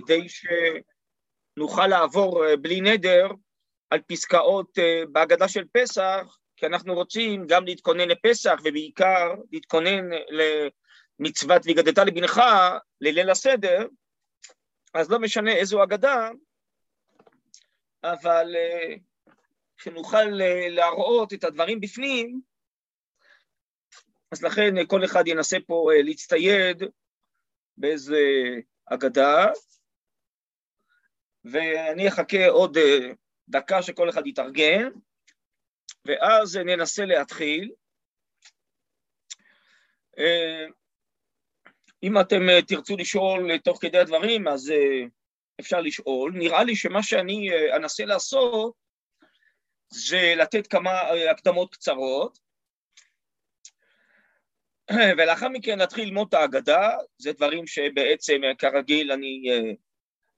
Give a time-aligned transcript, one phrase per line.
[0.00, 0.26] כדי
[1.58, 3.28] שנוכל לעבור אה, בלי נדר
[3.90, 11.62] על פסקאות אה, בהגדה של פסח, כי אנחנו רוצים גם להתכונן לפסח ובעיקר להתכונן למצוות
[11.66, 12.40] והגדת לבנך,
[13.00, 13.86] לליל הסדר,
[14.94, 16.30] אז לא משנה איזו אגדה,
[18.04, 18.54] אבל
[19.76, 20.24] שנוכל
[20.70, 22.40] להראות את הדברים בפנים,
[24.32, 26.82] אז לכן כל אחד ינסה פה להצטייד
[27.76, 28.20] באיזה
[28.86, 29.46] אגדה,
[31.52, 32.78] ואני אחכה עוד
[33.48, 34.88] דקה שכל אחד יתארגן,
[36.04, 37.72] ואז ננסה להתחיל.
[42.02, 44.72] אם אתם תרצו לשאול תוך כדי הדברים, אז
[45.60, 46.32] אפשר לשאול.
[46.34, 48.74] נראה לי שמה שאני אנסה לעשות
[49.88, 50.90] זה לתת כמה
[51.30, 52.38] הקדמות קצרות,
[55.18, 59.42] ולאחר מכן נתחיל ללמוד את ההגדה, זה דברים שבעצם כרגיל אני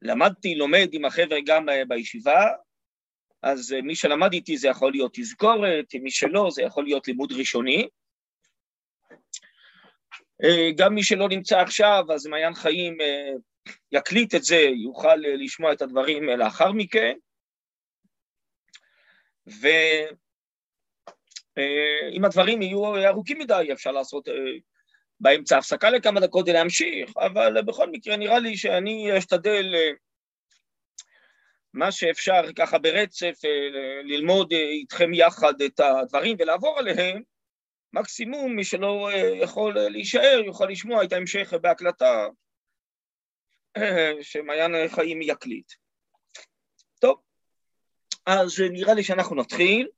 [0.03, 2.47] למדתי, לומד עם החבר'ה גם בישיבה,
[3.43, 7.89] אז מי שלמד איתי זה יכול להיות תזכורת, מי שלא זה יכול להיות לימוד ראשוני.
[10.77, 12.99] גם מי שלא נמצא עכשיו, אז מעיין חיים
[13.93, 17.17] יקליט את זה, יוכל לשמוע את הדברים לאחר מכן.
[21.57, 24.29] ואם הדברים יהיו ארוכים מדי, אפשר לעשות
[25.21, 29.75] באמצע הפסקה לכמה דקות ולהמשיך, אבל בכל מקרה נראה לי שאני אשתדל
[31.73, 33.41] מה שאפשר ככה ברצף
[34.05, 37.23] ללמוד איתכם יחד את הדברים ולעבור עליהם,
[37.93, 42.27] מקסימום מי שלא יכול להישאר יוכל לשמוע את ההמשך בהקלטה
[44.23, 45.73] שמעיין חיים יקליט.
[47.01, 47.21] טוב,
[48.27, 49.89] אז נראה לי שאנחנו נתחיל.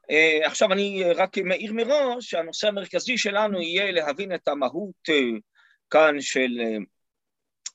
[0.43, 5.13] עכשיו אני רק מעיר מראש שהנושא המרכזי שלנו יהיה להבין את המהות uh,
[5.89, 6.83] כאן של uh,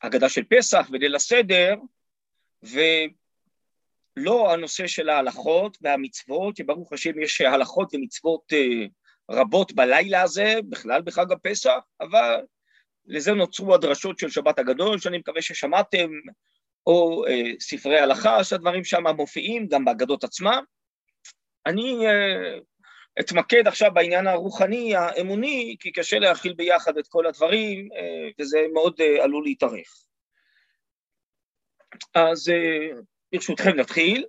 [0.02, 1.74] הגדה של פסח וליל הסדר,
[2.62, 8.88] ולא הנושא של ההלכות והמצוות, שברוך השם יש הלכות ומצוות uh,
[9.30, 12.40] רבות בלילה הזה, בכלל בחג הפסח, אבל
[13.06, 16.10] לזה נוצרו הדרשות של שבת הגדול, שאני מקווה ששמעתם,
[16.86, 20.64] או אה, ספרי הלכה, שהדברים שם מופיעים, גם באגדות עצמם.
[21.66, 22.58] אני אה,
[23.20, 29.00] אתמקד עכשיו בעניין הרוחני, האמוני, כי קשה להכיל ביחד את כל הדברים, אה, וזה מאוד
[29.00, 30.06] אה, עלול להתארך.
[32.14, 33.00] אז אה,
[33.32, 34.24] ברשותכם נתחיל.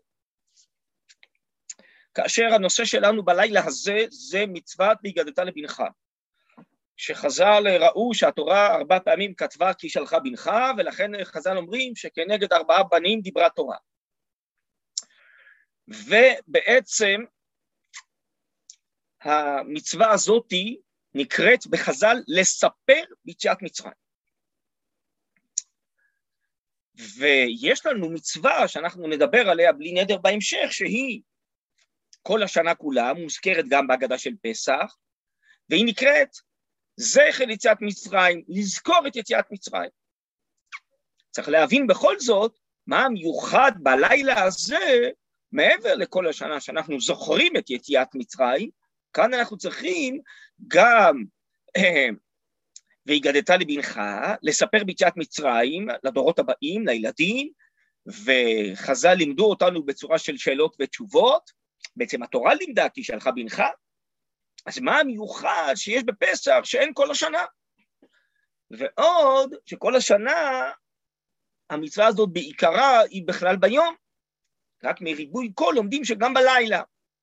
[2.13, 5.83] כאשר הנושא שלנו בלילה הזה זה מצוות והגדת לבנך.
[6.97, 13.21] שחז"ל ראו שהתורה ארבע פעמים כתבה כי שלחה בנך, ולכן חז"ל אומרים שכנגד ארבעה בנים
[13.21, 13.77] דיברה תורה.
[15.87, 17.21] ובעצם
[19.21, 20.79] המצווה הזאתי
[21.13, 23.93] נקראת בחז"ל לספר ביציאת מצרים.
[27.17, 31.21] ויש לנו מצווה שאנחנו נדבר עליה בלי נדר בהמשך, שהיא
[32.21, 34.95] כל השנה כולה, מוזכרת גם בהגדה של פסח,
[35.69, 36.29] והיא נקראת
[36.95, 39.89] זכר יציאת מצרים, לזכור את יציאת מצרים.
[41.31, 45.09] צריך להבין בכל זאת מה המיוחד בלילה הזה,
[45.51, 48.69] מעבר לכל השנה שאנחנו זוכרים את יציאת מצרים,
[49.13, 50.21] כאן אנחנו צריכים
[50.67, 51.23] גם
[53.05, 54.01] והגדת לבנך,
[54.41, 57.51] לספר ביציאת מצרים לדורות הבאים, לילדים,
[58.07, 61.51] וחז"ל לימדו אותנו בצורה של שאלות ותשובות,
[61.95, 63.63] בעצם התורה לימדה כי שלחה בנך,
[64.65, 67.45] אז מה המיוחד שיש בפסח שאין כל השנה?
[68.71, 70.71] ועוד שכל השנה
[71.69, 73.95] המצווה הזאת בעיקרה היא בכלל ביום,
[74.83, 76.81] רק מריבוי קול לומדים שגם בלילה,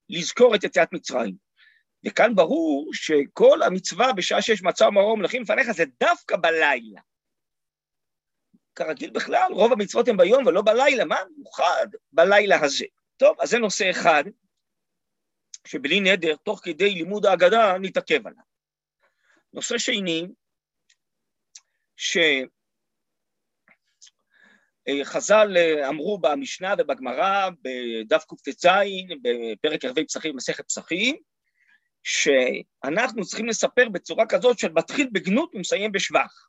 [0.09, 1.34] לזכור את יציאת מצרים.
[2.06, 7.00] וכאן ברור שכל המצווה בשעה שיש מצה ומרום מלכים לפניך זה דווקא בלילה.
[8.75, 12.84] כרגיל בכלל, רוב המצוות הן ביום ולא בלילה, מה מיוחד בלילה הזה?
[13.16, 14.25] טוב, אז זה נושא אחד.
[15.66, 18.42] שבלי נדר, תוך כדי לימוד ההגדה, נתעכב עליו.
[19.53, 20.26] נושא שני,
[24.89, 25.57] שחז"ל
[25.89, 28.69] אמרו במשנה ובגמרא, בדף קט"ז,
[29.22, 31.16] בפרק ערבי פסחים, מסכת פסחים,
[32.03, 36.48] שאנחנו צריכים לספר בצורה כזאת של מתחיל בגנות ומסיים בשבח.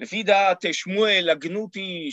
[0.00, 2.12] לפי דעת שמואל, הגנות היא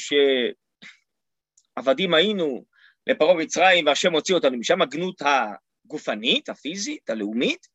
[1.77, 2.65] שעבדים היינו
[3.07, 7.74] לפרעה מצרים והשם הוציא אותנו משם, הגנות הגופנית, הפיזית, הלאומית.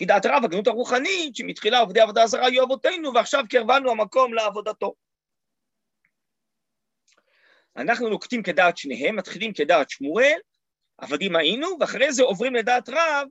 [0.00, 4.94] לפי דעת רב, הגנות הרוחנית, שמתחילה עובדי עבודה זרה היו אבותינו, ועכשיו קרבנו המקום לעבודתו.
[7.76, 10.38] אנחנו נוקטים כדעת שניהם, מתחילים כדעת שמואל,
[10.98, 13.28] עבדים היינו, ואחרי זה עוברים לדעת רב,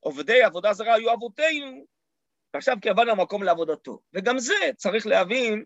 [0.00, 1.84] עובדי עבודה זרה היו אבותינו,
[2.54, 4.00] ועכשיו קרבן המקום לעבודתו.
[4.14, 5.64] וגם זה צריך להבין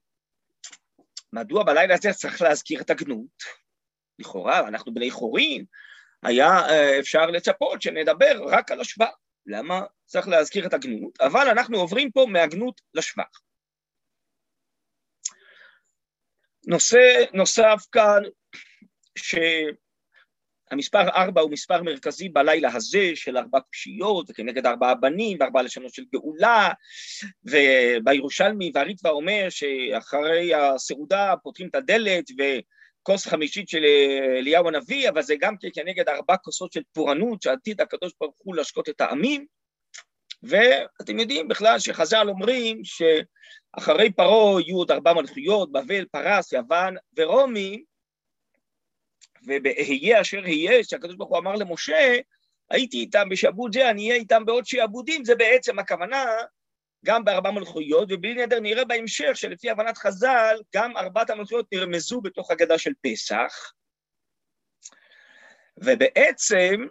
[1.32, 3.42] מדוע בלילה הזה צריך להזכיר את הגנות.
[4.18, 5.64] לכאורה, אנחנו בני חורין,
[6.22, 9.25] היה אה, אפשר לצפות שנדבר רק על השבח.
[9.46, 11.20] למה צריך להזכיר את הגנות?
[11.20, 13.40] אבל אנחנו עוברים פה מהגנות לשבח.
[16.66, 18.22] נושא נוסף כאן,
[19.18, 25.94] שהמספר ארבע הוא מספר מרכזי בלילה הזה של ארבע קושיות, וכנגד ארבעה בנים וארבע לשונות
[25.94, 26.72] של גאולה,
[27.44, 32.30] ובירושלמי והריטב"א אומר שאחרי הסעודה פותחים את הדלת
[33.06, 33.84] וכוס חמישית של
[34.38, 38.88] אליהו הנביא, אבל זה גם כנגד ארבע כוסות של פורענות שעתיד הקדוש ברוך הוא להשקות
[38.88, 39.46] את העמים,
[40.42, 47.84] ואתם יודעים בכלל שחז"ל אומרים שאחרי פרעה יהיו עוד ארבע מלכויות, בבל, פרס, יוון ורומי,
[49.46, 52.16] ובאהיה אשר אהיה, שהקדוש ברוך הוא אמר למשה,
[52.70, 56.24] הייתי איתם בשעבוד זה, אני אהיה איתם בעוד שעבודים, זה בעצם הכוונה
[57.04, 62.50] גם בארבע מלכויות, ובלי נדר נראה בהמשך שלפי הבנת חז"ל, גם ארבעת המלכויות נרמזו בתוך
[62.50, 63.72] הגדה של פסח,
[65.76, 66.86] ובעצם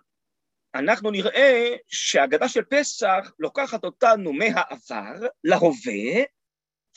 [0.76, 6.24] אנחנו נראה שהגדה של פסח לוקחת אותנו מהעבר להווה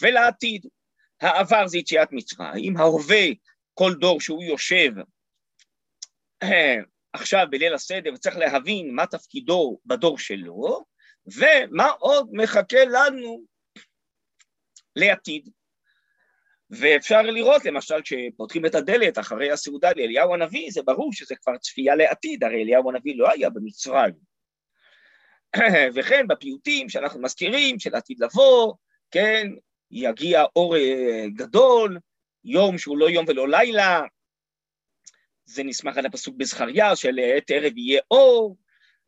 [0.03, 0.67] ולעתיד.
[1.21, 3.25] העבר זה יציאת מצרים, ההווה,
[3.75, 4.91] כל דור שהוא יושב
[7.13, 10.85] עכשיו בליל הסדר צריך להבין מה תפקידו בדור שלו,
[11.37, 13.45] ומה עוד מחכה לנו
[14.97, 15.49] לעתיד.
[16.71, 21.95] ואפשר לראות, למשל, כשפותחים את הדלת אחרי הסעודה לאליהו הנביא, זה ברור שזה כבר צפייה
[21.95, 24.15] לעתיד, הרי אליהו הנביא לא היה במצרים.
[25.95, 28.75] וכן בפיוטים שאנחנו מזכירים, של עתיד לבוא,
[29.11, 29.49] כן,
[29.91, 31.99] יגיע אור אה, גדול,
[32.45, 34.03] יום שהוא לא יום ולא לילה,
[35.45, 38.57] זה נסמך על הפסוק בזכריה של עת ערב יהיה אור,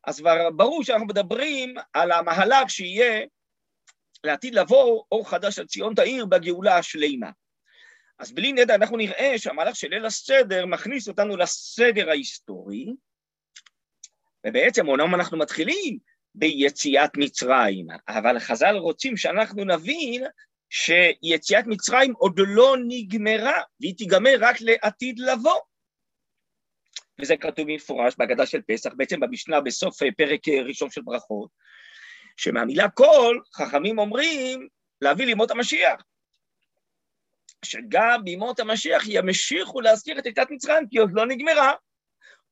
[0.03, 3.25] אז כבר ברור שאנחנו מדברים על המהלך שיהיה
[4.23, 7.29] לעתיד לבוא אור חדש על ציון תאיר בגאולה השלימה.
[8.19, 12.85] אז בלי נדע אנחנו נראה שהמהלך של ליל הסדר מכניס אותנו לסדר ההיסטורי,
[14.47, 15.97] ובעצם אומנם אנחנו מתחילים
[16.35, 20.23] ביציאת מצרים, אבל חז"ל רוצים שאנחנו נבין
[20.69, 25.59] שיציאת מצרים עוד לא נגמרה, והיא תיגמר רק לעתיד לבוא.
[27.21, 31.49] וזה כתוב במפורש בהגדה של פסח, בעצם במשנה בסוף פרק ראשון של ברכות,
[32.37, 34.67] שמהמילה כל, חכמים אומרים
[35.01, 36.03] להביא לימות המשיח.
[37.65, 41.73] שגם בימות המשיח ימשיכו להזכיר את יציאת מצרים, כי עוד לא נגמרה.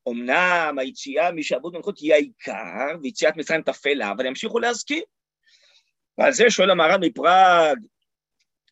[0.10, 5.04] אמנם היציאה משעבוד מלכות היא העיקר, ויציאת מצרים תפלה, אבל ימשיכו להזכיר.
[6.18, 7.77] ועל זה שואל המהר"ל מפראג,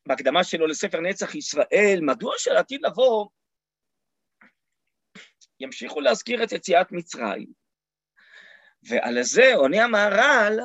[0.08, 3.28] בהקדמה שלו לספר נצח ישראל, מדוע שעתיד לבוא
[5.60, 7.48] ימשיכו להזכיר את יציאת מצרים?
[8.84, 10.60] ועל זה עונה המהר"ל,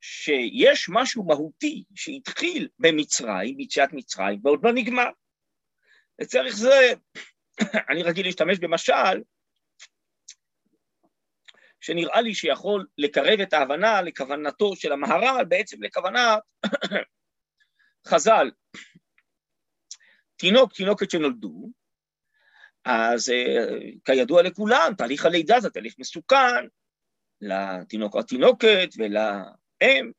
[0.00, 5.10] שיש משהו מהותי שהתחיל במצרים, ביציאת מצרים, ועוד לא נגמר.
[6.18, 6.92] לצורך זה,
[7.90, 9.22] אני רגיל להשתמש במשל,
[11.80, 16.38] שנראה לי שיכול לקרב את ההבנה לכוונתו של המהר"ל, בעצם לכוונת
[18.08, 18.50] חז"ל.
[20.36, 21.70] תינוק, תינוקת שנולדו,
[22.88, 23.66] אז אה,
[24.04, 26.66] כידוע לכולם, תהליך הלידה זה תהליך מסוכן
[27.40, 29.16] לתינוק או התינוקת ול...
[29.80, 30.12] הם,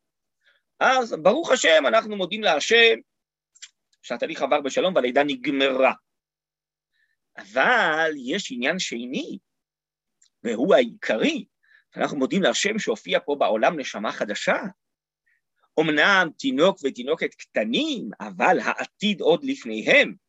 [0.79, 2.95] אז ברוך השם, אנחנו מודים להשם
[4.01, 5.93] שהתהליך עבר בשלום והלידה נגמרה.
[7.37, 9.37] אבל יש עניין שני,
[10.43, 11.45] והוא העיקרי,
[11.95, 14.57] אנחנו מודים להשם שהופיע פה בעולם נשמה חדשה.
[15.79, 20.26] אמנם תינוק ותינוקת קטנים, אבל העתיד עוד לפניהם.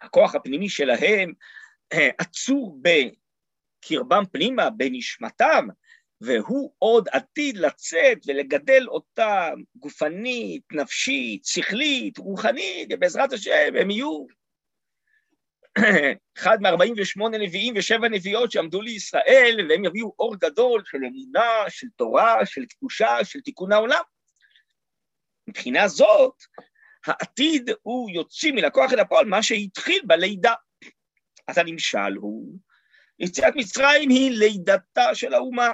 [0.00, 1.32] הכוח הפנימי שלהם
[1.92, 5.68] אה, עצור בקרבם פנימה, בנשמתם,
[6.20, 14.26] והוא עוד עתיד לצאת ולגדל אותם גופנית, נפשית, שכלית, רוחנית, ובעזרת השם הם יהיו
[16.38, 22.46] אחד מ-48 נביאים ושבע נביאות שעמדו לישראל, והם יביאו אור גדול של אמונה, של תורה,
[22.46, 24.02] של קדושה, של תיקון העולם.
[25.48, 26.34] מבחינה זאת,
[27.06, 30.54] העתיד הוא יוציא מן הכוח אל הפועל מה שהתחיל בלידה.
[31.46, 32.58] אז הנמשל הוא,
[33.18, 35.70] יציאת מצרים היא לידתה של האומה.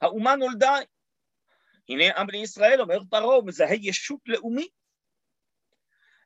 [0.00, 0.74] האומה נולדה.
[1.88, 4.70] הנה עם בני ישראל, אומר פרעה, מזהה ישות לאומית.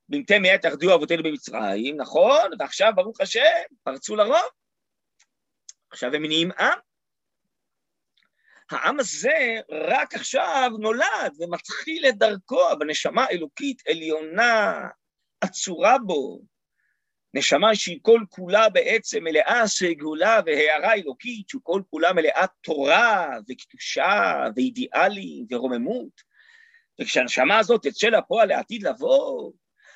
[0.08, 2.50] בנתי מאה תחדו אבותינו במצרים, נכון?
[2.58, 3.40] ועכשיו, ברוך השם,
[3.82, 4.50] פרצו לרוב.
[5.90, 6.78] עכשיו הם נהיים עם.
[8.70, 14.80] העם הזה רק עכשיו נולד ומתחיל את דרכו בנשמה אלוקית עליונה,
[15.40, 16.40] עצורה בו,
[17.34, 24.44] נשמה שהיא כל כולה בעצם מלאה סגולה והערה אלוקית, שהיא כל כולה מלאה תורה וקדושה
[24.56, 26.30] ואידיאלים ורוממות.
[27.00, 29.52] וכשהנשמה הזאת תצא לפועל לעתיד לבוא,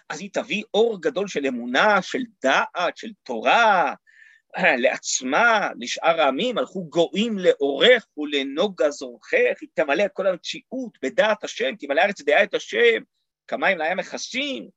[0.08, 3.94] אז היא תביא אור גדול של אמונה, של דעת, של תורה,
[4.82, 11.76] לעצמה, לשאר העמים, הלכו גויים לאורך ולנוגה זורכך, היא תמלא את כל המציאות בדעת השם,
[11.76, 13.02] תמלא הארץ דעה את השם,
[13.48, 14.68] כמים לים מכסים.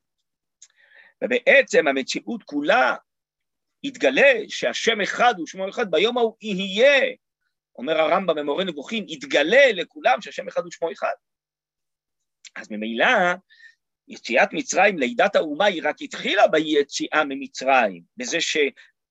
[1.24, 2.96] ובעצם המציאות כולה
[3.84, 7.16] יתגלה שהשם אחד הוא שמו אחד, ביום ההוא יהיה,
[7.76, 11.14] אומר הרמב"ם במורה נבוכים, יתגלה לכולם שהשם אחד הוא שמו אחד.
[12.56, 13.08] אז ממילא,
[14.08, 18.42] יציאת מצרים, לידת האומה, היא רק התחילה ביציאה ממצרים, בזה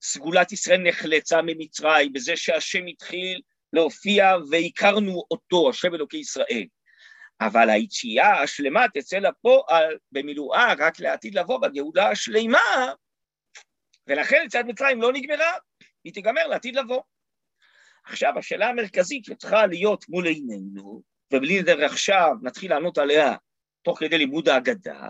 [0.00, 3.40] שסגולת ישראל נחלצה ממצרים, בזה שהשם התחיל
[3.72, 6.64] להופיע והכרנו אותו, השם אלוקי ישראל.
[7.40, 12.92] אבל היציאה השלמה תצא לפועל במילואה רק לעתיד לבוא בגאולה השלמה,
[14.06, 15.52] ולכן יציאת מצרים לא נגמרה,
[16.04, 17.02] היא תיגמר לעתיד לבוא.
[18.04, 23.36] עכשיו, השאלה המרכזית שצריכה להיות מול עינינו, ובלי לדבר עכשיו נתחיל לענות עליה
[23.82, 25.08] תוך כדי לימוד ההגדה,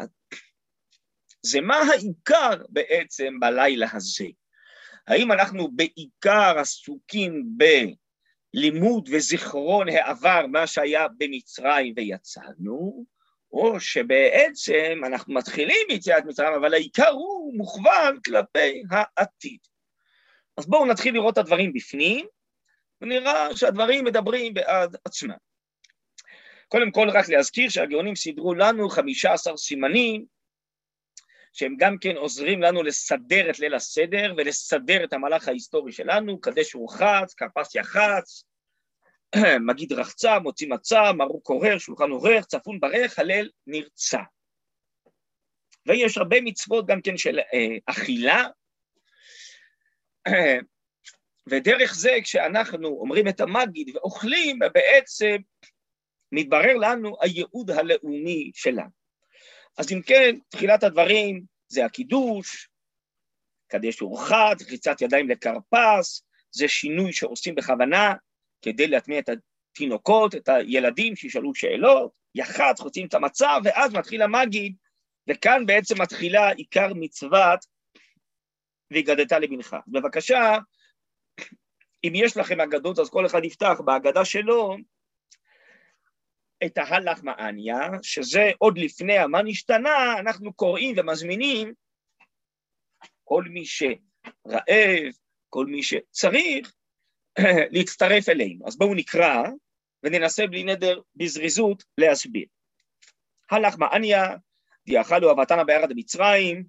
[1.42, 4.26] זה מה העיקר בעצם בלילה הזה.
[5.08, 7.44] האם אנחנו בעיקר עסוקים
[8.54, 13.04] בלימוד וזיכרון העבר, מה שהיה במצרים ויצאנו,
[13.52, 19.58] או שבעצם אנחנו מתחילים מיציאת מצרים, אבל העיקר הוא מוכוון כלפי העתיד.
[20.56, 22.26] אז בואו נתחיל לראות את הדברים בפנים,
[23.00, 25.36] ונראה שהדברים מדברים בעד עצמם.
[26.68, 30.26] קודם כל רק להזכיר שהגאונים סידרו לנו 15 סימנים
[31.56, 36.74] שהם גם כן עוזרים לנו לסדר את ליל הסדר ולסדר את המהלך ההיסטורי שלנו, קדש
[36.74, 38.44] ורחץ, כרפס יחץ,
[39.68, 44.20] מגיד רחצה, מוציא מצה, מרוק עורר, שולחן עורר, צפון ברך, הלל נרצה.
[45.86, 48.46] ויש הרבה מצוות גם כן של אה, אכילה,
[51.50, 55.36] ודרך זה כשאנחנו אומרים את המגיד ואוכלים, בעצם
[56.32, 59.05] מתברר לנו הייעוד הלאומי שלנו.
[59.76, 62.68] אז אם כן, תחילת הדברים זה הקידוש,
[63.68, 68.14] קדש ורחץ, רחיצת ידיים לכרפס, זה שינוי שעושים בכוונה
[68.62, 74.76] כדי להטמיע את התינוקות, את הילדים שישאלו שאלות, יח"צ, חוצים את המצב, ואז מתחיל המגיד,
[75.28, 77.66] וכאן בעצם מתחילה עיקר מצוות
[78.90, 79.76] והגדת לבנך.
[79.88, 80.58] בבקשה,
[82.04, 84.76] אם יש לכם אגדות, אז כל אחד יפתח בהגדה שלו,
[86.64, 91.72] את ההלך מעניה, שזה עוד לפני המה נשתנה, אנחנו קוראים ומזמינים
[93.24, 95.12] כל מי שרעב,
[95.48, 96.72] כל מי שצריך,
[97.74, 98.66] להצטרף אלינו.
[98.68, 99.42] אז בואו נקרא
[100.02, 102.46] וננסה בלי נדר בזריזות להסביר.
[103.50, 104.36] הלך מעניה,
[104.86, 106.64] דיאכלו אבתנה בארד מצרים,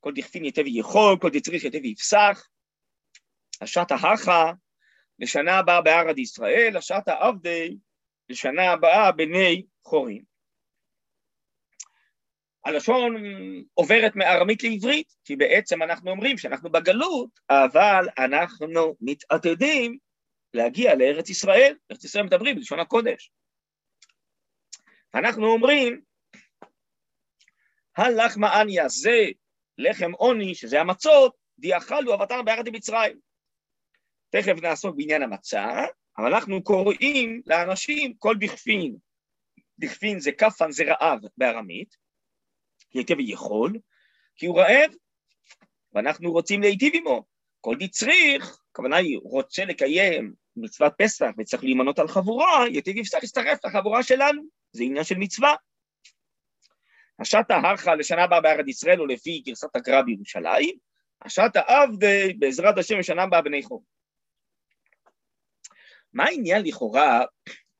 [0.00, 2.48] כל דכפין יתב יכול, כל דצריך יתב יפסח,
[3.60, 4.52] השעתה הכה,
[5.18, 7.76] לשנה הבאה בארד ישראל, השעתה עבדי,
[8.30, 10.22] לשנה הבאה בני חורים.
[12.64, 13.16] הלשון
[13.74, 19.98] עוברת מארמית לעברית, כי בעצם אנחנו אומרים שאנחנו בגלות, אבל אנחנו מתעתדים
[20.54, 21.76] להגיע לארץ ישראל.
[21.92, 23.32] ארץ ישראל מדברים בלשון הקודש.
[25.14, 26.00] אנחנו אומרים,
[27.96, 29.24] הלחמה אניה זה
[29.78, 33.18] לחם עוני, שזה המצות, דיאכלו אבטר בארץ מצרים.
[34.30, 35.66] תכף נעסוק בעניין המצה,
[36.18, 38.96] אבל אנחנו קוראים לאנשים כל דכפין,
[39.78, 41.96] דכפין זה כפן, זה רעב בארמית,
[42.92, 43.78] היטב יכול,
[44.36, 44.90] כי הוא רעב,
[45.92, 47.24] ואנחנו רוצים להיטיב עמו.
[47.60, 53.64] כל דצריך, הכוונה היא, רוצה לקיים מצוות פסח וצריך להימנות על חבורה, יתיב יפסח יצטרף
[53.64, 55.54] לחבורה שלנו, זה עניין של מצווה.
[57.18, 60.76] השעתה הרחה לשנה הבאה בארץ ישראל, או לפי גרסת הגר"א בירושלים,
[61.22, 63.84] השעתה עבדי בעזרת השם לשנה הבאה בני חור.
[66.12, 67.24] מה העניין לכאורה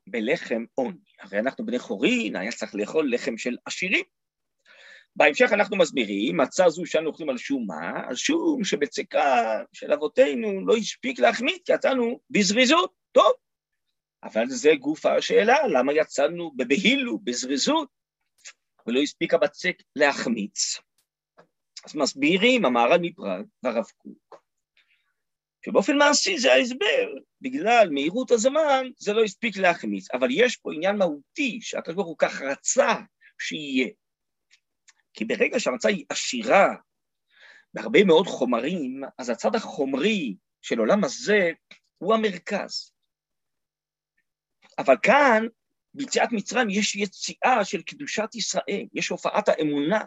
[0.06, 0.98] בלחם עוני?
[1.20, 4.04] הרי אנחנו בני חורין, היה צריך לאכול לחם של עשירים.
[5.16, 8.02] בהמשך אנחנו מסבירים, מצה זו שאנו אוכלים על שום מה?
[8.08, 13.32] על שום שבצקה של אבותינו לא הספיק להחמיץ, כי יצאנו בזריזות, טוב.
[14.22, 17.88] אבל זה גוף השאלה, למה יצאנו בבהילו, בזריזות,
[18.86, 20.80] ולא הספיק הבצק להחמיץ?
[21.84, 24.39] אז מסבירים המהר"ל מפראג והרב קוק,
[25.64, 27.08] שבאופן מעשי זה ההסבר,
[27.40, 32.18] בגלל מהירות הזמן זה לא הספיק להחמיץ, אבל יש פה עניין מהותי שהקדוש ברוך הוא
[32.18, 32.94] כך רצה
[33.38, 33.88] שיהיה.
[35.14, 36.74] כי ברגע שהמצה היא עשירה
[37.74, 41.50] בהרבה מאוד חומרים, אז הצד החומרי של עולם הזה
[41.98, 42.92] הוא המרכז.
[44.78, 45.46] אבל כאן,
[45.94, 50.04] ביציאת מצרים יש יציאה של קדושת ישראל, יש הופעת האמונה,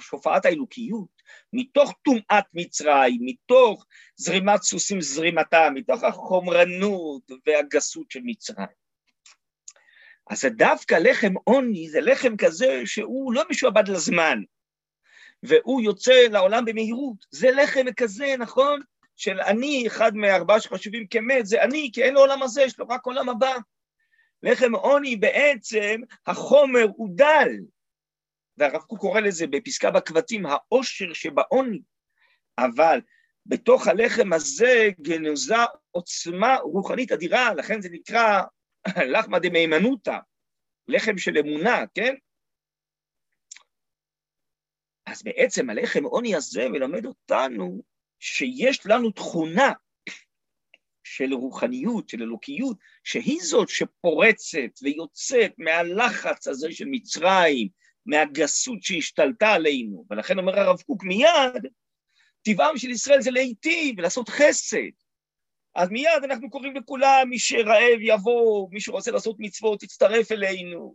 [0.00, 8.84] שופעת האלוקיות, מתוך טומאת מצרים, מתוך זרימת סוסים זרימתה, מתוך החומרנות והגסות של מצרים.
[10.30, 14.38] אז דווקא לחם עוני זה לחם כזה שהוא לא משועבד לזמן,
[15.42, 17.16] והוא יוצא לעולם במהירות.
[17.30, 18.80] זה לחם כזה, נכון?
[19.16, 22.88] של אני, אחד מארבעה שחשובים כמת, זה אני, כי אין לו עולם הזה, יש לו
[22.88, 23.54] רק עולם הבא.
[24.42, 27.48] לחם עוני בעצם, החומר הוא דל.
[28.58, 31.80] והרב קוק קורא לזה בפסקה בקבצים, העושר שבעוני.
[32.58, 33.00] אבל
[33.46, 35.54] בתוך הלחם הזה גנוזה
[35.90, 38.42] עוצמה רוחנית אדירה, לכן זה נקרא
[39.12, 40.18] לחמא דמהימנותא,
[40.88, 42.14] לחם של אמונה, כן?
[45.06, 47.82] אז בעצם הלחם עוני הזה מלמד אותנו
[48.18, 49.72] שיש לנו תכונה
[51.04, 57.68] של רוחניות, של אלוקיות, שהיא זאת שפורצת ויוצאת מהלחץ הזה של מצרים,
[58.06, 60.04] מהגסות שהשתלטה עלינו.
[60.10, 61.66] ולכן אומר הרב קוק מיד,
[62.42, 64.90] טבעם של ישראל זה להיטיב ולעשות חסד.
[65.74, 70.94] אז מיד אנחנו קוראים לכולם, מי שרעב יבוא, מי שרוצה לעשות מצוות יצטרף אלינו,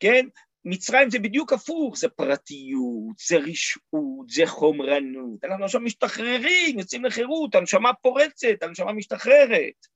[0.00, 0.26] כן?
[0.64, 5.44] מצרים זה בדיוק הפוך, זה פרטיות, זה רשעות, זה חומרנות.
[5.44, 9.86] אנחנו עכשיו משתחררים, יוצאים לחירות, הנשמה פורצת, הנשמה משתחררת.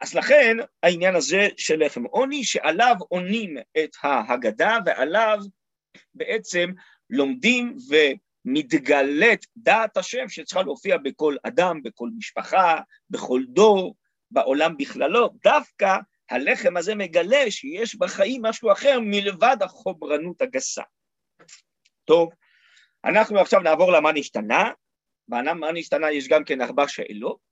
[0.00, 5.38] אז לכן העניין הזה של לחם עוני, שעליו עונים את ההגדה ועליו
[6.14, 6.70] בעצם
[7.10, 7.76] לומדים
[8.46, 13.94] ומתגלית דעת השם שצריכה להופיע בכל אדם, בכל משפחה, בכל דור,
[14.30, 15.96] בעולם בכללו, דווקא
[16.30, 20.82] הלחם הזה מגלה שיש בחיים משהו אחר מלבד החוברנות הגסה.
[22.04, 22.30] טוב,
[23.04, 24.70] אנחנו עכשיו נעבור למה נשתנה.
[25.28, 27.45] במה נשתנה יש גם כן ארבע שאלות.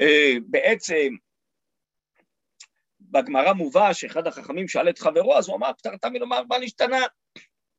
[0.00, 1.14] אה, בעצם
[3.00, 7.06] בגמרא מובא שאחד החכמים שאל את חברו, אז הוא אמר, פתרת מלומר מה נשתנה.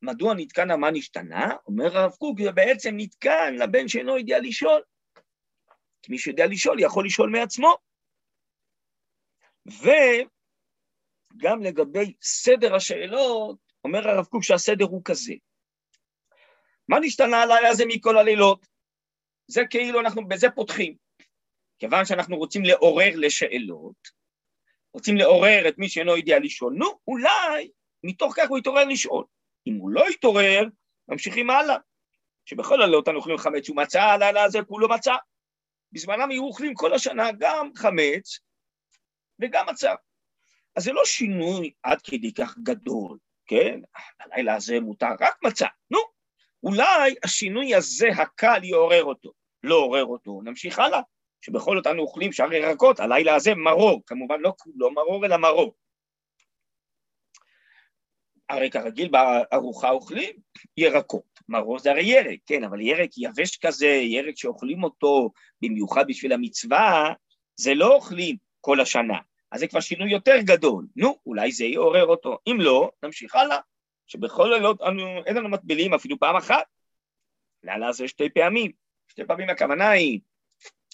[0.01, 1.55] מדוע נתקן המה נשתנה?
[1.67, 4.81] אומר הרב קוק, זה בעצם נתקן לבן שאינו יודע לשאול.
[6.01, 7.77] כי מי שיודע לשאול יכול לשאול מעצמו.
[9.65, 15.33] וגם לגבי סדר השאלות, אומר הרב קוק שהסדר הוא כזה.
[16.89, 18.67] מה נשתנה הלילה הזה מכל הלילות?
[19.47, 21.06] זה כאילו אנחנו בזה פותחים.
[21.79, 24.07] כיוון שאנחנו רוצים לעורר לשאלות,
[24.93, 27.69] רוצים לעורר את מי שאינו יודע לשאול, נו, אולי
[28.03, 29.25] מתוך כך הוא יתעורר לשאול.
[29.67, 30.63] אם הוא לא יתעורר,
[31.07, 31.77] ממשיכים הלאה.
[32.45, 35.15] שבכל הלילות אנחנו אוכלים חמץ ומצה, הלילה הזה כולו מצה.
[35.91, 38.39] בזמנם היו אוכלים כל השנה גם חמץ
[39.39, 39.93] וגם מצה.
[40.75, 43.79] אז זה לא שינוי עד כדי כך גדול, כן?
[44.19, 45.67] הלילה הזה מותר רק מצה.
[45.91, 45.99] נו,
[46.63, 49.31] אולי השינוי הזה הקל יעורר אותו.
[49.63, 51.01] לא עורר אותו, נמשיך הלאה.
[51.47, 55.75] שבכל זאת אנו אוכלים שאר ירקות, הלילה הזה מרור, כמובן לא כולו מרור אלא מרור.
[58.49, 60.35] הרי כרגיל בארוחה אוכלים
[60.77, 65.29] ירקות, מרור זה הרי ירק, כן, אבל ירק יבש כזה, ירק שאוכלים אותו
[65.61, 67.13] במיוחד בשביל המצווה,
[67.55, 69.17] זה לא אוכלים כל השנה,
[69.51, 70.85] אז זה כבר שינוי יותר גדול.
[70.95, 72.37] נו, אולי זה יעורר אותו.
[72.47, 73.57] אם לא, נמשיך הלאה,
[74.07, 74.81] שבכל לילות
[75.25, 76.65] אין לנו מטבילים אפילו פעם אחת.
[77.63, 78.71] לאללה זה שתי פעמים.
[79.07, 80.19] שתי פעמים הכוונה היא,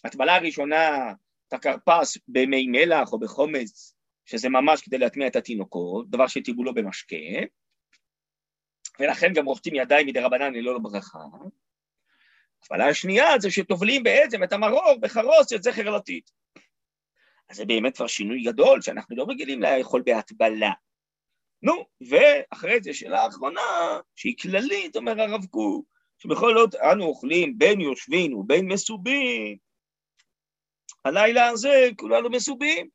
[0.04, 1.14] הטבלה הראשונה,
[1.48, 6.74] את הכרפס במי מלח או בחומץ, שזה ממש כדי להטמיע את התינוקות, דבר שטיבו לו
[6.74, 7.16] במשקה,
[9.00, 11.20] ולכן גם רוחצים ידיים מדי רבנן ללא ברכה.
[12.64, 16.30] הטבלה השנייה זה שטובלים בעצם את המרור בחרוסת זכר לטיט.
[17.50, 20.72] אז זה באמת כבר שינוי גדול, שאנחנו לא רגילים לאכול בהטבלה.
[21.62, 23.62] נו, ואחרי זה שאלה אחרונה,
[24.16, 25.86] שהיא כללית, אומר הרב קוק,
[26.18, 29.58] שבכל זאת אנו אוכלים בין יושבים ובין מסובים,
[31.06, 32.88] הלילה הזה כולנו מסובים.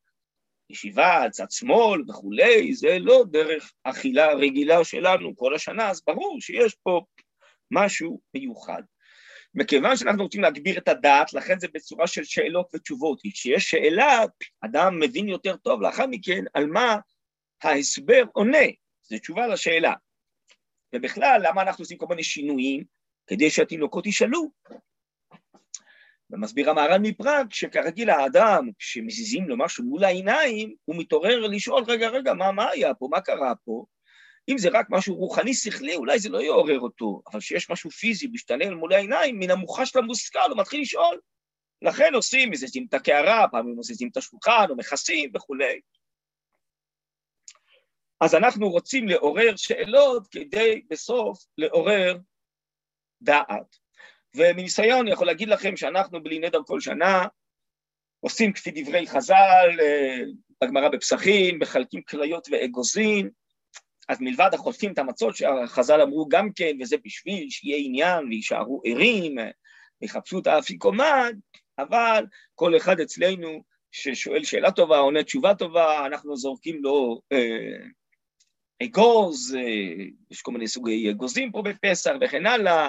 [0.70, 6.74] ישיבה צד שמאל וכולי, זה לא דרך אכילה רגילה שלנו כל השנה, אז ברור שיש
[6.82, 7.00] פה
[7.70, 8.82] משהו מיוחד.
[9.54, 13.20] מכיוון שאנחנו רוצים להגביר את הדעת, לכן זה בצורה של שאלות ותשובות.
[13.32, 14.24] כשיש שאלה,
[14.60, 16.96] אדם מבין יותר טוב לאחר מכן על מה
[17.62, 18.66] ההסבר עונה,
[19.02, 19.92] זו תשובה לשאלה.
[20.94, 22.84] ובכלל, למה אנחנו עושים כל מיני שינויים?
[23.26, 24.50] כדי שהתינוקות ישאלו.
[26.30, 32.34] ומסביר המהר"ל מפראג שכרגיל האדם, כשמזיזים לו משהו מול העיניים, הוא מתעורר לשאול, רגע, רגע,
[32.34, 33.84] מה, מה היה פה, מה קרה פה?
[34.48, 38.26] אם זה רק משהו רוחני שכלי, אולי זה לא יעורר אותו, אבל כשיש משהו פיזי
[38.26, 41.20] משתנה מול העיניים, מן המוחש למושכל, הוא מתחיל לשאול.
[41.82, 45.80] לכן עושים, מזיזים את הקערה, פעמים מזיזים את השולחן, או מכסים וכולי.
[48.20, 52.18] אז אנחנו רוצים לעורר שאלות כדי בסוף לעורר
[53.22, 53.87] דעת.
[54.38, 57.26] ומניסיון אני יכול להגיד לכם שאנחנו בלי נדר כל שנה
[58.20, 60.20] עושים כפי דברי חז"ל, אה,
[60.62, 63.30] בגמרא בפסחים, מחלקים כליות ואגוזים,
[64.08, 69.36] אז מלבד החוטפים את המצות שהחז"ל אמרו גם כן, וזה בשביל שיהיה עניין ויישארו ערים,
[70.02, 71.32] ויחפשו את האפיקומן,
[71.78, 72.24] אבל
[72.54, 77.76] כל אחד אצלנו ששואל שאלה טובה, עונה תשובה טובה, אנחנו זורקים לו אה,
[78.82, 82.88] אגוז, אה, יש כל מיני סוגי אגוזים פה בפסח וכן הלאה,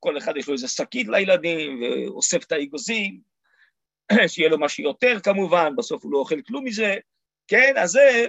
[0.00, 3.20] כל אחד יש לו איזה שקית לילדים ואוסף את האגוזים,
[4.28, 6.96] שיהיה לו מה שיותר כמובן, בסוף הוא לא אוכל כלום מזה,
[7.48, 8.26] כן, אז זה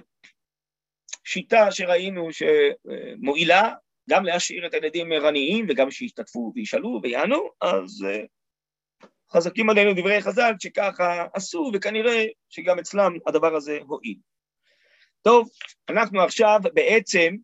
[1.24, 3.74] שיטה שראינו שמועילה
[4.10, 8.24] גם להשאיר את הילדים ערניים וגם שישתתפו וישאלו ויענו, אז אה,
[9.32, 14.18] חזקים עלינו דברי חז"ל שככה עשו, וכנראה שגם אצלם הדבר הזה הועיל.
[15.22, 15.50] טוב,
[15.90, 17.36] אנחנו עכשיו בעצם,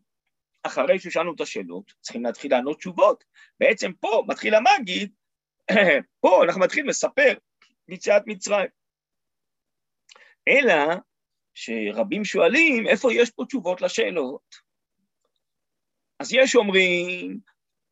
[0.62, 3.24] אחרי ששאלנו את השאלות, צריכים להתחיל לענות תשובות.
[3.60, 5.12] בעצם פה מתחיל המגיד,
[6.20, 7.34] פה אנחנו מתחילים לספר
[7.88, 8.68] מיציאת מצרים.
[10.48, 10.94] אלא
[11.54, 14.68] שרבים שואלים, איפה יש פה תשובות לשאלות?
[16.18, 17.40] אז יש אומרים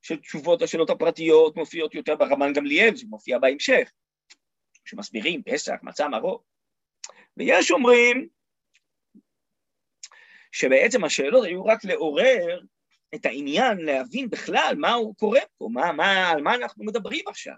[0.03, 3.91] שתשובות לשאלות הפרטיות מופיעות יותר ברמן גמליאל, שמופיע בהמשך,
[4.85, 6.45] שמסבירים פסח, מצה, מרור.
[7.37, 8.29] ויש אומרים
[10.59, 12.61] שבעצם השאלות היו רק לעורר
[13.15, 17.55] את העניין, להבין בכלל מה הוא קורה פה, מה, מה, על מה אנחנו מדברים עכשיו.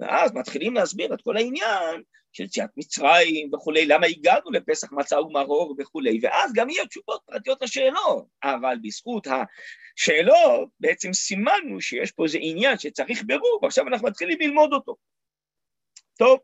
[0.00, 5.76] ואז מתחילים להסביר את כל העניין של יציאת מצרים וכולי, למה הגענו לפסח מצה ומרור
[5.78, 12.38] וכולי, ואז גם יהיו תשובות פרטיות לשאלות, אבל בזכות השאלות בעצם סימנו שיש פה איזה
[12.40, 14.96] עניין שצריך בירור, ועכשיו אנחנו מתחילים ללמוד אותו.
[16.18, 16.38] טוב,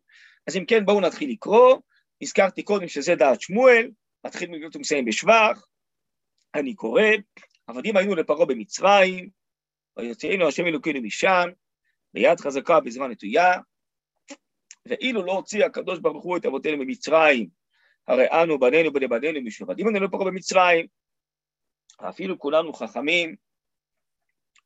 [0.46, 1.76] אז אם כן בואו נתחיל לקרוא,
[2.22, 3.90] הזכרתי קודם שזה דעת שמואל,
[4.26, 5.66] מתחיל מגלות ומסיים בשבח,
[6.54, 7.02] אני קורא,
[7.66, 9.30] עבדים היינו לפרעה במצרים,
[9.96, 11.48] ויוצאנו השם אלוקינו משם,
[12.14, 13.52] ביד חזקה בזמן נטויה,
[14.86, 17.48] ואילו לא הוציא הקדוש ברוך הוא את אבותינו ממצרים,
[18.08, 20.86] הרי אנו בנינו בני בנינו משועבדים עלינו לפרעה במצרים,
[22.00, 23.36] אפילו כולנו חכמים,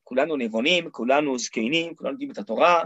[0.05, 2.85] כולנו נבונים, כולנו זקנים, כולנו יודעים את התורה,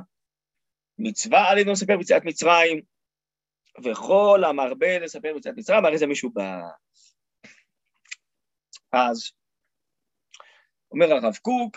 [0.99, 2.81] מצווה עלינו לספר ביציאת מצרים,
[3.85, 6.41] וכל המרבה לספר ביציאת מצרים, הרי זה מישהו ב...
[8.93, 9.31] אז
[10.93, 11.77] אומר הרב קוק,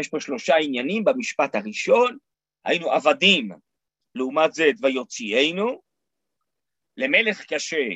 [0.00, 2.18] יש פה שלושה עניינים במשפט הראשון,
[2.64, 3.50] היינו עבדים,
[4.14, 5.82] לעומת זה ויוציאנו,
[6.96, 7.86] למלך קשה,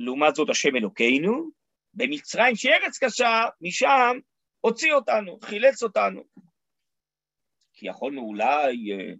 [0.00, 1.50] לעומת זאת השם אלוקינו,
[1.94, 4.18] במצרים שארץ קשה, משם
[4.60, 6.24] הוציא אותנו, חילץ אותנו.
[7.72, 9.12] כי יכולנו אולי אה,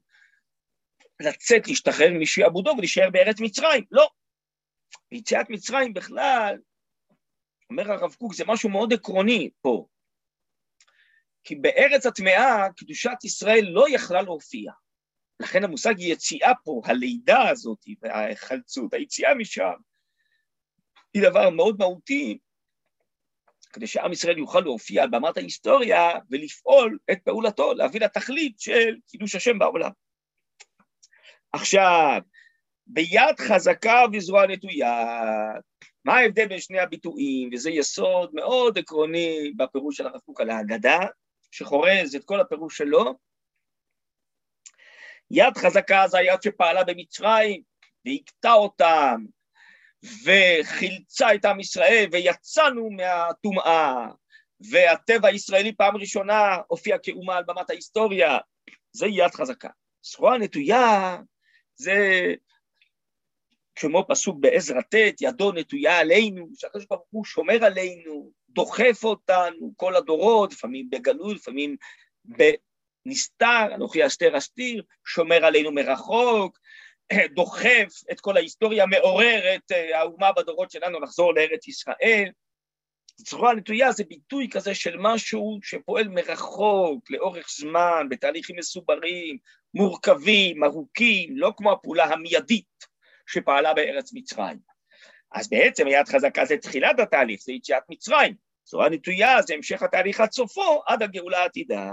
[1.20, 3.84] לצאת, להשתחרר משעבודו ולהישאר בארץ מצרים.
[3.90, 4.10] לא.
[5.10, 6.58] ביציאת מצרים בכלל,
[7.70, 9.86] אומר הרב קוק, זה משהו מאוד עקרוני פה.
[11.44, 14.72] כי בארץ הטמאה קדושת ישראל לא יכלה להופיע.
[15.40, 19.74] לכן המושג יציאה פה, הלידה הזאת וההיחלצות, היציאה משם,
[21.14, 22.38] היא דבר מאוד מהותי,
[23.72, 29.34] כדי שעם ישראל יוכל להופיע על במת ההיסטוריה ולפעול את פעולתו, להביא לתכלית של קידוש
[29.34, 29.90] השם בעולם.
[31.52, 32.20] עכשיו,
[32.86, 35.14] ביד חזקה וזרוע נטויה,
[36.04, 37.50] מה ההבדל בין שני הביטויים?
[37.52, 40.98] וזה יסוד מאוד עקרוני בפירוש של הרב קוק על ההגדה,
[41.50, 43.14] שחורז את כל הפירוש שלו.
[45.30, 47.62] יד חזקה זה היד שפעלה במצרים
[48.04, 49.24] והכתה אותם
[50.24, 54.06] וחילצה את עם ישראל ויצאנו מהטומאה
[54.70, 58.38] והטבע הישראלי פעם ראשונה הופיע כאומה על במת ההיסטוריה,
[58.92, 59.68] זה יד חזקה.
[60.02, 61.16] זרוע נטויה
[61.74, 61.94] זה
[63.80, 69.96] כמו פסוק בעזרא ט', ידו נטויה עלינו, שהקדוש ברוך הוא שומר עלינו, דוחף אותנו כל
[69.96, 71.76] הדורות, לפעמים בגלות, לפעמים
[72.24, 76.58] בנסתר, אנוכי אסתר אסתיר, שומר עלינו מרחוק,
[77.34, 82.30] דוחף את כל ההיסטוריה, מעורר את אה, האומה בדורות שלנו לחזור לארץ ישראל.
[83.16, 89.38] זרוע נטויה זה ביטוי כזה של משהו שפועל מרחוק, לאורך זמן, בתהליכים מסוברים,
[89.74, 92.87] מורכבים, ארוכים, לא כמו הפעולה המיידית
[93.28, 94.58] שפעלה בארץ מצרים.
[95.32, 98.34] אז בעצם היד חזקה זה תחילת התהליך, זה יציאת מצרים.
[98.64, 101.90] זרוע נטויה זה המשך התהליך עד סופו, עד הגאולה העתידה.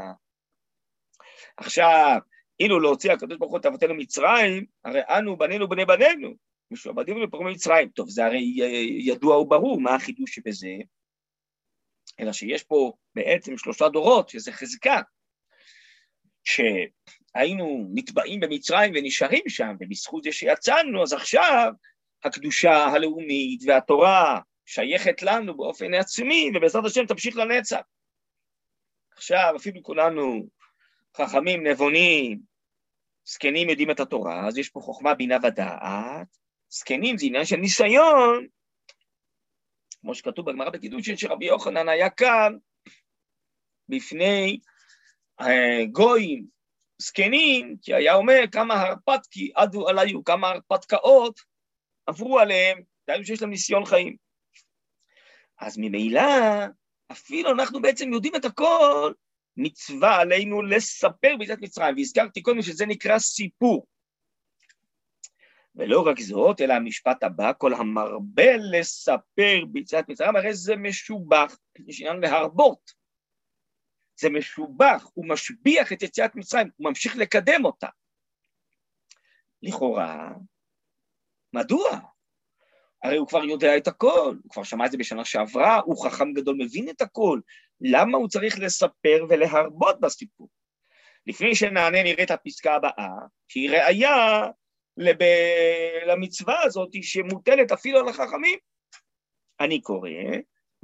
[1.58, 2.18] עכשיו,
[2.60, 6.34] אילו להוציא הקדוש ברוך הוא את אבותינו מצרים, הרי אנו בנינו בני בנינו,
[6.72, 7.90] משועבדים לפרעה מצרים.
[7.90, 8.56] טוב, זה הרי
[9.00, 10.76] ידוע וברור מה החידוש שבזה,
[12.20, 15.02] אלא שיש פה בעצם שלושה דורות, שזה חזקה,
[17.36, 21.72] שהיינו נתבעים במצרים ונשארים שם, ובזכות זה שיצאנו, אז עכשיו
[22.24, 27.82] הקדושה הלאומית והתורה שייכת לנו באופן עצמי, ובעזרת השם תמשיך לנצח.
[29.12, 30.48] עכשיו אפילו כולנו
[31.18, 32.40] חכמים, נבונים,
[33.26, 36.28] זקנים יודעים את התורה, אז יש פה חוכמה, בינה ודעת,
[36.70, 38.48] זקנים זה עניין של ניסיון,
[40.02, 42.54] כמו שכתוב בגמרא בקידושין, שרבי יוחנן היה כאן
[43.90, 44.60] בפני
[45.42, 46.55] אה, גויים
[46.98, 51.40] זקנים, כי היה אומר כמה הרפתקי עדו עליו, כמה הרפתקאות
[52.06, 54.16] עברו עליהם, דהיינו שיש להם ניסיון חיים.
[55.60, 56.22] אז ממילא,
[57.12, 59.14] אפילו אנחנו בעצם יודעים את הכל,
[59.58, 63.88] מצווה עלינו לספר ביציאת מצרים, והזכרתי קודם שזה נקרא סיפור.
[65.76, 72.02] ולא רק זאת, אלא המשפט הבא, כל המרבה לספר ביציאת מצרים, הרי זה משובח, יש
[72.02, 72.92] עניין להרבות.
[74.20, 77.88] זה משובח, הוא משביח את יציאת מצרים, הוא ממשיך לקדם אותה.
[79.62, 80.30] לכאורה,
[81.54, 82.00] מדוע?
[83.04, 86.34] הרי הוא כבר יודע את הכל, הוא כבר שמע את זה בשנה שעברה, הוא חכם
[86.34, 87.40] גדול, מבין את הכל.
[87.82, 90.50] למה הוא צריך לספר ולהרבות בסיפור?
[91.28, 93.10] לפני שנענה נראה את הפסקה הבאה,
[93.48, 94.48] שהיא ראייה
[94.98, 95.18] לב...
[96.08, 98.60] למצווה הזאת שמוטלת אפילו על החכמים.
[99.60, 100.10] אני קורא,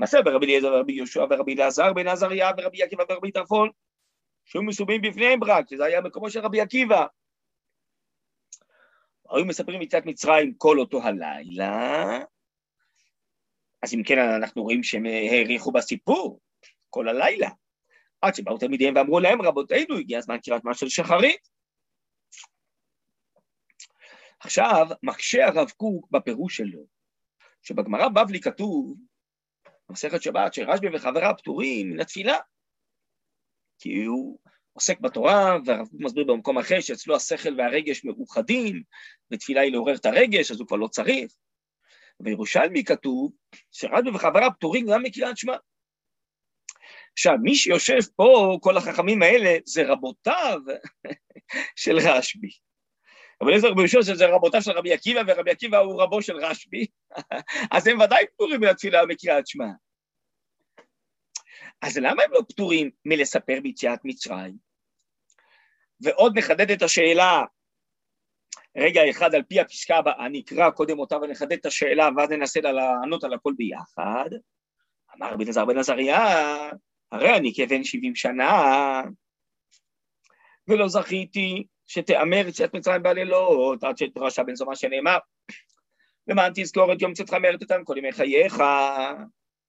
[0.02, 3.70] מעשה ברבי אליעזר ורבי יהושע ורבי אלעזר בן עזריה ורבי עקיבא ורבי טרפון,
[4.46, 7.06] שהיו מסובים בפניהם ברק, שזה היה מקומו של רבי עקיבא.
[9.30, 12.20] היו מספרים יציאת מצרים כל אותו הלילה,
[13.82, 16.40] אז אם כן אנחנו רואים שהם האריכו בסיפור
[16.90, 17.50] כל הלילה,
[18.22, 21.50] עד שבאו תלמידיהם ואמרו להם רבותינו הגיע הזמן קריאת מה של שחרית.
[24.40, 26.86] עכשיו מקשה הרב קוק בפירוש שלו,
[27.62, 28.96] שבגמרא בבלי כתוב,
[29.90, 32.38] במסכת שבת, שרשב"י וחבריו פטורים מן התפילה,
[33.80, 34.40] כי הוא
[34.74, 38.84] עוסק בתורה, והרב קוק מסביר במקום אחר שאצלו השכל והרגש מאוחדים,
[39.32, 41.34] ותפילה היא לעורר את הרגש, אז הוא כבר לא צריך.
[42.20, 43.32] בירושלמי כתוב
[43.72, 45.56] שרשב"י וחבריו פטורים גם מקריאת שמע.
[47.14, 50.60] עכשיו, מי שיושב פה, כל החכמים האלה, זה רבותיו
[51.82, 52.71] של רשב"י.
[53.42, 56.86] אבל עזר בראשון שזה רבותיו של רבי עקיבא, ורבי עקיבא הוא רבו של רשב"י,
[57.72, 59.66] אז הם ודאי פטורים מהתפילה ומקריאת שמע.
[61.82, 64.56] אז למה הם לא פטורים מלספר ביציאת מצרים?
[66.02, 67.44] ועוד נחדד את השאלה,
[68.78, 73.24] רגע אחד על פי הפסקה הבאה, נקרא קודם אותה ונחדד את השאלה, ואז ננסה לענות
[73.24, 74.30] על הכל ביחד.
[75.18, 76.20] אמר רבי נזר בן עזריה,
[77.12, 79.02] הרי אני כבן שבעים שנה,
[80.68, 85.18] ולא זכיתי שתאמר יציאת מצרים בלילות, עד שדרשה בן זומא שנאמר,
[86.28, 88.64] למען תזכור את יום צאתך מארץ אותם כל ימי חייך,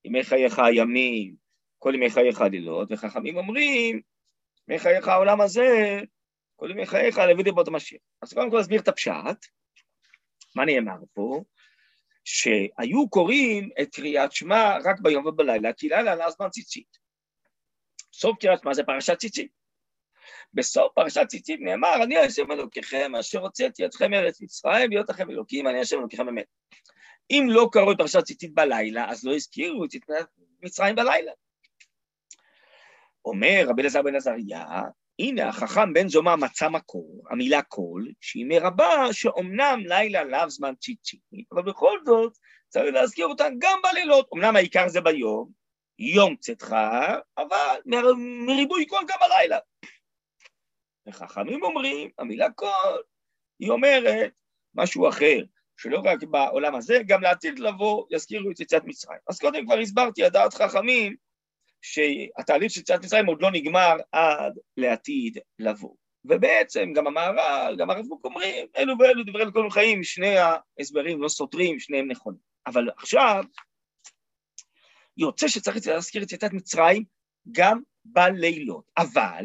[0.04, 1.34] ימי חייך הימים,
[1.78, 4.00] כל ימי חייך הלילות, וחכמים אומרים,
[4.68, 6.00] ימי חייך העולם הזה,
[6.56, 8.00] כל ימי חייך להביא דיבות המשיח.
[8.22, 9.46] אז קודם כל נסביר את הפשט,
[10.56, 11.42] מה נאמר פה?
[12.24, 16.98] שהיו קוראים את קריאת שמע רק ביום ובלילה, כי לילה היה זמן ציצית.
[18.12, 19.61] סוף קריאת שמע זה פרשת ציצית.
[20.54, 25.68] בסוף פרשת ציצית נאמר, אני השם אלוקיכם אשר הוצאתי אתכם מארץ מצרים, להיות לכם אלוקים,
[25.68, 26.46] אני השם אלוקיכם אמת.
[27.30, 29.90] אם לא קראו את פרשת ציצית בלילה, אז לא הזכירו את
[30.62, 31.32] מצרים בלילה.
[33.24, 34.64] אומר רבי אלעזר בן עזריה,
[35.18, 41.20] הנה החכם בן זומא מצא מקור, המילה כל, שהיא מרבה שאומנם לילה לאו זמן ציצית,
[41.52, 42.32] אבל בכל זאת
[42.68, 44.28] צריך להזכיר אותה גם בלילות.
[44.34, 45.50] אמנם העיקר זה ביום,
[45.98, 46.76] יום צאתך,
[47.38, 47.76] אבל
[48.46, 49.58] מריבוי כל גם בלילה.
[51.06, 53.02] וחכמים אומרים, המילה כל,
[53.60, 54.32] היא אומרת
[54.74, 55.38] משהו אחר,
[55.76, 59.18] שלא רק בעולם הזה, גם לעתיד לבוא יזכירו את יציאת מצרים.
[59.28, 61.16] אז קודם כבר הסברתי, הדעת חכמים,
[61.82, 65.94] שהתהליך של יציאת מצרים עוד לא נגמר עד לעתיד לבוא.
[66.24, 71.28] ובעצם גם המהר"ל, גם הרב קוק אומרים, אלו ואלו דברי לכל חיים, שני ההסברים לא
[71.28, 72.40] סותרים, שניהם נכונים.
[72.66, 73.44] אבל עכשיו,
[75.16, 77.04] יוצא שצריך להזכיר את יציאת מצרים
[77.52, 78.84] גם בלילות.
[78.96, 79.44] אבל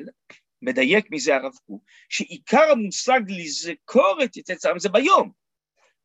[0.62, 5.32] מדייק מזה הרב קוק, שעיקר המושג לזכור את יצאת מצרים זה ביום.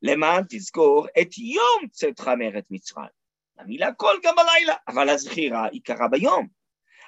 [0.02, 3.06] למען תזכור את יום צאתך מארץ מצרים.
[3.58, 6.48] המילה קול גם בלילה, אבל הזכירה היא קרה ביום.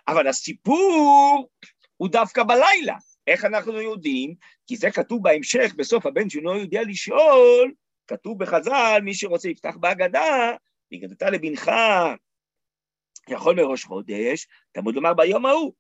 [0.09, 1.49] אבל הסיפור
[1.97, 2.97] הוא דווקא בלילה.
[3.27, 4.35] איך אנחנו יודעים?
[4.67, 7.73] כי זה כתוב בהמשך, בסוף הבן שלו יודע לשאול,
[8.07, 10.53] כתוב בחז"ל, מי שרוצה יפתח בהגדה,
[10.93, 11.71] והגדת לבנך
[13.29, 15.73] יכול בראש חודש, תלמוד לומר ביום ההוא.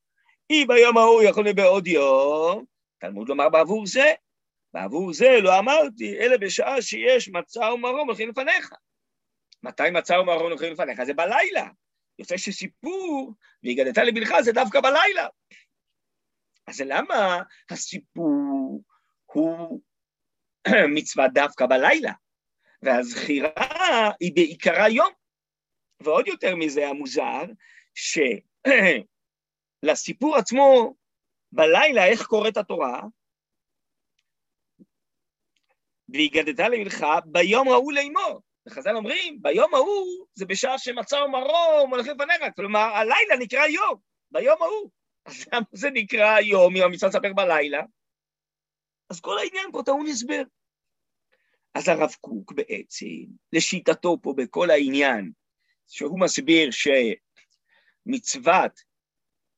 [0.50, 2.64] אם ביום ההוא יכול להיות בעוד יום,
[2.98, 4.12] תלמוד לומר בעבור זה.
[4.74, 8.72] בעבור זה לא אמרתי, אלא בשעה שיש מצה ומרום הולכים לפניך.
[9.62, 11.04] מתי מצה ומרום הולכים לפניך?
[11.04, 11.68] זה בלילה.
[12.18, 13.32] יוצא שסיפור,
[13.64, 15.28] והגדת לבנך זה דווקא בלילה.
[16.66, 18.82] אז למה הסיפור
[19.24, 19.80] הוא
[20.94, 22.12] מצווה דווקא בלילה?
[22.82, 25.12] והזכירה היא בעיקרה יום.
[26.00, 27.44] ועוד יותר מזה המוזר,
[27.94, 28.18] ש...
[29.84, 30.94] לסיפור עצמו,
[31.52, 33.02] בלילה, איך קוראת התורה?
[36.08, 38.40] והגדת לבנך ביום ראו לאמור.
[38.66, 43.98] וחז"ל אומרים, ביום ההוא זה בשעה שמצא ומרום הולך לפניך, כלומר, הלילה נקרא יום,
[44.30, 44.90] ביום ההוא.
[45.26, 47.82] אז למה זה נקרא יום, אם המצווה לספר בלילה?
[49.10, 50.42] אז כל העניין פה טעון הסבר.
[51.74, 53.06] אז הרב קוק בעצם,
[53.52, 55.32] לשיטתו פה בכל העניין,
[55.86, 56.70] שהוא מסביר
[58.10, 58.80] שמצוות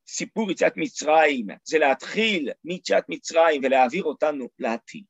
[0.08, 5.04] סיפור יציאת מצרים זה להתחיל מיציאת מצרים ולהעביר אותנו לעתיד.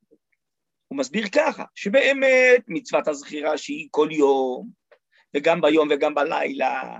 [0.88, 4.70] הוא מסביר ככה, שבאמת מצוות הזכירה שהיא כל יום,
[5.36, 6.98] וגם ביום וגם בלילה,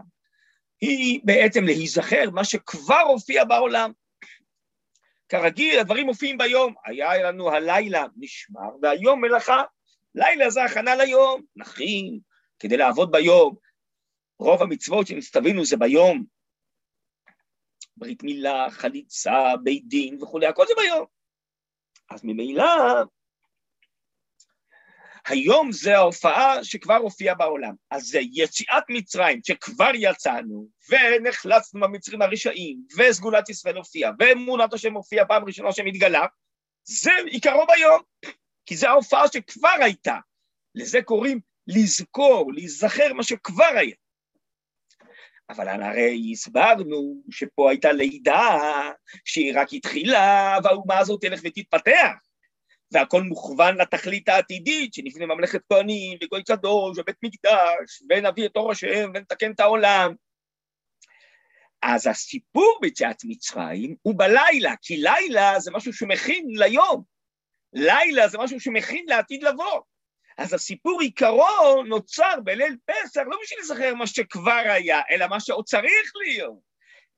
[0.81, 3.93] היא בעצם להיזכר מה שכבר הופיע בעולם.
[5.29, 6.75] כרגיל, הדברים מופיעים ביום.
[6.85, 9.63] היה לנו הלילה משמר, והיום מלאכה.
[10.15, 12.19] לילה זה הכנה ליום, נכין,
[12.59, 13.55] כדי לעבוד ביום.
[14.39, 16.36] רוב המצוות שנצטווינו זה ביום.
[17.97, 21.05] ברית מילה, חליצה, בית דין וכולי, הכל זה ביום.
[22.11, 22.65] אז ממילא,
[25.27, 27.75] היום זה ההופעה שכבר הופיעה בעולם.
[27.91, 35.27] אז זה יציאת מצרים, שכבר יצאנו, ונחלצנו במצרים הרשעים, וסגולת ישראל הופיעה, ואמונת השם הופיעה
[35.27, 36.27] פעם ראשונה שמתגלה,
[36.85, 38.01] זה עיקרו ביום,
[38.67, 40.17] כי זו ההופעה שכבר הייתה.
[40.75, 43.95] לזה קוראים לזכור, להיזכר מה שכבר היה.
[45.51, 48.59] אבל הרי הסברנו שפה הייתה לידה,
[49.25, 52.13] שהיא רק התחילה, והאומה הזאת תלך ותתפתח.
[52.93, 59.11] והכל מוכוון לתכלית העתידית, שנפנה ממלכת כהנים, וגוי קדוש, ובית מקדש, ונביא את אור השם,
[59.15, 60.15] ונתקן את העולם.
[61.83, 67.03] אז הסיפור ביציאת מצרים הוא בלילה, כי לילה זה משהו שמכין ליום.
[67.73, 69.81] לילה זה משהו שמכין לעתיד לבוא.
[70.39, 75.65] אז הסיפור עיקרו נוצר בליל פסח, לא בשביל לזכר מה שכבר היה, אלא מה שעוד
[75.65, 76.67] צריך להיות.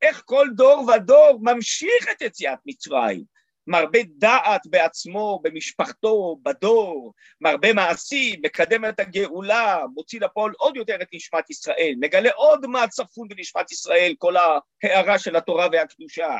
[0.02, 3.38] איך כל דור ודור ממשיך את יציאת מצרים.
[3.66, 11.08] מרבה דעת בעצמו, במשפחתו, בדור, מרבה מעשי, מקדם את הגאולה, מוציא לפועל עוד יותר את
[11.12, 16.36] נשמת ישראל, מגלה עוד מה צפון בנשמת ישראל, כל ההערה של התורה והקדושה.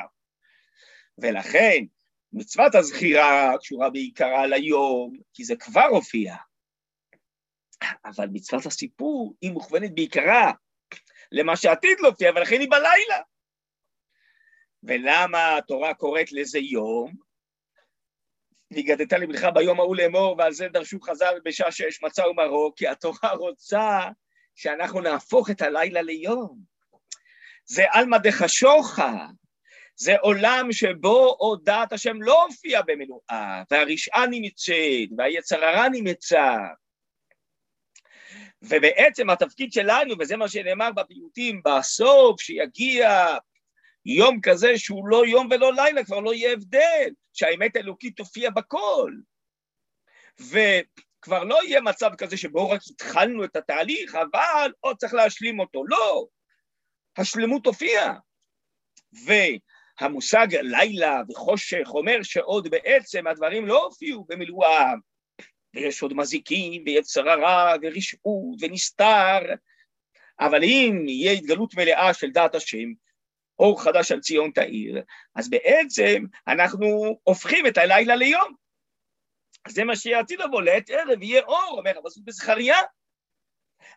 [1.17, 1.83] ולכן,
[2.33, 6.35] מצוות הזכירה קשורה בעיקרה ליום, כי זה כבר הופיע.
[8.05, 10.51] אבל מצוות הסיפור היא מוכוונת בעיקרה
[11.31, 13.21] למה שעתיד להופיע, ולכן היא בלילה.
[14.83, 17.13] ולמה התורה קוראת לזה יום?
[18.71, 23.31] והגדת לבנך ביום ההוא לאמור, ועל זה דרשו חז"ל בשעה שש מצה ומרור, כי התורה
[23.33, 23.99] רוצה
[24.55, 26.59] שאנחנו נהפוך את הלילה ליום.
[27.65, 29.27] זה עלמא דחשוכה,
[29.95, 36.45] זה עולם שבו עוד דעת השם לא הופיע במנועה, והרשעה נמצאת, והיצר הרע נמצא.
[38.61, 43.27] ובעצם התפקיד שלנו, וזה מה שנאמר בפיוטים, בסוף שיגיע
[44.05, 49.13] יום כזה שהוא לא יום ולא לילה, כבר לא יהיה הבדל, שהאמת האלוקית תופיע בכל.
[50.39, 55.83] וכבר לא יהיה מצב כזה שבו רק התחלנו את התהליך, אבל עוד צריך להשלים אותו.
[55.87, 56.27] לא,
[57.17, 58.13] השלמות תופיע.
[60.01, 65.08] והמושג לילה וחושך אומר שעוד בעצם הדברים לא הופיעו במילואם.
[65.73, 69.39] ויש עוד מזיקים, ויצר הרע, ורשעות, ונסתר,
[70.39, 72.87] אבל אם יהיה התגלות מלאה של דעת השם,
[73.59, 75.01] אור חדש על ציון תאיר,
[75.35, 78.53] אז בעצם אנחנו הופכים את הלילה ליום.
[79.67, 82.77] זה מה שיעתיד לבוא, לעת ערב יהיה אור, אומר הפסוק בזכריה.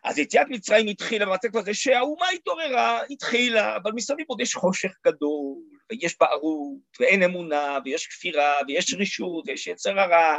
[0.03, 5.57] אז יציאת מצרים התחילה במצב כזה שהאומה התעוררה, התחילה, אבל מסביב עוד יש חושך גדול,
[5.91, 10.37] ויש בערות, ואין אמונה, ויש כפירה, ויש רישות, ויש יצר הרע.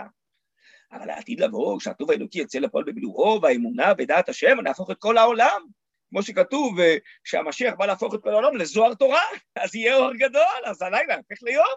[0.95, 5.63] אבל העתיד לבוא, כשהטוב האלוקי יצא לפועל במילואו, והאמונה ודעת השם, נהפוך את כל העולם.
[6.11, 6.79] כמו שכתוב,
[7.25, 9.23] שהמשיח בא להפוך את כל העולם לזוהר תורה,
[9.63, 11.75] אז יהיה אור גדול, אז הלילה הופך ליום.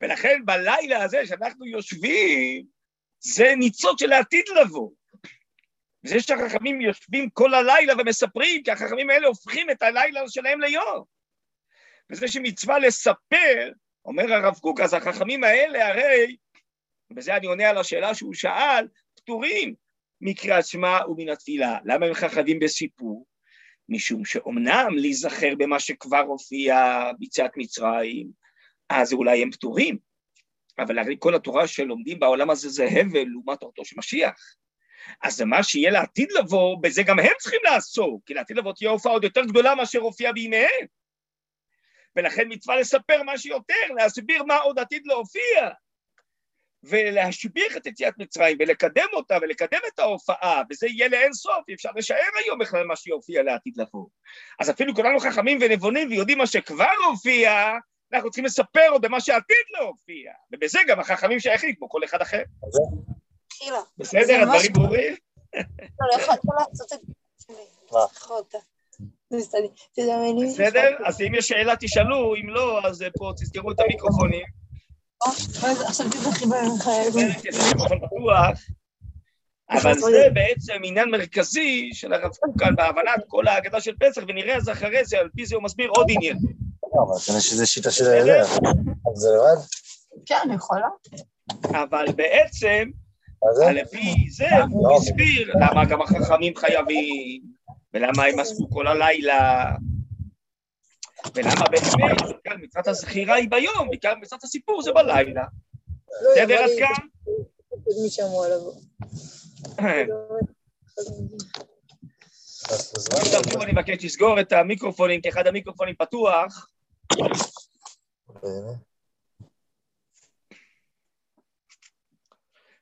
[0.00, 2.66] ולכן בלילה הזה שאנחנו יושבים,
[3.20, 4.90] זה ניצוץ של העתיד לבוא.
[6.04, 11.04] וזה שהחכמים יושבים כל הלילה ומספרים, כי החכמים האלה הופכים את הלילה שלהם ליום.
[12.10, 13.70] וזה שמצווה לספר,
[14.04, 16.36] אומר הרב קוק, אז החכמים האלה הרי,
[17.12, 19.74] ובזה אני עונה על השאלה שהוא שאל, פטורים
[20.20, 21.78] מקריאת שמע ומן התפילה.
[21.84, 23.26] למה הם חכבים בסיפור?
[23.88, 28.30] משום שאומנם להיזכר במה שכבר הופיע ביציאת מצרים,
[28.88, 29.98] אז אולי הם פטורים,
[30.78, 34.56] אבל הרי כל התורה שלומדים בעולם הזה זה הבל לעומת תורתו של משיח.
[35.22, 39.12] אז מה שיהיה לעתיד לבוא, בזה גם הם צריכים לעסוק, כי לעתיד לבוא תהיה הופעה
[39.12, 40.86] עוד יותר גדולה מאשר הופיעה בימיהם.
[42.16, 45.70] ולכן מצווה לספר מה שיותר, להסביר מה עוד עתיד להופיע.
[46.84, 51.90] ולהשביח את יציאת מצרים ולקדם אותה ולקדם את ההופעה, וזה יהיה לאין סוף, אי אפשר
[51.96, 54.06] לשער היום בכלל מה שיופיע לעתיד לבוא.
[54.60, 57.72] אז אפילו כולנו חכמים ונבונים ויודעים מה שכבר הופיע,
[58.12, 62.42] אנחנו צריכים לספר עוד במה שעתיד להופיע, ובזה גם החכמים שייכים, כמו כל אחד אחר.
[63.98, 65.14] בסדר, הדברים ברורים?
[65.54, 65.62] לא,
[66.10, 66.16] לא.
[70.52, 70.96] בסדר?
[71.04, 74.61] אז אם יש שאלה תשאלו, אם לא, אז פה תזכרו את המיקרופונים.
[75.86, 76.78] עכשיו תזכי בהם.
[76.84, 77.28] כן, זה.
[79.70, 79.94] אבל
[80.34, 85.04] בעצם עניין מרכזי של הרב קוק כאן בהבנת כל ההגדה של פסח, ונראה אז אחרי
[85.04, 86.36] זה, על פי זה הוא מסביר עוד עניין.
[86.94, 88.04] לא, אבל יש איזו שיטה של.
[88.04, 89.62] אז זה לבד?
[90.26, 90.88] כן, אני יכולה.
[91.64, 92.90] אבל בעצם,
[93.44, 94.54] מה זה?
[94.70, 97.42] הוא הסביר למה גם החכמים חייבים,
[97.94, 99.64] ולמה הם עשו כל הלילה,
[101.34, 105.44] ולמה באמת, בעיקר מצוות הזכירה היא ביום, בעיקר מצוות הסיפור זה בלילה.
[106.08, 107.06] בסדר עד כאן?
[112.94, 116.68] בזמן עכשיו שוב אני מבקש לסגור את המיקרופונים, כי אחד המיקרופונים פתוח.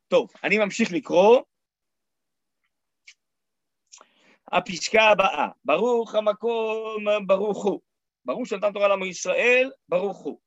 [0.09, 1.41] טוב, אני ממשיך לקרוא.
[4.53, 7.81] הפסקה הבאה, ברוך המקום, ברוך הוא.
[8.25, 10.41] ברוך שנתן תורה לעמו ישראל, ברוך הוא.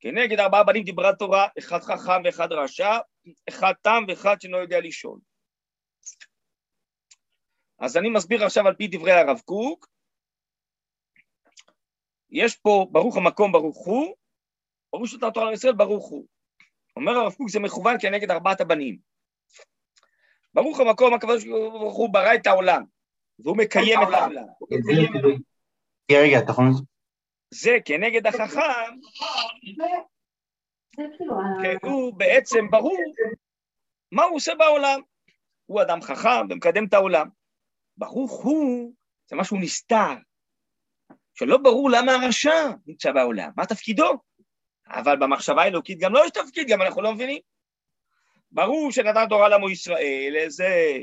[0.00, 2.98] כנגד ארבעה בנים דיברה תורה, אחד חכם ואחד רשע,
[3.48, 5.18] אחד תם ואחד שאינו יודע לשאול.
[7.78, 9.86] אז אני מסביר עכשיו על פי דברי הרב קוק.
[12.30, 14.16] יש פה ברוך המקום ברוך הוא,
[14.92, 16.26] ברוך שנתן תורה לעם ישראל ברוך הוא.
[16.96, 18.98] אומר הרב קוק זה מכוון כנגד ארבעת הבנים.
[20.54, 22.84] ברוך המקום הקדוש ברוך הוא ברא את העולם,
[23.44, 24.44] והוא מקיים את העולם.
[26.12, 26.64] רגע, אתה יכול...
[27.50, 28.96] זה כנגד החכם,
[29.60, 31.36] כאילו...
[31.62, 32.98] כי הוא בעצם ברור
[34.12, 35.00] מה הוא עושה בעולם.
[35.66, 37.28] הוא אדם חכם ומקדם את העולם.
[37.96, 38.92] ברוך הוא,
[39.26, 40.14] זה משהו נסתר,
[41.34, 44.12] שלא ברור למה הרשע נמצא בעולם, מה תפקידו.
[44.86, 47.40] אבל במחשבה האלוקית גם לא יש תפקיד, גם אנחנו לא מבינים.
[48.52, 50.98] ברור שנתן תורה לעמו ישראל, זה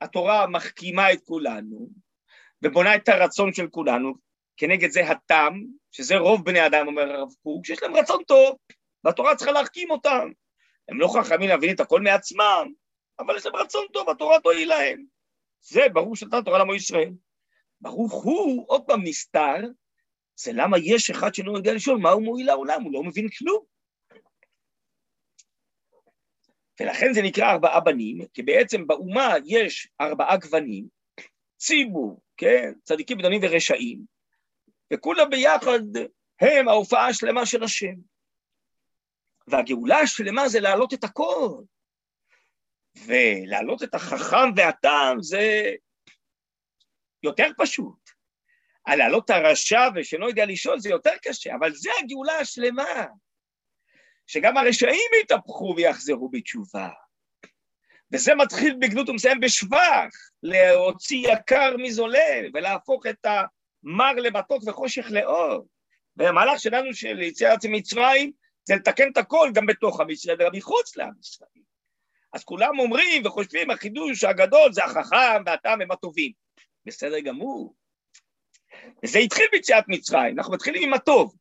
[0.00, 1.88] התורה מחכימה את כולנו,
[2.62, 4.14] ובונה את הרצון של כולנו,
[4.56, 5.60] כנגד זה התם,
[5.92, 8.56] שזה רוב בני אדם, אומר הרב קוק, שיש להם רצון טוב,
[9.04, 10.30] והתורה צריכה להחכים אותם.
[10.88, 12.72] הם לא חכמים להבין את הכל מעצמם,
[13.18, 15.04] אבל יש להם רצון טוב, התורה תועיל להם.
[15.60, 17.10] זה ברור שנתן תורה לעמו ישראל.
[17.80, 19.56] ברוך הוא, עוד פעם נסתר,
[20.36, 23.75] זה למה יש אחד שלא יודע לשאול מה הוא מועיל לעולם, הוא לא מבין כלום.
[26.80, 30.84] ולכן זה נקרא ארבעה בנים, כי בעצם באומה יש ארבעה גוונים,
[31.56, 34.00] ציבור, כן, צדיקים, בינונים ורשעים,
[34.92, 35.80] וכולם ביחד
[36.40, 37.94] הם ההופעה השלמה של השם.
[39.48, 41.62] והגאולה השלמה זה להעלות את הכל.
[43.06, 45.72] ולהעלות את החכם והטעם זה
[47.22, 48.10] יותר פשוט.
[48.84, 53.06] על להעלות את הרשע ושלא יודע לשאול זה יותר קשה, אבל זה הגאולה השלמה.
[54.26, 56.88] שגם הרשעים יתהפכו ויחזרו בתשובה.
[58.12, 60.08] וזה מתחיל בגנות ומסיים בשבח,
[60.42, 65.66] להוציא יקר מזולל ולהפוך את המר למתוק וחושך לאור.
[66.16, 68.32] והמהלך שלנו של יציאת מצרים
[68.64, 71.50] זה לתקן את הכל גם בתוך עם ישראל וגם מחוץ לעם ישראל.
[72.32, 76.32] אז כולם אומרים וחושבים, החידוש הגדול זה החכם והטעם הם הטובים.
[76.86, 77.74] בסדר גמור.
[79.04, 81.34] וזה התחיל ביציאת מצרים, אנחנו מתחילים עם הטוב.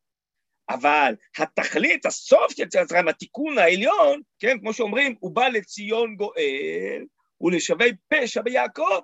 [0.69, 7.05] אבל התכלית, הסוף של יציאת מצרים, התיקון העליון, כן, כמו שאומרים, הוא בא לציון גואל
[7.41, 8.99] ולשווי פשע ביעקב.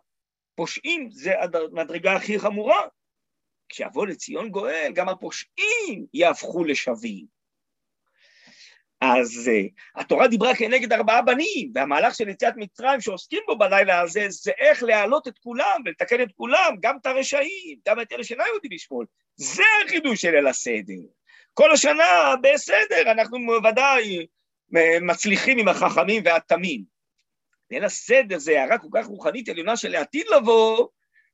[0.55, 2.81] פושעים זה המדרגה הכי חמורה.
[3.69, 7.25] כשיבוא לציון גואל, גם הפושעים יהפכו לשווים.
[9.01, 14.25] אז uh, התורה דיברה כנגד ארבעה בנים, והמהלך של יציאת מצרים שעוסקים בו בלילה הזה,
[14.29, 18.43] זה איך להעלות את כולם ולתקן את כולם, גם את הרשעים, גם את אלה שאינם
[18.53, 19.05] יודעים לשמאל.
[19.35, 21.20] זה החידוש של ליל הסדר.
[21.53, 24.27] כל השנה בסדר, אנחנו בוודאי
[25.01, 26.83] מצליחים עם החכמים והתמים.
[27.71, 30.87] ליל הסדר זה הערה כל כך רוחנית עליונה של לעתיד לבוא,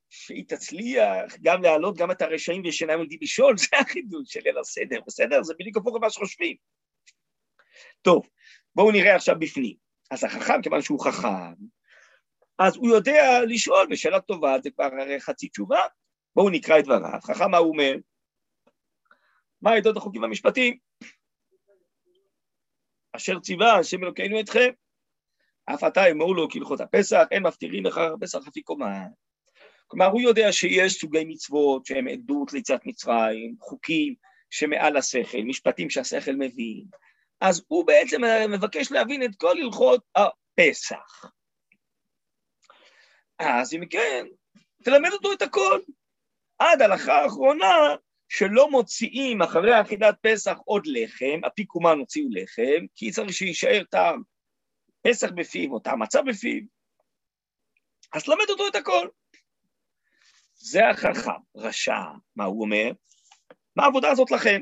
[0.09, 4.99] שהיא תצליח גם להעלות גם את הרשעים ושאינם יודעים לשאול, זה החידוש של ליל הסדר,
[5.07, 5.43] בסדר?
[5.43, 6.55] זה בדיוק הפוך ממה שחושבים.
[8.01, 8.29] טוב,
[8.75, 9.75] בואו נראה עכשיו בפנים.
[10.11, 11.53] אז החכם, כיוון שהוא חכם,
[12.59, 15.81] אז הוא יודע לשאול בשאלה טובה, זה כבר הרי חצי תשובה.
[16.35, 17.19] בואו נקרא את דבריו.
[17.23, 17.95] חכם מה הוא אומר?
[19.61, 20.77] מה עדות החוקים והמשפטים?
[23.13, 24.69] אשר ציווה השם אלוקינו אתכם,
[25.65, 29.05] אף אתה אמור לו כהלכות הפסח, אין מפטירים אחר הפסח לפי קומה.
[29.87, 34.15] כלומר, הוא יודע שיש סוגי מצוות שהם עדות ליציאת מצרים, חוקים
[34.49, 36.85] שמעל השכל, משפטים שהשכל מבין.
[37.41, 41.31] אז הוא בעצם מבקש להבין את כל הלכות הפסח.
[43.39, 44.25] אז אם כן,
[44.83, 45.79] תלמד אותו את הכל.
[46.59, 47.95] עד הלכה האחרונה,
[48.29, 54.21] שלא מוציאים אחרי אכילת פסח עוד לחם, אפיקומן הוציאו לחם, כי צריך שיישאר טעם
[55.01, 56.61] פסח בפיו, אותה מצה בפיו,
[58.13, 59.07] אז תלמד אותו את הכל.
[60.53, 62.01] זה החכם, רשע,
[62.35, 62.91] מה הוא אומר?
[63.75, 64.61] מה העבודה הזאת לכם?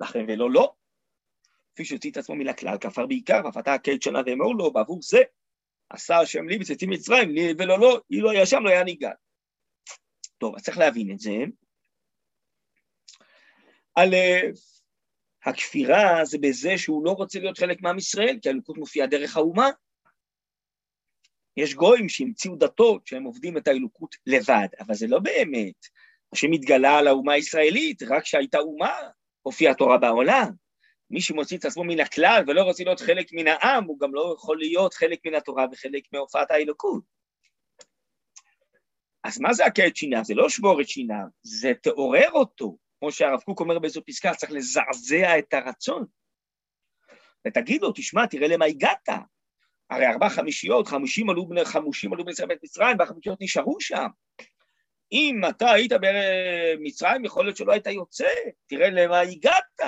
[0.00, 0.74] לכם ולא לא.
[1.74, 5.22] כפי שהוציא את עצמו מן הכלל, כפר בעיקר, ופתה הקט שנה ואמור לו, בעבור זה
[5.90, 9.10] עשה השם לי בצאתי מצרים, לי ולא לא, אילו היה שם לא היה ניגע.
[10.38, 11.30] טוב, אז צריך להבין את זה.
[14.00, 14.16] א',
[15.44, 19.70] הכפירה זה בזה שהוא לא רוצה להיות חלק מעם ישראל, כי הלוקות מופיעה דרך האומה.
[21.56, 25.86] יש גויים שהמציאו דתות שהם עובדים את האלוקות לבד, אבל זה לא באמת.
[26.32, 28.92] השם התגלה על האומה הישראלית, רק כשהייתה אומה
[29.42, 30.50] הופיעה תורה בעולם.
[31.10, 34.34] מי שמוציא את עצמו מן הכלל ולא רוצה להיות חלק מן העם, הוא גם לא
[34.36, 37.02] יכול להיות חלק מן התורה וחלק מהופעת האלוקות.
[39.24, 40.24] אז מה זה הכה את שיניו?
[40.24, 42.76] זה לא שבור את שיניו, זה תעורר אותו.
[43.00, 46.04] כמו שהרב קוק אומר באיזו פסקה, צריך לזעזע את הרצון.
[47.46, 49.08] ותגיד לו, תשמע, תראה למה הגעת.
[49.90, 54.06] הרי ארבע חמישיות, חמישים עלו בני חמושים עלו בני מצרים, והחמישיות נשארו שם.
[55.12, 58.28] אם אתה היית במצרים, יכול להיות שלא היית יוצא,
[58.66, 59.80] תראה למה הגעת.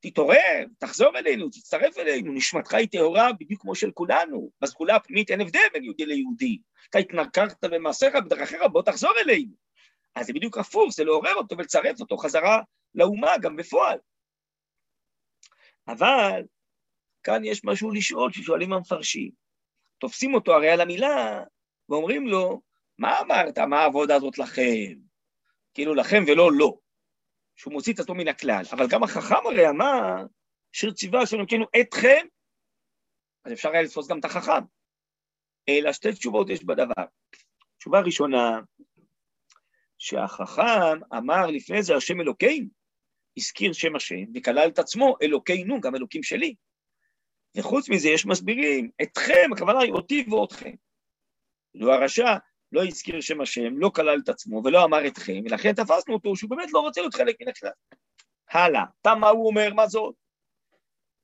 [0.00, 4.50] תתעורר, תחזור אלינו, תצטרף אלינו, נשמתך היא טהורה בדיוק כמו של כולנו.
[4.60, 6.58] בסגולה הפנימית אין הבדל בין יהודי ליהודי.
[6.90, 9.67] אתה התנכרת במעשיך בדרכיך, בוא תחזור אלינו.
[10.18, 12.62] אז זה בדיוק הפוך, זה לעורר אותו ולצרף אותו חזרה
[12.94, 13.98] לאומה, גם בפועל.
[15.88, 16.42] אבל
[17.22, 19.30] כאן יש משהו לשאול, ששואלים המפרשים.
[19.98, 21.42] תופסים אותו הרי על המילה,
[21.88, 22.60] ואומרים לו,
[22.98, 24.94] מה אמרת, מה העבודה הזאת לכם?
[25.74, 26.78] כאילו לכם ולא לא.
[27.56, 28.62] שהוא מוציא את עצמו מן הכלל.
[28.72, 30.26] אבל גם החכם הרי אמר,
[30.72, 32.26] שיר ציווה אשר נותנו אתכם,
[33.44, 34.64] אז אפשר היה לתפוס גם את החכם.
[35.68, 37.04] אלא שתי תשובות יש בדבר.
[37.78, 38.60] תשובה ראשונה,
[39.98, 42.68] שהחכם אמר לפני זה השם אלוקינו,
[43.36, 46.54] הזכיר שם השם וכלל את עצמו אלוקינו, גם אלוקים שלי.
[47.56, 50.74] וחוץ מזה יש מסבירים, אתכם, הכוונה היא אותי ואותכם.
[51.74, 52.36] לא הרשע
[52.72, 56.50] לא הזכיר שם השם, לא כלל את עצמו ולא אמר אתכם, ולכן תפסנו אותו שהוא
[56.50, 57.70] באמת לא רוצה להיות חלק מן הכלל.
[58.50, 60.14] הלאה, תם מה הוא אומר, מה זאת?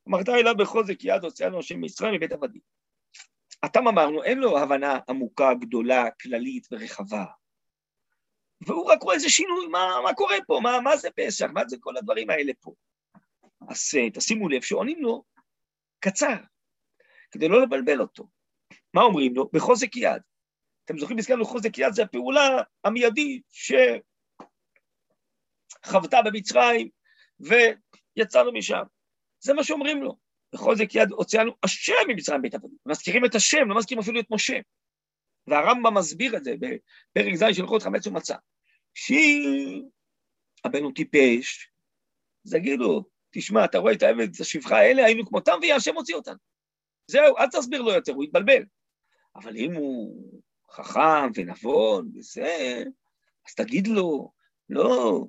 [0.08, 2.60] אמרת אליו בחוזק יד הוצאנו השם מישראל מבית עבדים.
[3.62, 7.24] התם אמרנו, אין לו הבנה עמוקה, גדולה, כללית ורחבה.
[8.60, 11.76] והוא רק רואה איזה שינוי, מה, מה קורה פה, מה, מה זה פסח, מה זה
[11.80, 12.72] כל הדברים האלה פה.
[13.68, 15.24] אז אה, תשימו לב שעונים לו
[16.00, 16.36] קצר,
[17.30, 18.28] כדי לא לבלבל אותו.
[18.94, 19.50] מה אומרים לו?
[19.52, 20.22] בחוזק יד.
[20.84, 23.42] אתם זוכרים, הזכרנו חוזק יד, זה הפעולה המיידית
[25.82, 26.88] שחוותה במצרים
[27.40, 28.82] ויצאנו משם.
[29.40, 30.16] זה מה שאומרים לו.
[30.54, 32.76] בחוזק יד הוצאנו השם ממצרים בית עבדים.
[32.86, 34.58] מזכירים את השם, לא מזכירים אפילו את משה.
[35.46, 38.36] והרמב"ם מסביר את זה בפרק ז' של הלכות חמץ ומצה.
[38.94, 41.70] שהבן הוא טיפש,
[42.46, 46.14] אז יגידו, תשמע, אתה רואה את העבד, את השפחה האלה, היינו כמותם, ויהיה השם הוציא
[46.14, 46.38] אותנו.
[47.06, 48.64] זהו, אל תסביר לו יותר, הוא יתבלבל.
[49.36, 50.22] אבל אם הוא
[50.70, 52.82] חכם ונבון וזה,
[53.48, 54.32] אז תגיד לו,
[54.68, 55.24] לא,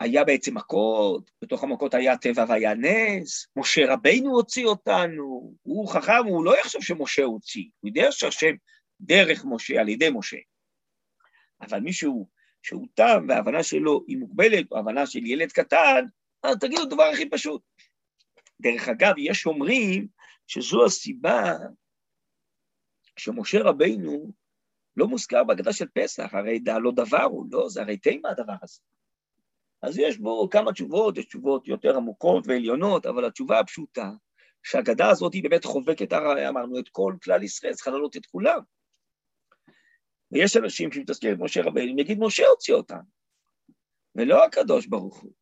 [0.00, 6.24] היה בעצם מכות, בתוך המכות היה טבע והיה נס, משה רבינו הוציא אותנו, הוא חכם,
[6.26, 8.54] הוא לא יחשוב שמשה הוציא, הוא יודע שהשם
[9.02, 10.36] דרך משה, על ידי משה.
[11.60, 12.28] אבל מישהו
[12.62, 16.04] שהוא תם וההבנה שלו היא מוגבלת, או הבנה של ילד קטן,
[16.42, 17.62] אז תגידו דבר הכי פשוט.
[18.60, 20.06] דרך אגב, יש אומרים
[20.46, 21.52] שזו הסיבה
[23.16, 24.32] שמשה רבינו
[24.96, 28.54] לא מוזכר בהגדה של פסח, הרי דע לא דבר הוא, לא, זה הרי תימה הדבר
[28.62, 28.80] הזה.
[29.82, 34.10] אז יש בו כמה תשובות, יש תשובות יותר עמוקות ועליונות, אבל התשובה הפשוטה,
[34.62, 36.12] שההגדה הזאת היא באמת חובקת,
[36.48, 38.60] אמרנו, את כל כלל ישראל, צריכה לעלות את כולם.
[40.32, 43.00] ויש אנשים שמתעסקים עם משה רבינו, יגיד משה הוציא אותם,
[44.14, 45.32] ולא הקדוש ברוך הוא.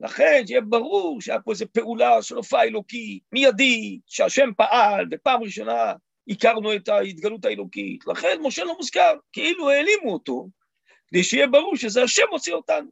[0.00, 5.92] לכן שיהיה ברור שהיה פה איזו פעולה של הופעה אלוקית, מיידית, שהשם פעל, ופעם ראשונה
[6.28, 8.06] הכרנו את ההתגלות האלוקית.
[8.06, 10.48] לכן משה לא מוזכר, כאילו העלימו אותו,
[11.08, 12.90] כדי שיהיה ברור שזה השם הוציא אותנו.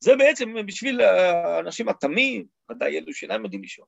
[0.00, 3.86] זה בעצם בשביל האנשים התמים, ודאי אלו שאינם יודעים לשאול.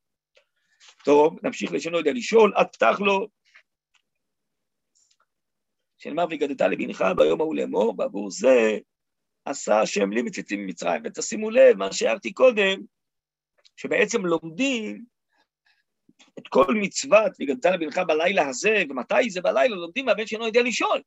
[1.05, 3.29] טוב, נמשיך לשאול, לא יודע לשאול, עד פתח לו
[6.01, 8.79] שנאמר והגדת לבנך ביום ההוא לאמור, בעבור זה
[9.45, 11.03] עשה השם לי מציצים ממצרים.
[11.05, 12.81] ותשימו לב, מה שהערתי קודם,
[13.77, 15.05] שבעצם לומדים
[16.39, 21.03] את כל מצוות והגדת לבנך בלילה הזה, ומתי זה בלילה, לומדים מהבן שאינו יודע לשאול.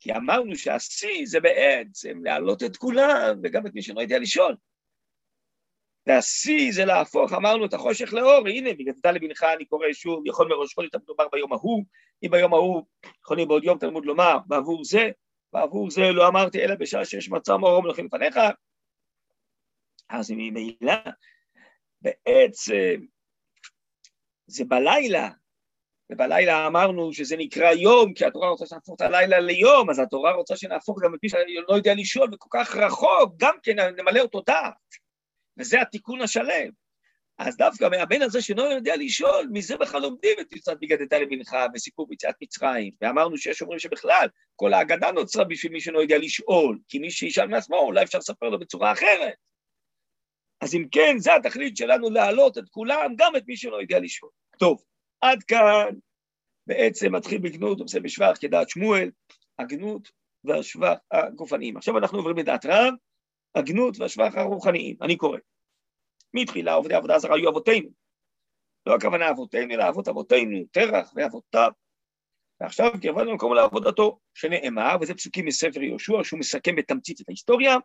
[0.00, 4.56] כי אמרנו שהשיא זה בעצם להעלות את כולם, וגם את מי שאינו יודע לשאול.
[6.06, 10.74] והשיא זה להפוך, אמרנו, את החושך לאור, הנה, והגדת לבנך, אני קורא שוב, יכול מראש
[10.74, 11.84] חודש המדובר ביום ההוא,
[12.22, 12.82] אם ביום ההוא
[13.24, 15.10] יכולים בעוד יום תלמוד לומר, בעבור זה,
[15.52, 18.38] בעבור זה לא אמרתי, אלא בשעה שיש מצע מאור מלכים לפניך,
[20.08, 20.94] אז ממילא,
[22.00, 23.00] בעצם,
[24.46, 25.28] זה בלילה.
[26.12, 30.56] ובלילה אמרנו שזה נקרא יום, כי התורה רוצה שנהפוך את הלילה ליום, אז התורה רוצה
[30.56, 35.03] שנהפוך גם את מי שלא יודע לשאול וכל כך רחוק, גם כן נמלא אותו דעת.
[35.58, 36.70] וזה התיקון השלם.
[37.38, 42.08] אז דווקא מהבן הזה שלא יודע לשאול, מזה בכלל לומדים את יצאת בגדת לבנך וסיפור
[42.08, 42.92] ביציאת מצרים.
[43.00, 47.46] ואמרנו שיש אומרים שבכלל, כל ההגדה נוצרה בשביל מי שלא יודע לשאול, כי מי שישאל
[47.46, 49.34] מעצמו, אולי אפשר לספר לו בצורה אחרת.
[50.60, 54.30] אז אם כן, זה התכלית שלנו להעלות את כולם, גם את מי שלא יודע לשאול.
[54.58, 54.82] טוב,
[55.20, 55.94] עד כאן
[56.66, 59.10] בעצם מתחיל בגנות ומסיים בשבח כדעת שמואל,
[59.58, 60.08] הגנות
[60.44, 61.76] והשבח הגופניים.
[61.76, 62.94] עכשיו אנחנו עוברים לדעת רב,
[63.54, 64.96] הגנות והשבח הרוחניים.
[65.02, 65.38] אני קורא.
[66.34, 67.88] מתחילה עובדי עבודה זרה היו אבותינו.
[68.86, 71.70] לא הכוונה אבותינו, אלא אבות אבותינו, תרח ואבותיו.
[72.60, 77.76] ועכשיו קרבנו למקום לעבודתו, שנאמר, וזה פסוקים מספר יהושע, שהוא מסכם בתמצית את ההיסטוריה.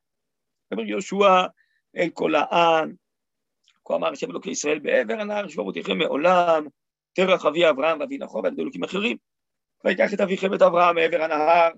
[0.72, 1.46] אומר יהושע
[1.98, 2.94] אל כל העם,
[3.86, 6.68] כה אמר השם אלוקי ישראל בעבר הנהר, שבו אבותיכם מעולם,
[7.14, 9.18] תרח אבי אברהם ואבי נחור ועד אלוקים אחרים.
[9.86, 11.70] ויקח את אביכם את אברהם מעבר הנהר,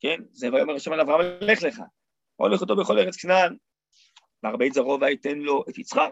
[0.00, 1.80] כן, זה ויאמר השם על אברהם, לך לך,
[2.44, 3.56] הולך אותו בכל ארץ כנען,
[4.42, 6.10] והרבה זרעו ויתן לו את יצחק.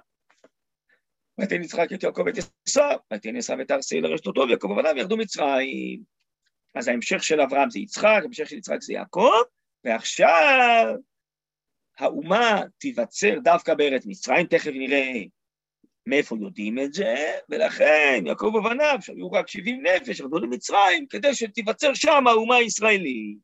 [1.39, 2.35] ויתן יצחק את יעקב ואת
[2.69, 6.03] עשיו, ויתן עשיו את ארסי לרשתותו, ויעקב ובניו ירדו מצרים.
[6.75, 9.43] אז ההמשך של אברהם זה יצחק, ההמשך של יצחק זה יעקב,
[9.85, 10.95] ועכשיו
[11.99, 15.13] האומה תיווצר דווקא בארץ מצרים, תכף נראה
[16.07, 17.15] מאיפה יודעים את זה,
[17.49, 23.39] ולכן יעקב ובניו, שהיו רק 70 נפש, ירדו למצרים, כדי שתיווצר שם האומה הישראלית.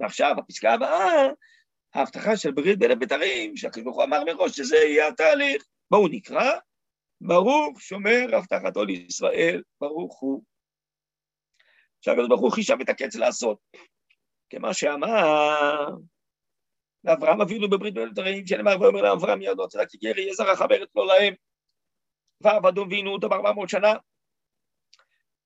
[0.00, 1.28] ועכשיו, הפסקה הבאה,
[1.94, 5.64] ההבטחה של ברית בין הבתרים, שהקדוש ברוך הוא אמר מראש שזה יהיה התהליך.
[5.90, 6.50] בואו נקרא,
[7.20, 10.42] ברוך שומר הבטחתו לישראל, ברוך הוא.
[12.00, 13.58] שהקדוש ברוך הוא חישב את הקץ לעשות.
[14.50, 15.88] כמה שאמר
[17.04, 21.06] ואברהם אבינו בברית בין הבתרים, שנאמר ואומר לאברהם ידו צדק גרי יהיה זרעך בארץ לא
[21.06, 21.34] להם.
[22.40, 23.92] ועבדו ועינו אותו בארבע מאות שנה.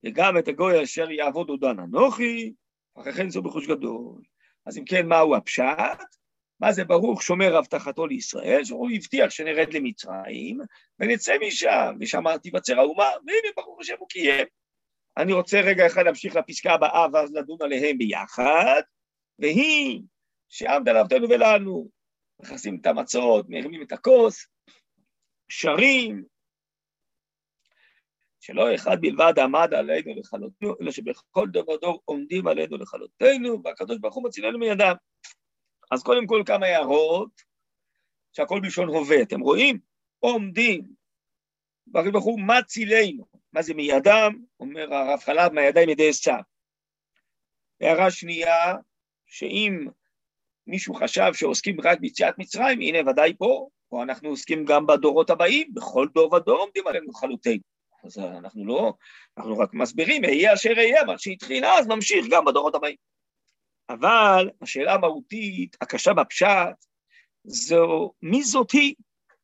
[0.05, 2.53] וגם את הגוי אשר יעבוד עודן אנוכי,
[2.99, 4.21] אחרי כן זו בחוש גדול.
[4.65, 6.15] אז אם כן, מהו הפשט?
[6.59, 10.59] מה זה ברוך שומר הבטחתו לישראל, שהוא הבטיח שנרד למצרים,
[10.99, 14.47] ונצא משם, ושם תיווצר האומה, והנה ברוך השם הוא קיים.
[15.17, 18.81] אני רוצה רגע אחד להמשיך לפסקה הבאה, ואז לדון עליהם ביחד,
[19.39, 20.01] והיא
[20.49, 21.89] שעמדה לאבותינו ולנו,
[22.41, 24.47] מכסים את המצות, מרימים את הכוס,
[25.49, 26.23] שרים,
[28.39, 34.15] שלא אחד בלבד עמד עלינו לכלותנו, אלא שבכל דור ודור עומדים עלינו לכלותנו, והקדוש ברוך
[34.15, 34.95] הוא מצילנו מידם.
[35.91, 37.41] אז קודם כל כמה הערות,
[38.33, 39.79] שהכל בלשון הווה, אתם רואים?
[40.19, 40.81] עומדים,
[41.93, 43.25] והקדוש ברוך הוא מצילנו.
[43.53, 44.33] מה זה מידם?
[44.59, 46.39] אומר הרב חלב, מהידיים ידי עשיו.
[47.81, 48.75] הערה שנייה,
[49.25, 49.87] שאם
[50.67, 55.73] מישהו חשב שעוסקים רק ביציאת מצרים, הנה ודאי פה, פה אנחנו עוסקים גם בדורות הבאים,
[55.73, 57.61] בכל דור ודור עומדים עלינו לכלותנו.
[58.03, 58.93] אז אנחנו לא,
[59.37, 62.95] אנחנו רק מסבירים, אהיה אשר אהיה, מה שהתחיל אז ממשיך גם בדורות הבאים.
[63.89, 66.85] אבל השאלה המהותית, הקשה בפשט,
[67.43, 68.95] זו מי זאת היא?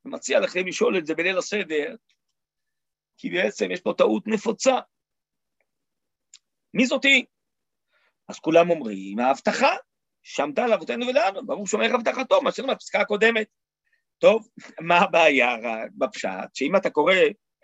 [0.05, 1.95] אני מציע לכם לשאול את זה בליל הסדר,
[3.17, 4.79] כי בעצם יש פה טעות נפוצה.
[6.73, 7.25] מי זאת היא?
[8.27, 9.75] אז כולם אומרים, ההבטחה
[10.23, 13.47] שעמדה על אבותינו ולנו, ברור שומר הבטחתו, מה שאומר בפסקה הקודמת.
[14.17, 14.47] טוב,
[14.87, 15.55] מה הבעיה
[15.97, 16.49] בפשט?
[16.53, 17.15] שאם אתה קורא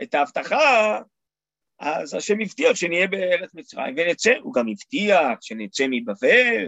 [0.03, 0.99] את ההבטחה,
[1.79, 6.67] אז השם הבטיח שנהיה בארץ מצרים ונצא, הוא גם הבטיח שנצא מבבל,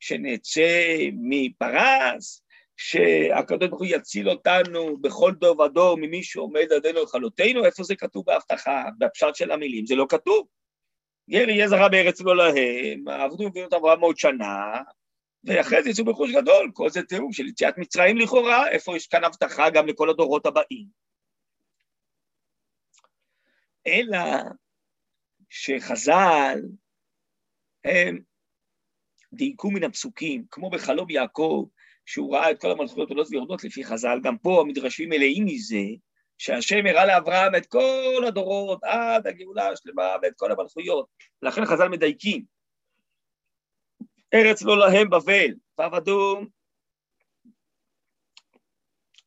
[0.00, 2.42] שנצא מפרס,
[2.76, 8.24] שהקדוש ברוך הוא יציל אותנו בכל דור ודור ממי שעומד עדינו לכלותנו, איפה זה כתוב
[8.26, 8.84] בהבטחה?
[8.98, 10.46] בפשט של המילים זה לא כתוב.
[11.30, 14.82] גר יהיה זרה בארץ לא להם, עבדו במדינות אברהם מאות שנה,
[15.44, 19.24] ואחרי זה יצאו בחוש גדול, כל זה תיאור של יציאת מצרים לכאורה, איפה יש כאן
[19.24, 21.07] הבטחה גם לכל הדורות הבאים.
[23.88, 24.18] אלא
[25.50, 26.58] שחז"ל
[27.84, 28.18] הם
[29.32, 31.66] דייקו מן הפסוקים, כמו בחלום יעקב,
[32.06, 35.84] שהוא ראה את כל המלכויות עולות ויורדות לפי חז"ל, גם פה המדרשים מלאים מזה,
[36.38, 41.06] שהשם הראה לאברהם את כל הדורות עד הגאולה השלמה ואת כל המלכויות.
[41.42, 42.44] לכן חז"ל מדייקים.
[44.34, 46.40] ארץ לא להם בבל, ועבדו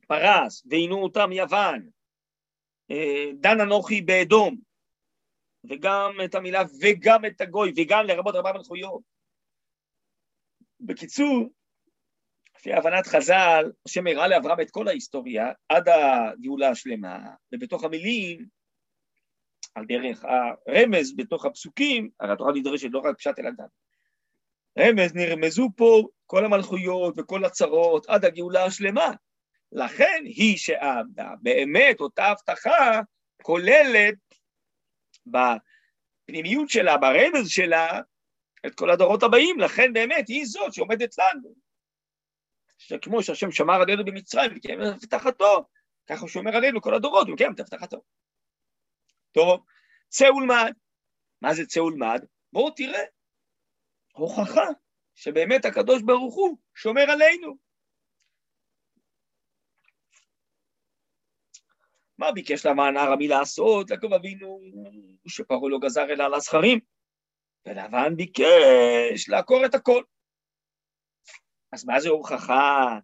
[0.07, 1.89] פרס, ועינו אותם יוון,
[3.33, 4.57] דן אנוכי באדום,
[5.69, 9.01] וגם את המילה וגם את הגוי, וגם לרבות ארבע מלכויות.
[10.79, 11.49] בקיצור,
[12.55, 17.19] לפי הבנת חז"ל, השם הראה לאברהם את כל ההיסטוריה עד הגאולה השלמה,
[17.53, 18.45] ובתוך המילים,
[19.75, 23.67] על דרך הרמז בתוך הפסוקים, הרי התורה נדרשת לא רק פשט אלא דם.
[24.79, 29.11] רמז נרמזו פה כל המלכויות וכל הצרות עד הגאולה השלמה.
[29.71, 31.29] לכן היא שעבדה.
[31.41, 33.01] באמת אותה הבטחה
[33.41, 34.15] כוללת
[35.25, 38.01] בפנימיות שלה, ברמז שלה,
[38.65, 41.53] את כל הדורות הבאים, לכן באמת היא זאת שעומדת לנו.
[42.77, 45.65] שכמו שהשם שמר עלינו במצרים וקיים את הבטחתו,
[46.09, 48.01] ככה הוא שומר עלינו כל הדורות, הוא מקיים את הבטחתו.
[49.31, 49.65] טוב,
[50.09, 50.71] צא ולמד.
[51.41, 52.21] מה זה צא ולמד?
[52.53, 53.03] בואו תראה.
[54.13, 54.65] הוכחה
[55.15, 57.70] שבאמת הקדוש ברוך הוא שומר עלינו.
[62.21, 63.89] מה ביקש לבן ארמי לעשות?
[63.89, 64.59] יעקב אבינו
[65.27, 66.79] שפרעה לא גזר אלא על הזכרים,
[67.65, 70.03] ולבן ביקש לעקור את הכל.
[71.71, 72.97] אז מה זה הוכחה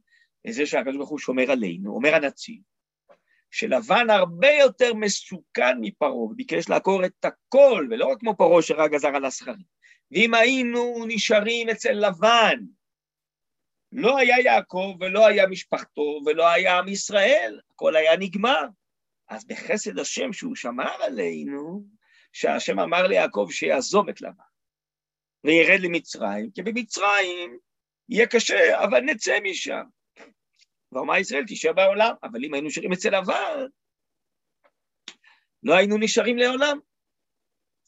[0.45, 1.95] לזה שהקדוש ברוך הוא שומר עלינו?
[1.95, 2.61] אומר הנציב,
[3.51, 9.15] שלבן הרבה יותר מסוכן מפרעה, וביקש לעקור את הכל, ולא רק כמו פרעה שרק גזר
[9.15, 9.78] על הזכרים.
[10.11, 12.59] ואם היינו נשארים אצל לבן,
[13.91, 18.65] לא היה יעקב ולא היה משפחתו ולא היה עם ישראל, הכל היה נגמר.
[19.30, 21.86] אז בחסד השם שהוא שמר עלינו,
[22.34, 24.43] שהשם אמר ליעקב שיעזוב את לבן
[25.43, 27.57] וירד למצרים, כי במצרים
[28.09, 29.84] יהיה קשה, אבל נצא משם.
[30.91, 33.65] ואומר ישראל תישאר בעולם, אבל אם היינו נשארים אצל לבן,
[35.63, 36.80] לא היינו נשארים לעולם,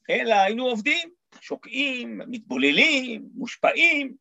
[0.10, 1.10] אלא היינו עובדים,
[1.42, 4.16] שוקעים, מתבוללים, מושפעים.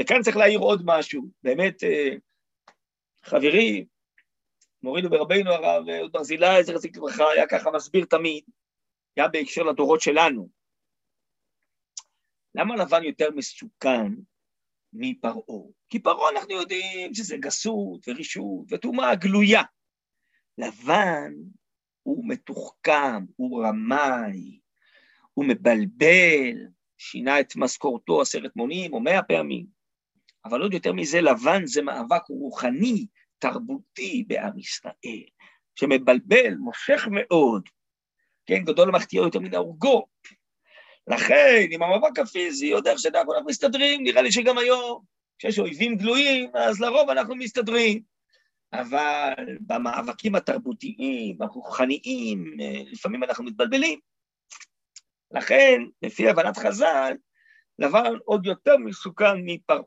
[0.00, 2.10] וכאן צריך להעיר עוד משהו, באמת, אה,
[3.24, 3.84] חברי,
[4.82, 8.44] מורינו ורבינו הרב אהוד ברזילי, זכר צדיק לברכה, היה ככה מסביר תמיד,
[9.16, 10.48] היה בהקשר לדורות שלנו.
[12.54, 14.12] למה לבן יותר מסוכן
[14.92, 15.66] מפרעה?
[15.88, 19.62] כי פרעה אנחנו יודעים שזה גסות ורישות וטומאה גלויה.
[20.58, 21.32] לבן
[22.02, 24.60] הוא מתוחכם, הוא רמאי,
[25.34, 26.66] הוא מבלבל,
[26.98, 29.66] שינה את משכורתו עשרת מונים או מאה פעמים.
[30.44, 33.06] אבל עוד יותר מזה, לבן זה מאבק רוחני,
[33.38, 35.24] תרבותי בעם ישראל,
[35.74, 37.68] שמבלבל, מושך מאוד,
[38.46, 40.06] כן, גדול המחטיאו יותר מן ההורגו.
[41.06, 45.02] לכן, עם המאבק הפיזי, עוד איך שדאגו אנחנו מסתדרים, נראה לי שגם היום,
[45.38, 48.02] כשיש אויבים גלויים, אז לרוב אנחנו מסתדרים.
[48.72, 52.44] אבל במאבקים התרבותיים, הרוחניים,
[52.92, 54.00] לפעמים אנחנו מתבלבלים.
[55.30, 57.12] לכן, לפי הבנת חז"ל,
[57.78, 59.82] לבן עוד יותר מסוכן מפרעה.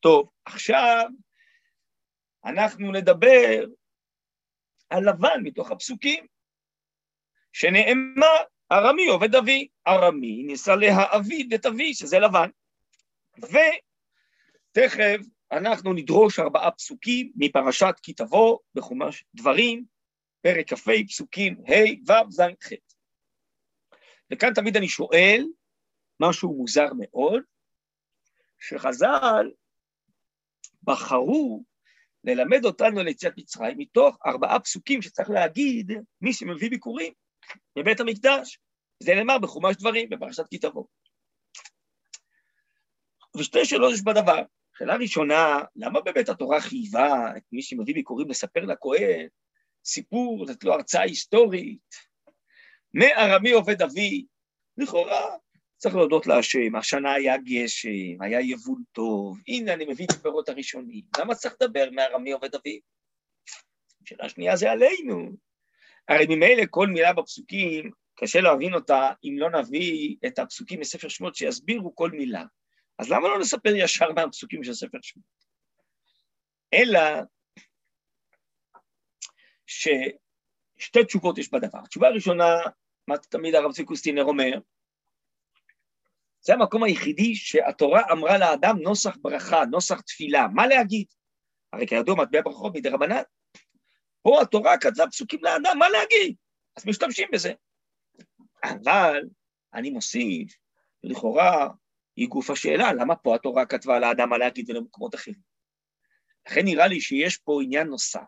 [0.00, 1.04] טוב, עכשיו
[2.44, 3.64] אנחנו נדבר
[4.90, 6.26] על לבן מתוך הפסוקים,
[7.52, 8.36] שנאמר,
[8.72, 12.50] ארמי עובד אבי, ארמי ניסה להעביד את אבי, שזה לבן.
[13.38, 19.84] ותכף אנחנו נדרוש ארבעה פסוקים מפרשת כי תבוא בחומש דברים,
[20.40, 22.72] פרק כ"ה, פסוקים ה', ו', ז', ח'.
[24.32, 25.44] וכאן תמיד אני שואל,
[26.20, 27.42] משהו מוזר מאוד,
[28.58, 29.50] שחז"ל
[30.82, 31.64] בחרו
[32.28, 37.12] ללמד אותנו על יציאת מצרים מתוך ארבעה פסוקים שצריך להגיד מי שמביא ביקורים
[37.78, 38.58] בבית המקדש.
[39.02, 40.84] זה נאמר בחומש דברים, בפרשת כי תבוא.
[43.36, 44.42] ושתי שאלות יש בדבר.
[44.78, 49.28] שאלה ראשונה, למה באמת התורה חייבה את מי שמביא ביקורים לספר לכהן
[49.84, 51.94] סיפור, לתת לו הרצאה היסטורית?
[52.94, 54.26] מארמי עובד אבי,
[54.76, 55.36] לכאורה
[55.78, 61.04] צריך להודות להשם, השנה היה גשם, היה יבול טוב, הנה אני מביא את הפירות הראשונים,
[61.18, 62.80] למה צריך לדבר מארמי עובד אבי?
[64.04, 65.32] שאלה שנייה זה עלינו.
[66.08, 71.34] הרי ממילא כל מילה בפסוקים, קשה להבין אותה אם לא נביא את הפסוקים מספר שמות
[71.34, 72.44] שיסבירו כל מילה.
[72.98, 75.24] אז למה לא נספר ישר מהפסוקים של ספר שמות?
[76.74, 77.00] אלא
[79.66, 81.78] ששתי תשובות יש בדבר.
[81.84, 82.54] התשובה הראשונה,
[83.08, 84.58] מה תמיד הרב צבי קוסטינר אומר,
[86.40, 91.06] זה המקום היחידי שהתורה אמרה לאדם נוסח ברכה, נוסח תפילה, מה להגיד?
[91.72, 93.22] הרי כידוע מטבע ברכות מדי רבנן.
[94.22, 96.36] פה התורה כתבה פסוקים לאדם, מה להגיד?
[96.76, 97.52] אז משתמשים בזה.
[98.64, 99.20] אבל
[99.74, 100.56] אני מוסיף,
[101.04, 101.68] לכאורה
[102.16, 105.36] היא גוף השאלה, למה פה התורה כתבה לאדם מה להגיד ולמקומות אחרים?
[106.48, 108.20] לכן נראה לי שיש פה עניין נוסף.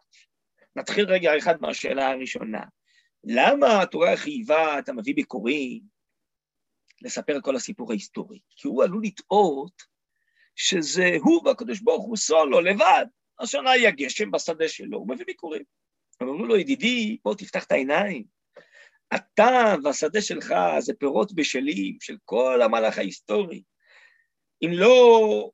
[0.76, 2.60] נתחיל רגע אחד מהשאלה הראשונה.
[3.24, 5.82] למה התורה חייבה את המביא ביקורים
[7.02, 8.38] לספר את כל הסיפור ההיסטורי?
[8.56, 9.82] כי הוא עלול לטעות
[10.56, 13.06] שזה הוא והקדוש ברוך הוא סולו, לבד.
[13.40, 15.62] השנה היה גשם בשדה שלו, הוא מביא ביקורים.
[16.22, 18.24] אמרו לו, ידידי, בוא תפתח את העיניים.
[19.14, 23.62] אתה והשדה שלך זה פירות בשלים של כל המהלך ההיסטורי.
[24.64, 25.50] אם לא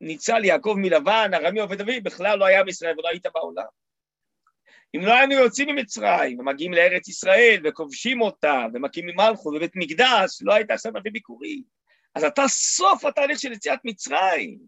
[0.00, 3.64] ניצל יעקב מלבן, ארמי עובד אבי, בכלל לא היה עם ישראל ולא היית בעולם.
[4.94, 10.54] אם לא היינו יוצאים ממצרים ומגיעים לארץ ישראל וכובשים אותה ומקימים מלכות ובית מקדש, לא
[10.54, 11.62] היית עכשיו מביא ביקורים.
[12.14, 14.58] אז אתה סוף התהליך של יציאת מצרים.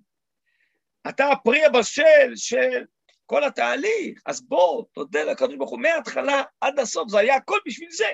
[1.08, 2.84] אתה הפרי הבשל של
[3.26, 4.22] כל התהליך.
[4.26, 8.10] אז בוא, תודה לקדוש ברוך הוא, מההתחלה עד הסוף, זה היה הכל בשביל זה.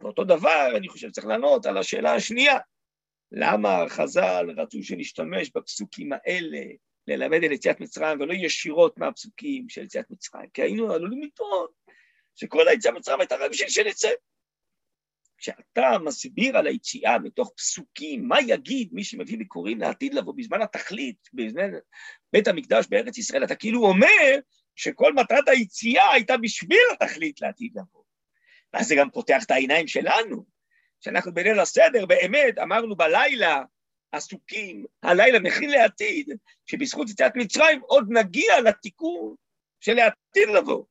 [0.00, 2.58] ואותו דבר, אני חושב שצריך לענות על השאלה השנייה,
[3.32, 6.60] למה חז"ל רצו שנשתמש בפסוקים האלה
[7.06, 11.66] ללמד על יציאת מצרים, ולא ישירות מהפסוקים של יציאת מצרים, כי היינו עלולים לטעון
[12.34, 14.10] שכל היציאה מצרים הייתה רק בשביל שנצא.
[15.38, 21.28] כשאתה מסביר על היציאה מתוך פסוקים, מה יגיד מי שמביא ביקורים לעתיד לבוא בזמן התכלית,
[21.32, 21.70] בזמן
[22.32, 24.38] בית המקדש בארץ ישראל, אתה כאילו אומר
[24.76, 28.02] שכל מטרת היציאה הייתה בשביל התכלית לעתיד לבוא.
[28.72, 30.44] ואז זה גם פותח את העיניים שלנו,
[31.00, 33.62] שאנחנו בליל הסדר באמת אמרנו בלילה,
[34.12, 36.28] עסוקים, הלילה מכין לעתיד,
[36.66, 39.34] שבזכות יציאת מצרים עוד נגיע לתיקון
[39.80, 40.84] של העתיד לבוא.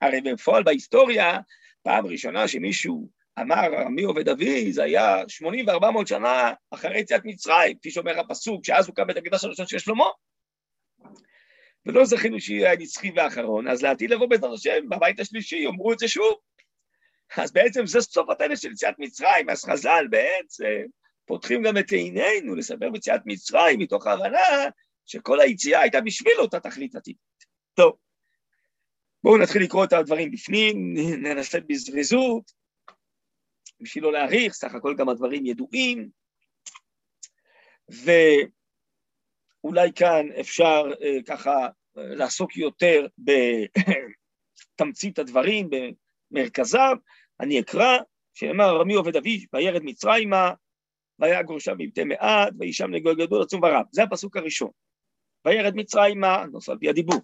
[0.00, 1.38] הרי בפועל בהיסטוריה,
[1.82, 3.08] פעם ראשונה שמישהו
[3.40, 8.64] אמר, עמי עובד אבי, זה היה 80 ו-400 שנה אחרי יציאת מצרים, כפי שאומר הפסוק,
[8.64, 10.04] שאז הוקם בית המקדש הראשון של שלמה.
[11.86, 16.08] ולא זכינו שיהיה הנצחי והאחרון, אז לעתיד לבוא בעזרת השם, בבית השלישי יאמרו את זה
[16.08, 16.34] שוב.
[17.36, 20.82] אז בעצם זה סוף הטנס של יציאת מצרים, אז חז"ל בעצם
[21.26, 24.68] פותחים גם את עינינו לספר ביציאת מצרים, מתוך ההבנה
[25.06, 27.44] שכל היציאה הייתה בשביל אותה תכלית עתידית.
[27.74, 27.96] טוב,
[29.24, 32.52] בואו נתחיל לקרוא את הדברים בפנים, ננסה בזריזות,
[33.80, 36.08] בשביל לא להאריך, סך הכל גם הדברים ידועים,
[39.64, 40.96] ואולי כאן אפשר uh,
[41.26, 41.70] ככה uh,
[42.00, 43.06] לעסוק יותר
[44.78, 45.70] בתמצית הדברים,
[46.30, 46.94] במרכזם.
[47.40, 47.98] אני אקרא,
[48.34, 50.52] שנאמר, רמי עובד אבי, וירד מצרימה,
[51.18, 53.84] והיה גורשם בבתי מעט, ויהי שם לגוי גדול עצום ורב.
[53.92, 54.70] זה הפסוק הראשון.
[55.46, 57.20] וירד מצרימה, נוסף על פי הדיבור.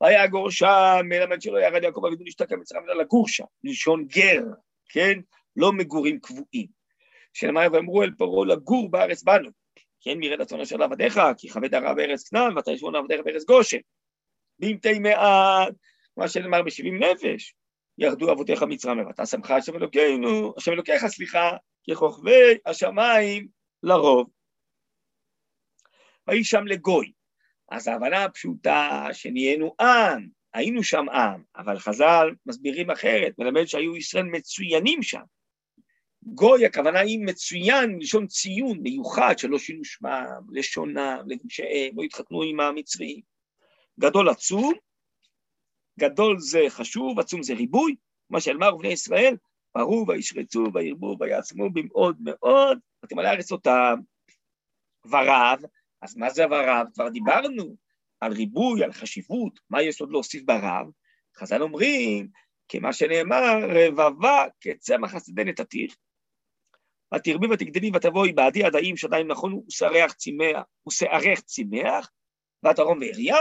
[0.00, 4.42] והיה גורשם, מלמד שלא ירד יעקב אבינו להשתקע מצרים אלא לגור שם, לשון גר,
[4.88, 5.20] כן?
[5.56, 6.66] לא מגורים קבועים.
[7.32, 9.50] שנאמר ואמרו אל פרעה לגור בארץ בנו,
[10.00, 13.78] כן מרד רצון אשר לעבדיך, כי כבד הרע בארץ כנען, ואתה ישבון עבדיך בארץ גושן.
[14.58, 15.74] במתי מעט,
[16.16, 17.54] מה שנאמר בשבעים נפש,
[17.98, 21.50] ירדו אבותיך מצרים, ואתה שמך השם אלוקינו, השם אלוקיך, סליחה,
[21.90, 23.48] ככוכבי השמיים
[23.82, 24.30] לרוב.
[26.28, 27.12] ויהי שם לגוי.
[27.70, 34.24] אז ההבנה הפשוטה שנהיינו עם, היינו שם עם, אבל חז"ל מסבירים אחרת, מלמד שהיו ישראל
[34.24, 35.22] מצוינים שם.
[36.22, 42.60] גוי, הכוונה היא מצוין, לשון ציון, מיוחד, שלא שינו שמם, לשונם, לגושיהם, לא התחתנו עם
[42.60, 43.20] המצרים.
[44.00, 44.72] גדול עצום,
[45.98, 47.96] גדול זה חשוב, עצום זה ריבוי,
[48.30, 49.36] מה שאמר בני ישראל,
[49.72, 53.94] פרו וישרצו וירבו ויעצמו במאוד מאוד, ותמלא הארץ אותם.
[55.06, 55.60] ורב,
[56.02, 56.86] אז מה זה ורב?
[56.94, 57.76] כבר דיברנו
[58.20, 60.86] על ריבוי, על חשיבות, מה יש עוד להוסיף ברב?
[61.36, 62.28] חז"ל אומרים,
[62.68, 63.56] כמה שנאמר,
[63.86, 65.96] רבבה כצמח השדה נתתיך.
[67.14, 72.10] ותרבי ותגדלי ותבואי בעדי עדיים שדיים נכונו ושערך צמח, ושערך צמח,
[72.64, 73.36] ותרום ועריה,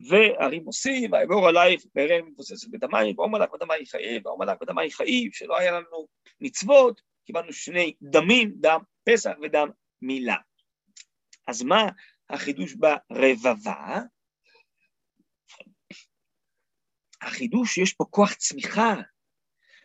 [0.00, 5.32] והרים עושים, ויאמר עלייך בערב מבוססת בדמייך, ואומר לך בדמי חייב, ואומר לך בדמי חייב,
[5.32, 6.08] שלא היה לנו
[6.40, 9.68] מצוות, קיבלנו שני דמים, דם פסח ודם
[10.02, 10.36] מילה.
[11.46, 11.88] אז מה
[12.30, 14.00] החידוש ברבבה?
[17.22, 18.94] החידוש, יש פה כוח צמיחה,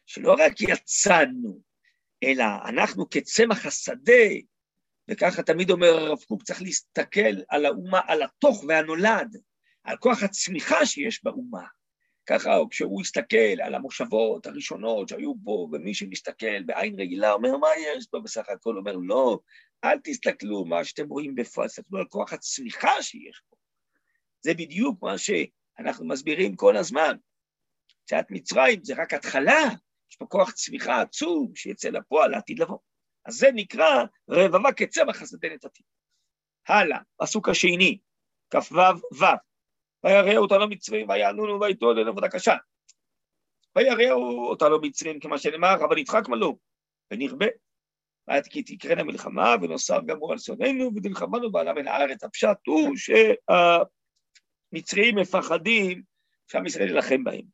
[0.06, 1.60] שלא רק יצאנו,
[2.24, 4.24] אלא אנחנו כצמח השדה,
[5.08, 9.38] וככה תמיד אומר הרב קוק, צריך להסתכל על האומה, על התוך והנולד,
[9.84, 11.64] על כוח הצמיחה שיש באומה.
[12.26, 18.08] ככה כשהוא הסתכל על המושבות הראשונות שהיו פה, ומי שמסתכל בעין רגילה אומר, מה יש
[18.08, 18.78] פה בסך הכל?
[18.78, 19.40] אומר, לא,
[19.84, 23.56] אל תסתכלו מה שאתם רואים בפועל, תסתכלו על כוח הצמיחה שיש פה.
[24.42, 27.16] זה בדיוק מה שאנחנו מסבירים כל הזמן.
[28.04, 29.62] יציאת מצרים זה רק התחלה,
[30.12, 32.78] יש פה כוח צמיחה עצום שיצא לפועל לעתיד לבוא.
[33.26, 35.84] אז זה נקרא רבבה כצמח השדה נתתי.
[36.68, 38.00] הלאה, פסוק השני,
[38.50, 38.76] כ"ו
[39.20, 39.26] ו'
[40.04, 42.56] ויראו אותנו מצרים ויענונו ויתו אלינו עבודה קשה.
[43.76, 46.54] ויראו אותנו מצרים כמה שנאמר, אבל נדחק מלוא
[47.12, 47.46] ונרבה.
[48.28, 52.24] ואת כי תקרנה מלחמה ונוסף גמור על שונאינו ונלחמנו בעלה מן הארץ.
[52.24, 52.96] הפשט הוא
[54.72, 56.02] שהמצרים מפחדים
[56.48, 57.46] שעם ישראל ילחם בהם.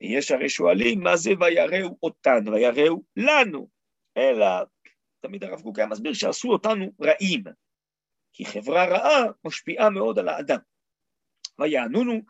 [0.00, 3.68] ויש הרי שואלים מה זה ויראו אותנו, ויראו לנו,
[4.16, 4.46] אלא
[5.20, 7.42] תמיד הרב קוק היה מסביר שעשו אותנו רעים,
[8.32, 10.58] כי חברה רעה משפיעה מאוד על האדם.
[11.58, 12.20] ויענונו,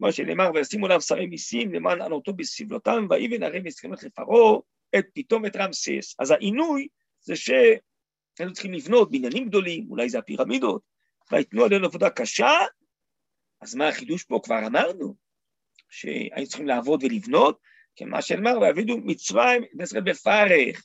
[0.00, 4.58] מה שנאמר, וישימו עליו שרי מיסים למען ענותו בסבלותם, ויבן הרי מסכנות לפרעה
[4.98, 6.14] את פתאום את רמסס.
[6.18, 6.88] אז העינוי
[7.20, 10.82] זה שהיינו צריכים לבנות בניינים גדולים, אולי זה הפירמידות,
[11.32, 12.50] ויתנו עלינו עבודה קשה,
[13.60, 14.40] אז מה החידוש פה?
[14.44, 15.14] כבר אמרנו,
[15.90, 17.58] שהיינו צריכים לעבוד ולבנות,
[17.96, 20.84] כמה שנאמר, ויעבידו מצרים את ישראל בפרך.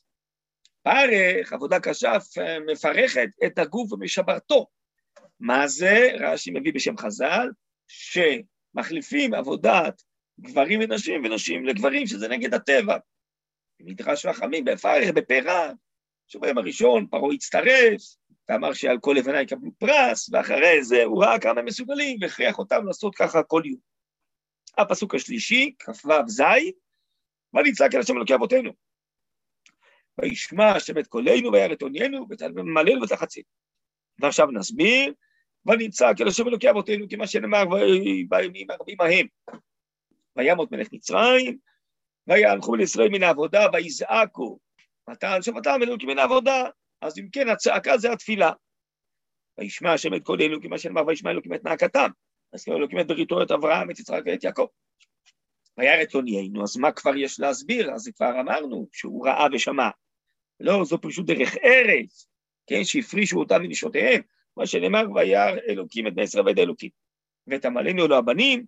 [0.83, 2.13] פרך, עבודה קשה,
[2.71, 4.67] מפרכת את הגוף ומשברתו.
[5.39, 6.09] מה זה?
[6.19, 7.49] רש"י מביא בשם חז"ל,
[7.88, 10.03] שמחליפים עבודת
[10.39, 12.97] גברים ונשים, ונשים לגברים, שזה נגד הטבע.
[13.79, 15.71] במדרש חכמים בפרך, בפרע,
[16.27, 18.01] שביום הראשון פרעה הצטרף,
[18.49, 23.15] ואמר שעל כל לבנה יקבלו פרס, ואחרי זה הוא ראה כמה מסוגלים, והכריח אותם לעשות
[23.15, 23.79] ככה כל יום.
[24.77, 26.41] הפסוק השלישי, כ"ו ז',
[27.53, 28.71] ונצעק אל השם אלוקי אבותינו.
[30.17, 33.45] וישמע השם את קולנו וירא את עוניינו וממלאנו ותחצינו.
[34.19, 35.13] ועכשיו נסביר,
[35.68, 37.63] ונצעק אל השם אלוקי אבותינו, כמה שנאמר
[38.30, 39.28] בימים הרבים ההם.
[40.36, 41.57] וימות מלך מצרים,
[42.28, 44.59] ויהלכו לישראל מן העבודה, ויזעקו,
[45.11, 46.63] ותען שפתם אלוקים מן העבודה.
[47.01, 48.51] אז אם כן, הצעקה זה התפילה.
[49.57, 52.09] וישמע השם את קולנו, כמה שנאמר, וישמע אלוקים את נאקתם.
[52.53, 54.65] אז כאילו אלוקים את בריתו את אברהם, את יצחק ואת יעקב.
[55.78, 57.91] וירא את עוניינו, אז מה כבר יש להסביר?
[57.91, 59.89] אז כבר אמרנו שהוא ראה ושמע.
[60.59, 62.28] לא, זו פשוט דרך ארץ,
[62.68, 64.22] כן, שהפרישו אותם מנשותיהם,
[64.58, 66.89] מה שנאמר, וירא אלוקים את בני ישראל ואת האלוקים.
[67.47, 68.66] ותמלאנו לו הבנים,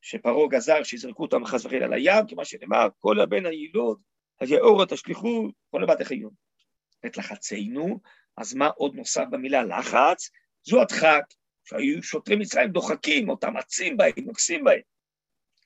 [0.00, 4.00] שפרעה גזר שיזרקו אותם חס וחלילה לים, כמו שנאמר, כל הבן היילוד,
[4.40, 6.30] היאורה תשליכו, כל הבת החיון.
[7.06, 8.00] את לחצנו,
[8.36, 10.30] אז מה עוד נוסף במילה לחץ?
[10.64, 11.22] זו הדחק,
[11.64, 14.80] שהיו שוטרי מצרים דוחקים אותם, עצים בהם, נוגסים בהם.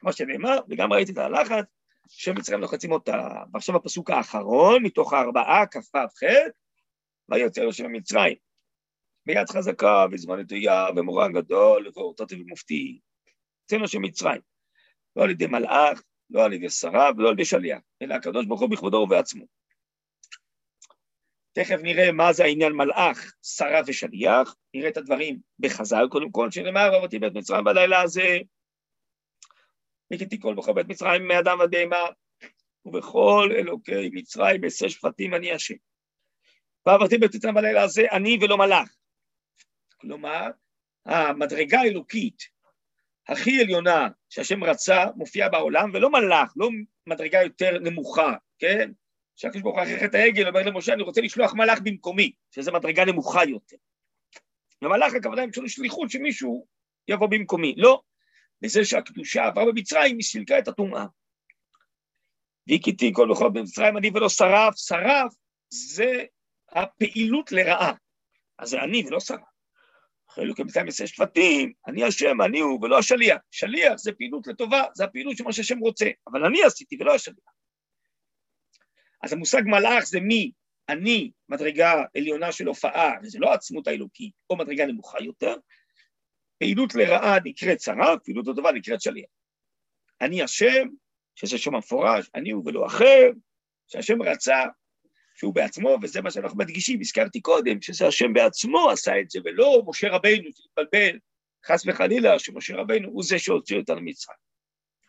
[0.01, 1.65] כמו שנאמר, וגם ראיתי את הלחץ,
[2.09, 3.29] שמצרים לוחצים אותה.
[3.53, 6.23] ועכשיו הפסוק האחרון, מתוך הארבעה, כ"ח,
[7.29, 8.37] ויוצא לו שם מצרים.
[9.27, 13.01] ביד חזקה, וזמן נטויה, ומורה גדול, ואורתות ומופתי.
[13.62, 14.41] יוצא שם מצרים.
[15.16, 18.61] לא על ידי מלאך, לא על ידי שרה ולא על ידי שליח, אלא הקדוש ברוך
[18.61, 19.45] הוא בכבודו ובעצמו.
[21.53, 26.95] תכף נראה מה זה העניין מלאך, שרה ושליח, נראה את הדברים בחז"ל קודם כל, שנאמר,
[26.95, 28.39] רבתי בית מצרים בלילה הזה,
[30.12, 32.05] וכיתי כל בכל בית מצרים מאדם עד בהמה,
[32.85, 35.75] ובכל אלוקי מצרים בשא שפטים אני השם.
[36.87, 38.89] ועברתי בית מצרים בלילה הזה, אני ולא מלאך.
[40.03, 40.51] כלומר,
[41.07, 42.43] המדרגה האלוקית
[43.29, 46.69] הכי עליונה שהשם רצה מופיעה בעולם, ולא מלאך, לא
[47.07, 48.91] מדרגה יותר נמוכה, כן?
[49.37, 53.05] שהקדוש ברוך הוא אחרי חטא העגל אומר למשה, אני רוצה לשלוח מלאך במקומי, שזו מדרגה
[53.05, 53.77] נמוכה יותר.
[54.83, 56.67] ומלאך הכוונה הם שליחות שמישהו
[57.09, 57.75] יבוא במקומי.
[57.77, 58.03] לא,
[58.63, 61.05] לזה שהקדושה עברה במצרים, היא סילקה את הטומאה.
[62.67, 65.35] והכיתי כל בכל במצרים אני ולא שרף, שרף
[65.69, 66.25] זה
[66.69, 67.93] הפעילות לרעה.
[68.59, 69.52] אז זה אני ולא שרף.
[70.33, 73.39] אחרי אלוקים מצרים עשה שפטים, אני השם, אני הוא ולא השליח.
[73.51, 77.53] שליח זה פעילות לטובה, זה הפעילות שמה שהשם רוצה, אבל אני עשיתי ולא השליח.
[79.22, 80.53] אז המושג מלאך זה מי,
[80.89, 85.55] אני, מדרגה עליונה של הופעה, וזה לא עצמות האלוקית, או מדרגה נמוכה יותר,
[86.59, 89.30] פעילות לרעה נקראת שרה, פעילות לטובה נקראת שליח.
[90.20, 90.89] אני השם,
[91.35, 93.30] שזה שם המפורש, אני הוא ולא אחר,
[93.89, 94.62] שהשם רצה
[95.35, 99.83] שהוא בעצמו, וזה מה שאנחנו מדגישים, הזכרתי קודם, שזה השם בעצמו עשה את זה, ולא
[99.87, 101.18] משה רבינו שהתבלבל,
[101.66, 104.39] חס וחלילה, שמשה רבינו הוא זה שהוציא אותנו ממצרים.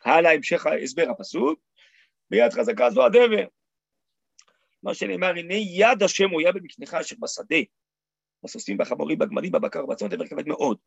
[0.05, 1.59] הלאה המשך הסבר הפסוק,
[2.29, 3.45] ביד חזקה זו הדבר.
[4.83, 7.55] מה שנאמר, הנה יד השם הוא יד במקנך אשר בשדה,
[8.43, 10.77] בסוסים, בחמורים, בגמלים, בבקר, בצאן, דבר כבד מאוד.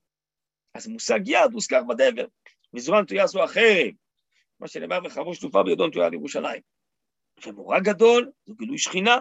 [0.75, 2.27] אז מושג יד הוזכר בדבר,
[2.75, 3.91] וזרוע נטויה זו החרב,
[4.61, 6.76] מה שנאמר, וחרוש תעופה בידו נטויה לירושלים.
[7.47, 9.19] ומורה גדול, זו גילוי שכינה,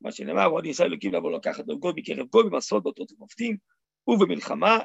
[0.00, 3.56] מה שנאמר, ועוד ניסה אלוקים לבוא לקחת גוי מקרב גוי במסעות באותות ומופתים,
[4.08, 4.78] ובמלחמה,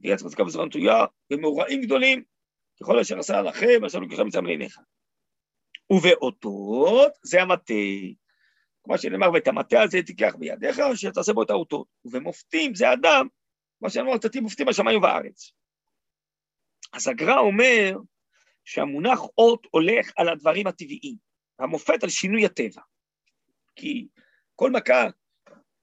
[0.00, 2.22] ויד חזקה וזרוע נטויה, ומאורעים גדולים,
[2.80, 4.78] ככל אשר עשה לכם, אשר לוקחם מצם לעיניך.
[5.92, 7.74] ובאותות, זה המטה.
[8.84, 11.86] כמו שנאמר, ואת המטה הזה תיקח בידיך, שתעשה בו את האותות.
[12.04, 13.26] ובמופתים זה אדם,
[13.80, 15.52] מה שאמר, תתים מופתים בשמיים ובארץ.
[16.92, 17.96] אז הגר"א אומר
[18.64, 21.16] שהמונח אות הולך על הדברים הטבעיים,
[21.58, 22.82] והמופת על שינוי הטבע.
[23.76, 24.08] כי
[24.56, 25.06] כל מכה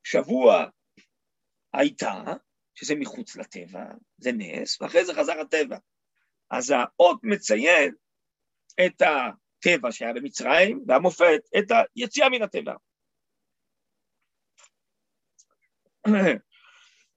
[0.04, 0.66] שבוע
[1.74, 2.24] הייתה,
[2.76, 3.84] שזה מחוץ לטבע,
[4.18, 5.78] זה נס, ואחרי זה חזר הטבע.
[6.52, 7.94] אז האות מציין
[8.86, 12.74] את הטבע שהיה במצרים, והמופת את היציאה מן הטבע.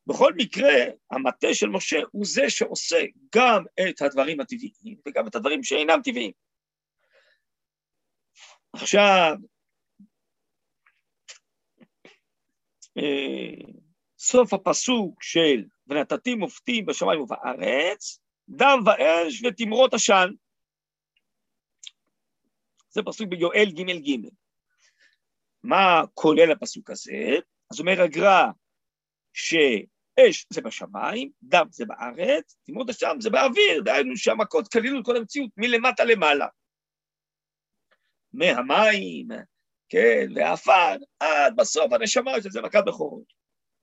[0.09, 0.72] בכל מקרה,
[1.11, 3.04] המטה של משה הוא זה שעושה
[3.34, 6.45] גם את הדברים הטבעיים וגם את הדברים שאינם טבעיים.
[8.80, 9.36] עכשיו,
[12.98, 13.72] אה,
[14.18, 20.28] סוף הפסוק של ונתתי מופתים בשמיים ובארץ, דם ואש ותמרות עשן.
[22.90, 24.28] זה פסוק ביואל ג' ג'.
[25.62, 27.36] מה כולל הפסוק הזה?
[27.70, 28.46] אז אומר הגר"א
[29.32, 35.16] שאש זה בשמיים, דם זה בארץ, תמרות עשן זה באוויר, דהיינו שהמכות כללו את כל
[35.16, 36.46] המציאות מלמטה למעלה.
[38.37, 39.28] מהמים,
[39.89, 43.32] כן, והעפר, עד בסוף הנשמה שזה מכת בכורות.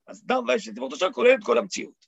[0.07, 2.05] אז דם ואש ותמרות עשן כולל את כל המציאות.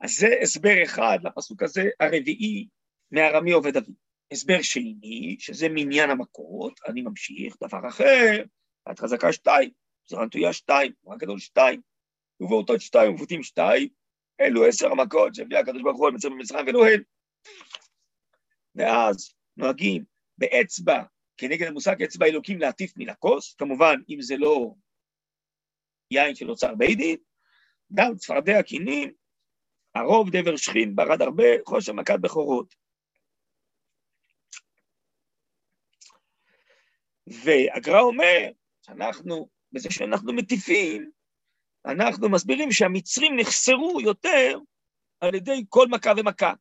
[0.00, 2.68] אז זה הסבר אחד לפסוק הזה, הרביעי
[3.12, 3.92] מארמי עובד אבי.
[4.32, 8.44] הסבר שני, שזה מניין המכות, אני ממשיך, דבר אחר,
[8.90, 9.70] את חזקה שתיים,
[10.08, 11.80] זרע נטויה שתיים, רק גדול שתיים,
[12.40, 13.88] ובאותות שתיים ובפותים שתיים,
[14.40, 17.02] אלו עשר המכות שהביא הקדוש ברוך הוא על מצרים במצרים הן.
[18.74, 20.04] ואז נוהגים
[20.40, 21.02] באצבע,
[21.36, 24.74] כנגד המושג אצבע אלוקים להטיף מן הכוס, כמובן אם זה לא
[26.10, 27.16] יין של אוצר בית דין,
[27.94, 29.12] גם צפרדע קינים,
[29.94, 32.74] הרוב דבר שכין, ברד הרבה, חושר מכת בכורות.
[37.26, 38.50] והגר"א אומר
[38.82, 41.10] שאנחנו, בזה שאנחנו מטיפים,
[41.86, 44.58] אנחנו מסבירים שהמצרים נחסרו יותר
[45.20, 46.52] על ידי כל מכה ומכה.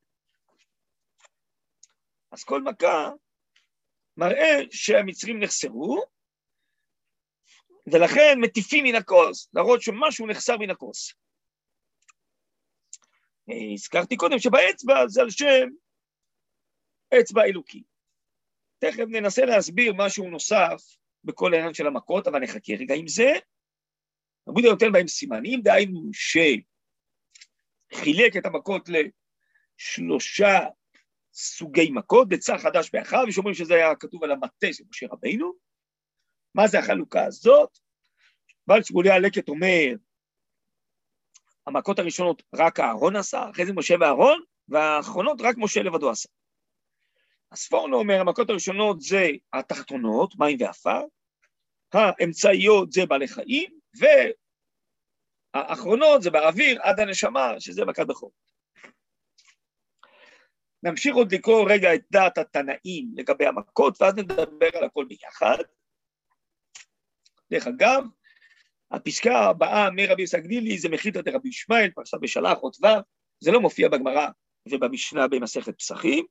[2.32, 3.10] אז כל מכה
[4.20, 6.04] מראה שהמצרים נחסרו,
[7.94, 11.14] ולכן מטיפים מן הכוס, להראות שמשהו נחסר מן הכוס.
[13.50, 15.70] אה, הזכרתי קודם שבאצבע זה על שם
[17.20, 17.84] אצבע אלוקי.
[18.80, 20.82] תכף ננסה להסביר משהו נוסף
[21.24, 23.32] בכל העניין של המכות, אבל נחכה רגע עם זה.
[24.48, 26.10] רבי יהודה נותן בהם סימנים, דהיינו
[27.92, 28.90] שחילק את המכות
[29.80, 30.60] לשלושה
[31.34, 35.54] סוגי מכות, בצע חדש באחיו, ושאומרים שזה היה כתוב על המטה של משה רבינו.
[36.56, 37.78] מה זה החלוקה הזאת?
[38.68, 39.96] בעל שמואלי הלקט אומר,
[41.68, 46.30] המכות הראשונות רק אהרון עשה, אחרי זה משה ואהרון, והאחרונות רק משה לבדו עשה.
[47.52, 51.02] הספורנו אומר, המכות הראשונות זה התחתונות, מים ועפר,
[51.94, 53.80] האמצעיות זה בעלי חיים,
[55.56, 58.32] והאחרונות זה באוויר עד הנשמה, שזה מכת בכור.
[60.84, 65.58] נמשיך עוד לקרוא רגע את דעת התנאים לגבי המכות, ואז נדבר על הכל ביחד.
[67.52, 68.04] דרך אגב,
[68.92, 72.88] הפסקה הבאה מרבי סגדילי זה מחיתא דרבי ישמעאל, פרשת בשלח, אות ו',
[73.40, 74.28] זה לא מופיע בגמרא
[74.72, 76.26] ובמשנה במסכת פסחים,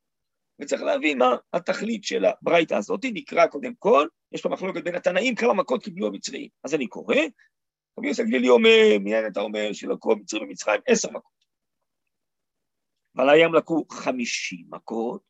[0.61, 5.35] וצריך להבין מה התכלית של הברייתא הזאת, נקרא קודם כל, יש פה מחלוקת בין התנאים,
[5.35, 6.49] כמה מכות קיבלו המצרים.
[6.65, 7.17] אז אני קורא,
[7.99, 11.38] רבי יוסף גלילי אומר, מיין אתה אומר שלקחו המצרים במצרים עשר מכות.
[13.19, 15.23] ועל הים לקחו חמישים מכות,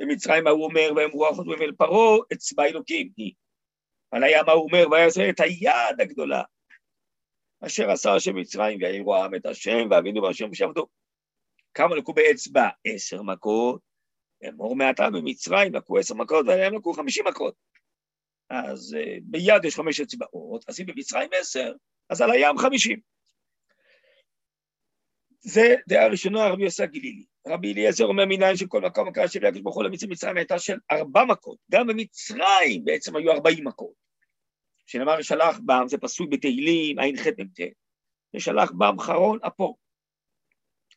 [0.00, 3.32] במצרים ההוא אומר, ואמרו החותמים אל פרעה, אצבע אלוקים היא.
[4.12, 6.42] ועל הים ההוא אומר, ויעשה את היד הגדולה,
[7.66, 10.86] אשר עשה השם מצרים, ויעירו העם את השם, ואבינו בהשם שעבדו.
[11.74, 12.68] כמה לקחו באצבע?
[12.84, 13.80] עשר מכות,
[14.48, 17.54] אמור מעתה במצרים לקחו עשר מכות, ועליהם לקחו חמישים מכות.
[18.50, 21.72] אז uh, ביד יש חמש אצבעות, אז אם במצרים עשר,
[22.10, 23.00] אז על הים חמישים.
[25.40, 27.24] זה דעה ראשונה, רבי יוסף גלילי.
[27.46, 31.24] רבי אליעזר אומר מניין שכל מקום מקרא של יקש בכל המצרים מצרים הייתה של ארבע
[31.24, 31.58] מכות.
[31.70, 33.92] גם במצרים בעצם היו ארבעים מכות.
[34.86, 37.60] שנאמר שלח בם, זה פסוק בתהילים, ע"ח מ"ט.
[38.36, 39.76] ושלח בם חרון אפו.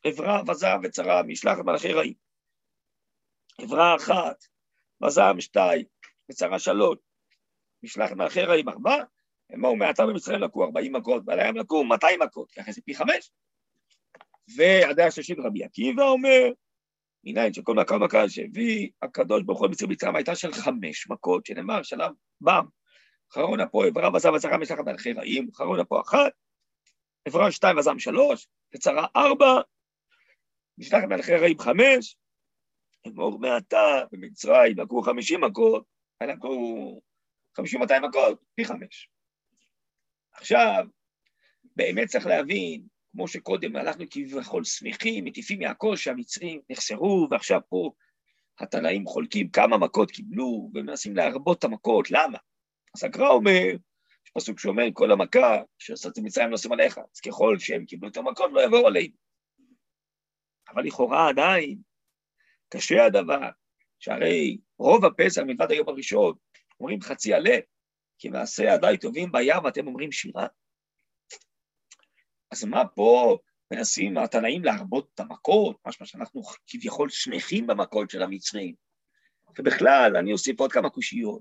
[0.04, 2.14] עברה וזעם וצרה משלחת מלאכי רעים.
[3.58, 4.44] עברה אחת,
[5.04, 5.84] וזעם שתיים,
[6.30, 6.98] וצרה שלוש.
[7.82, 8.96] משלחת מלאכי רעים ארבע,
[9.54, 13.30] אמור מעתה במצרים לקחו ארבעים מכות, ועל הים לקחו מאתיים מכות, ככה זה פי חמש.
[14.56, 16.48] והדעה השלישית רבי עקיבא אומר,
[17.24, 21.82] מניין שכל מכה ומכה שהביא הקדוש ברוך הוא במצרים מצרים הייתה של חמש מכות, שנאמר
[21.82, 22.66] שלב בם,
[23.32, 26.32] חרון אפו עברה וזם וצרה משלחת מלאכי רעים, חרון אפו אחת,
[27.24, 29.60] עברה שתיים וזם שלוש, וצרה ארבע,
[30.78, 32.16] משלחת מלאכי רעים חמש,
[33.06, 35.84] אמור מעתה במצרים לקחו חמישים מכות,
[36.22, 37.00] לקחו
[37.56, 39.08] חמישים מאתיים מכות, פי חמש.
[40.32, 40.86] עכשיו,
[41.76, 47.92] באמת צריך להבין, כמו שקודם אנחנו כביכול שמחים, מטיפים מהכל שהמצרים נחסרו, ועכשיו פה
[48.58, 52.38] התנאים חולקים כמה מכות קיבלו, ומנסים להרבות את המכות, למה?
[52.96, 53.66] אז הגר"א אומר,
[54.26, 58.50] יש פסוק שאומר, כל המכה שעשיתם מצרים נושאים עליך, אז ככל שהם קיבלו את המכות,
[58.52, 59.14] לא יבואו עלינו.
[60.68, 61.78] אבל לכאורה עדיין,
[62.68, 63.48] קשה הדבר,
[63.98, 66.34] שהרי רוב הפסח מלבד היום הראשון,
[66.80, 67.56] אומרים חצי עלה,
[68.18, 70.46] כי מעשה ידיי טובים בים, אתם אומרים שירה.
[72.52, 73.38] אז מה פה
[73.70, 78.74] מנסים התנאים להרבות את המכות, משמע שאנחנו כביכול שמחים במכות של המצרים.
[79.58, 81.40] ובכלל, אני אוסיף עוד כמה קושיות.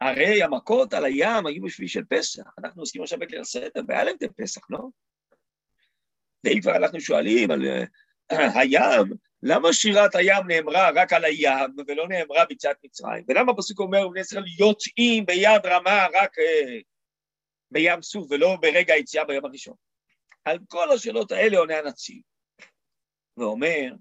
[0.00, 4.16] הרי המכות על הים היו בשביל של פסח, אנחנו עוסקים עכשיו בליל הסדר, והיה להם
[4.22, 4.78] את פסח, לא?
[6.44, 7.62] ואם כבר אנחנו שואלים על
[8.30, 9.04] הים,
[9.42, 13.24] למה שירת הים נאמרה רק על הים ולא נאמרה בצד מצרים?
[13.28, 16.78] ולמה הפסוק אומר בני ישראל יוצאים ביד רמה רק אה,
[17.70, 19.74] בים סוף ולא ברגע היציאה ביום הראשון?
[20.44, 22.22] על כל השאלות האלה עונה הנציב,
[23.36, 23.92] ואומר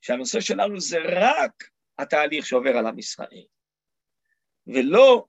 [0.00, 1.64] שהנושא שלנו זה רק
[1.98, 3.46] התהליך שעובר על עם ישראל,
[4.66, 5.26] ולא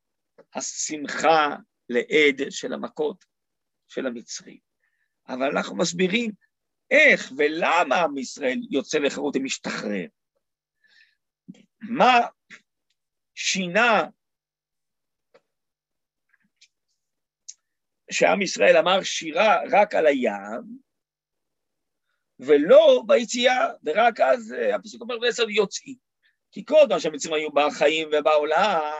[0.53, 1.47] השמחה
[1.89, 3.25] לעד של המכות
[3.87, 4.59] של המצרים.
[5.27, 6.31] אבל אנחנו מסבירים
[6.91, 10.05] איך ולמה עם ישראל יוצא לחירות ומשתחרר.
[11.79, 12.19] מה
[13.35, 14.03] שינה
[18.11, 20.61] שעם ישראל אמר שירה רק על הים,
[22.39, 25.95] ולא ביציאה, ורק אז אה, הפסוק אומר בעשר יוצאים.
[26.51, 28.93] כי קודם שהמצרים היו בחיים ובעולם,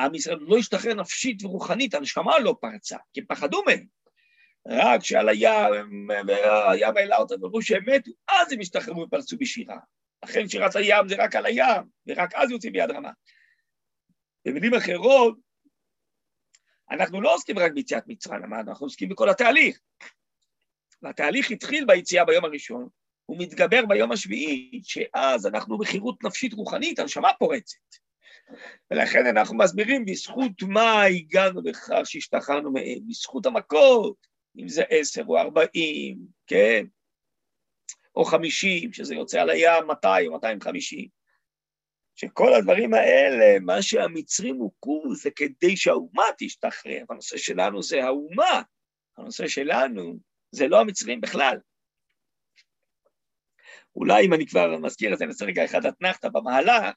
[0.00, 3.86] עם ישראל לא השתחרר נפשית ורוחנית, הנשמה לא פרצה, כי פחדו מהם.
[4.68, 9.76] רק כשעל הים, והים העלה אותם ואמרו שהם מתו, אז הם השתחררו ופרצו בשירה.
[10.24, 13.10] לכן שירת הים זה רק על הים, ורק אז יוצאים ביד רמה.
[14.44, 15.38] במילים אחרות,
[16.90, 19.80] אנחנו לא עוסקים רק ביציאת מצרים, אנחנו עוסקים בכל התהליך.
[21.02, 22.88] והתהליך התחיל ביציאה ביום הראשון,
[23.26, 27.78] הוא מתגבר ביום השביעי, שאז אנחנו בחירות נפשית רוחנית, הנשמה פורצת.
[28.90, 34.26] ולכן אנחנו מסבירים בזכות מה הגענו לכך שהשתחררנו מהם, בזכות המכות,
[34.58, 36.84] אם זה עשר או ארבעים, כן?
[38.16, 41.19] או חמישים, שזה יוצא על הים 200 או 250.
[42.20, 47.04] שכל הדברים האלה, מה שהמצרים הוכו זה כדי שהאומה תשתחרר.
[47.10, 48.62] הנושא שלנו זה האומה,
[49.18, 50.18] הנושא שלנו
[50.50, 51.58] זה לא המצרים בכלל.
[53.96, 56.94] אולי אם אני כבר מזכיר את זה, נעשה רגע אחד אתנחתא במהלך,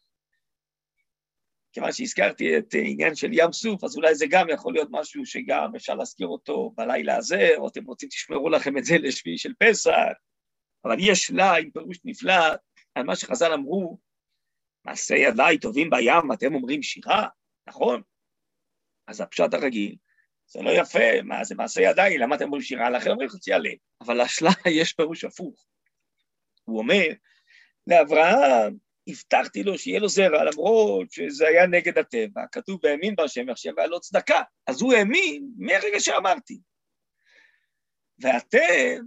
[1.74, 5.76] כיוון שהזכרתי את עניין של ים סוף, אז אולי זה גם יכול להיות משהו שגם
[5.76, 9.92] אפשר להזכיר אותו בלילה הזה, או אתם רוצים תשמרו לכם את זה לשביעי של פסח,
[10.86, 12.44] אבל יש לה עם פירוש נפלא
[12.96, 14.00] על מה שחז"ל אמרו,
[14.86, 17.28] מעשי ידיי טובים בים, אתם אומרים שירה,
[17.68, 18.02] נכון?
[19.08, 19.96] אז הפשט הרגיל,
[20.48, 22.90] זה לא יפה, מה זה מעשי ידיי, למה אתם אומרים שירה?
[22.90, 23.78] לכן אומרים חצי הלב.
[24.02, 24.50] אבל לשלה
[24.80, 25.66] יש פירוש הפוך.
[26.64, 27.06] הוא אומר,
[27.88, 28.78] לאברהם,
[29.08, 33.88] הבטחתי לו שיהיה לו זרע, למרות שזה היה נגד הטבע, כתוב והאמין בהשם ועכשיו היה
[33.88, 34.42] לו צדקה.
[34.68, 36.60] אז הוא האמין מהרגע שאמרתי.
[38.20, 39.04] ואתם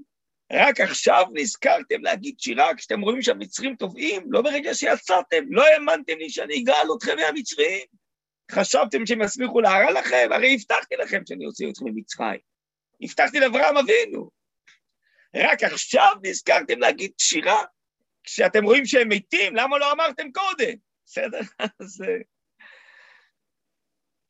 [0.52, 6.30] רק עכשיו נזכרתם להגיד שירה כשאתם רואים שהמצרים טובעים, לא ברגע שיצאתם, לא האמנתם לי
[6.30, 7.86] שאני אגאל אתכם מהמצרים.
[8.50, 10.28] חשבתם שהם יסמיכו להרע לכם?
[10.30, 12.40] הרי הבטחתי לכם שאני אוציא אתכם ממצרים.
[13.02, 14.30] הבטחתי לאברהם אבינו.
[15.36, 17.64] רק עכשיו נזכרתם להגיד שירה?
[18.24, 20.74] כשאתם רואים שהם מתים, למה לא אמרתם קודם?
[21.06, 21.40] בסדר?
[21.80, 22.04] אז...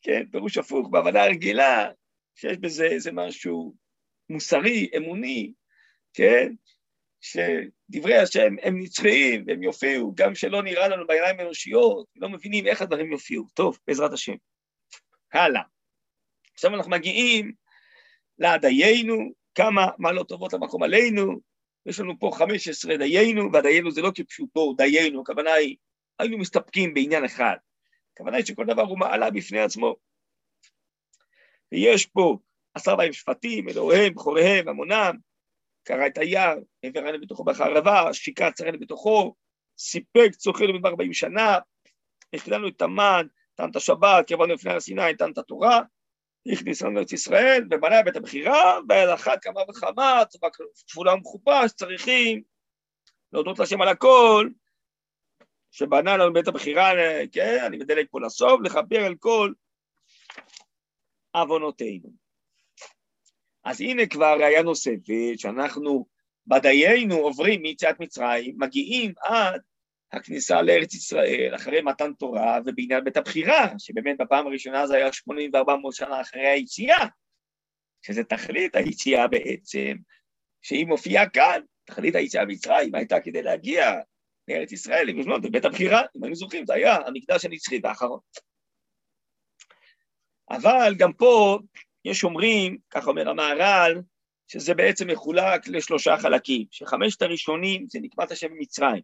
[0.02, 1.90] כן, פירוש הפוך, בהבנה הרגילה,
[2.34, 3.74] שיש בזה איזה משהו
[4.30, 5.52] מוסרי, אמוני,
[6.16, 6.52] כן?
[7.20, 12.82] שדברי השם הם נצחיים והם יופיעו, גם שלא נראה לנו בעיניים אנושיות, לא מבינים איך
[12.82, 13.46] הדברים יופיעו.
[13.54, 14.34] טוב, בעזרת השם.
[15.32, 15.62] הלאה.
[16.54, 17.52] עכשיו אנחנו מגיעים
[18.38, 21.40] לדיינו, כמה מעלות טובות למקום עלינו,
[21.86, 25.76] יש לנו פה 15 דיינו, והדיינו זה לא כפשוטו, דיינו, הכוונה היא,
[26.18, 27.56] היינו מסתפקים בעניין אחד.
[28.12, 29.96] הכוונה היא שכל דבר הוא מעלה בפני עצמו.
[31.72, 32.38] ויש פה
[32.74, 35.16] עשרה בהם שפטים, אלוהיהם, בכוריהם, המונם,
[35.86, 39.34] קרע את היער, העברנו בתוכו בחרבה, שיקע צרינו בתוכו,
[39.78, 41.58] סיפק צורכנו במדבר 40 שנה,
[42.32, 45.80] יש לנו את המן, נתן את השבת, קרבנו לפני הר סיני, נתן את התורה,
[46.52, 50.48] הכניס לנו לארץ ישראל, ובנה בית הבחירה, ועל אחת כמה וכמה, צבא
[50.88, 52.42] כפולה ומכופש, צריכים
[53.32, 54.48] להודות לשם על הכל,
[55.70, 56.90] שבנה לנו בית הבחירה,
[57.32, 59.52] כן, אני מדלג פה לסוף, לכפר על כל
[61.32, 62.25] עוונותינו.
[63.66, 66.06] אז הנה כבר ראיה נוספת, שאנחנו
[66.46, 69.60] בדיינו עוברים מיציאת מצרים, מגיעים עד
[70.12, 75.50] הכניסה לארץ ישראל, אחרי מתן תורה ובעניין בית הבחירה, שבאמת בפעם הראשונה זה היה 80
[75.54, 77.06] ו-400 שנה אחרי היציאה,
[78.02, 79.96] שזה תכלית היציאה בעצם,
[80.62, 83.92] שהיא מופיעה כאן, תכלית היציאה ממצרים הייתה כדי להגיע
[84.48, 88.20] לארץ ישראל, לבנות בבית הבחירה, אם היינו זוכרים, זה היה המקדש הנצחי והאחרון.
[90.50, 91.58] אבל גם פה
[92.06, 94.02] יש אומרים, כך אומר המהר"ל,
[94.48, 99.02] שזה בעצם מחולק לשלושה חלקים, שחמשת הראשונים זה נקמת השם במצרים.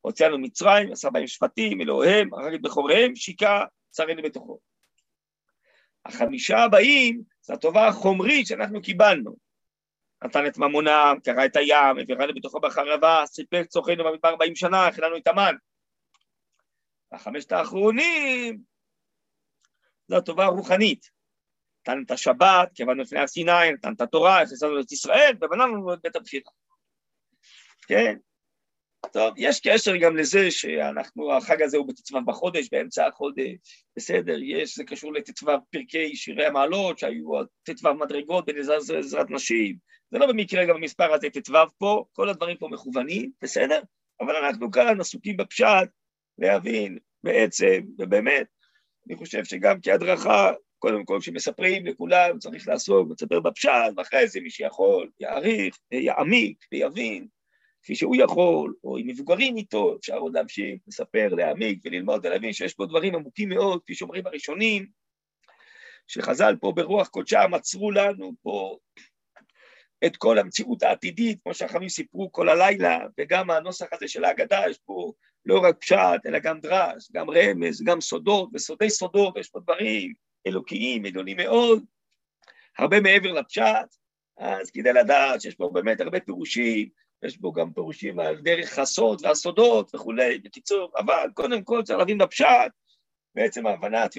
[0.00, 4.58] הוצאנו מצרים, עשה בהם שפטים, אלוהיהם, הרג את בכוריהם, שיקע צרינו בתוכו.
[6.06, 9.36] החמישה הבאים זה הטובה החומרית שאנחנו קיבלנו.
[10.24, 15.16] נתן את ממונם, קרע את הים, העבירנו בתוכו בחרבה, סיפק צורכנו במדבר 40 שנה, הכננו
[15.16, 15.54] את המן.
[17.12, 18.58] והחמשת האחרונים
[20.08, 21.13] זו הטובה הרוחנית.
[21.88, 25.98] נתן את השבת, קבענו לפני הר סיני, נתן את התורה, הכנסנו את ישראל, ובננו את
[26.02, 26.50] בית הבחירה.
[27.86, 28.16] כן?
[29.12, 34.76] טוב, יש קשר גם לזה שאנחנו, החג הזה הוא בט"ו בחודש, באמצע החודש, בסדר, יש,
[34.76, 39.76] זה קשור לט"ו פרקי שירי המעלות, שהיו ט"ו מדרגות בעזרת נשים,
[40.10, 43.80] זה לא במקרה גם המספר הזה ט"ו פה, כל הדברים פה מכוונים, בסדר?
[44.20, 45.88] אבל אנחנו כאן עסוקים בפשט,
[46.38, 48.46] להבין בעצם, ובאמת,
[49.06, 54.50] אני חושב שגם כהדרכה קודם כל, כשמספרים לכולם, צריך לעסוק, לספר בפשט, ואחרי זה מי
[54.50, 57.26] שיכול, יעריך, יעמיק ויבין,
[57.82, 62.74] כפי שהוא יכול, או עם מבוגרים איתו, אפשר עוד להמשיך, לספר, להעמיק וללמוד ולהבין שיש
[62.74, 64.86] פה דברים עמוקים מאוד, כפי שאומרים הראשונים,
[66.06, 68.78] שחז"ל פה ברוח קודשם עצרו לנו פה
[70.06, 74.78] את כל המציאות העתידית, כמו שהחכמים סיפרו כל הלילה, וגם הנוסח הזה של ההגדה, יש
[74.78, 75.12] פה
[75.46, 80.12] לא רק פשט, אלא גם דרש, גם רמז, גם סודות, וסודי סודות, יש פה דברים
[80.46, 81.84] אלוקיים, עליונים מאוד,
[82.78, 83.96] הרבה מעבר לפשט,
[84.38, 86.88] אז כדי לדעת שיש פה באמת הרבה פירושים,
[87.24, 92.18] יש פה גם פירושים על דרך הסוד והסודות וכולי, בקיצור, אבל קודם כל צריך להבין
[92.18, 92.72] בפשט,
[93.34, 94.14] בעצם ההבנת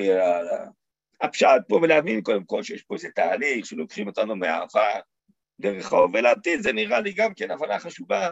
[1.22, 5.00] הפשט פה ולהבין קודם כל שיש פה איזה תהליך שלוקחים אותנו מהעבר
[5.60, 8.30] דרך ההווה לעתיד, זה נראה לי גם כן הבנה חשובה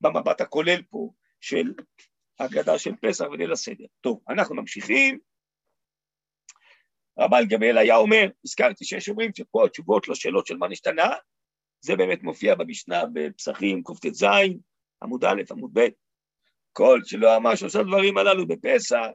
[0.00, 1.10] במבט הכולל פה
[1.40, 1.72] של
[2.38, 3.84] ההגדה של פסח וליל הסדר.
[4.00, 5.18] טוב, אנחנו ממשיכים.
[7.18, 11.10] רבן גמליאל היה אומר, הזכרתי שיש אומרים שפה התשובות לשאלות של מה נשתנה,
[11.80, 14.24] זה באמת מופיע במשנה בפסחים קט"ז,
[15.02, 15.88] עמוד א', עמוד ב',
[16.72, 19.06] כל שלא אמר שלושה דברים הללו בפסח,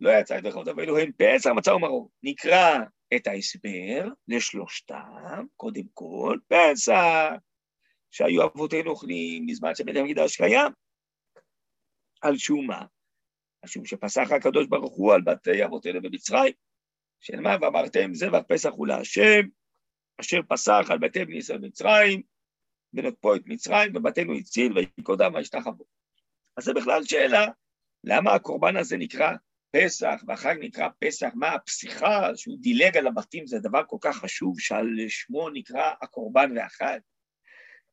[0.00, 2.10] לא יצא רחוב דברו הן פסח, מצה ומרור.
[2.22, 2.78] נקרא
[3.16, 7.30] את ההסבר לשלושתם, קודם כל, פסח,
[8.10, 10.72] שהיו אבותינו אוכלים בזמן שבית המקדש קיים,
[12.22, 12.84] על שום מה?
[13.62, 16.52] על שום שפסח הקדוש ברוך הוא על בתי אבותינו במצרים,
[17.42, 17.56] מה?
[17.60, 19.40] ואמרתם זבח פסח הוא להשם,
[20.20, 22.22] אשר פסח על בתי בני ישראל במצרים,
[22.94, 25.84] ונוקפו את מצרים, ובתינו הציל, ויקודם וישתחוו.
[26.56, 27.46] אז זה בכלל שאלה,
[28.04, 29.32] למה הקורבן הזה נקרא
[29.70, 34.60] פסח, והחג נקרא פסח, מה הפסיכה, שהוא דילג על הבתים, זה דבר כל כך חשוב,
[34.60, 36.98] שעל שמו נקרא הקורבן והחג,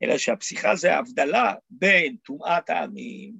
[0.03, 3.35] אלא שהפסיכה זה ההבדלה בין טומאת העמים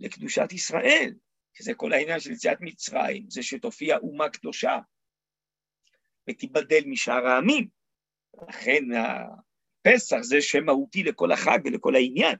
[0.00, 1.14] לקדושת ישראל,
[1.54, 4.78] שזה כל העניין של יציאת מצרים, זה שתופיע אומה קדושה
[6.30, 7.68] ותיבדל משאר העמים.
[8.48, 12.36] לכן הפסח זה שם מהותי לכל החג ולכל העניין.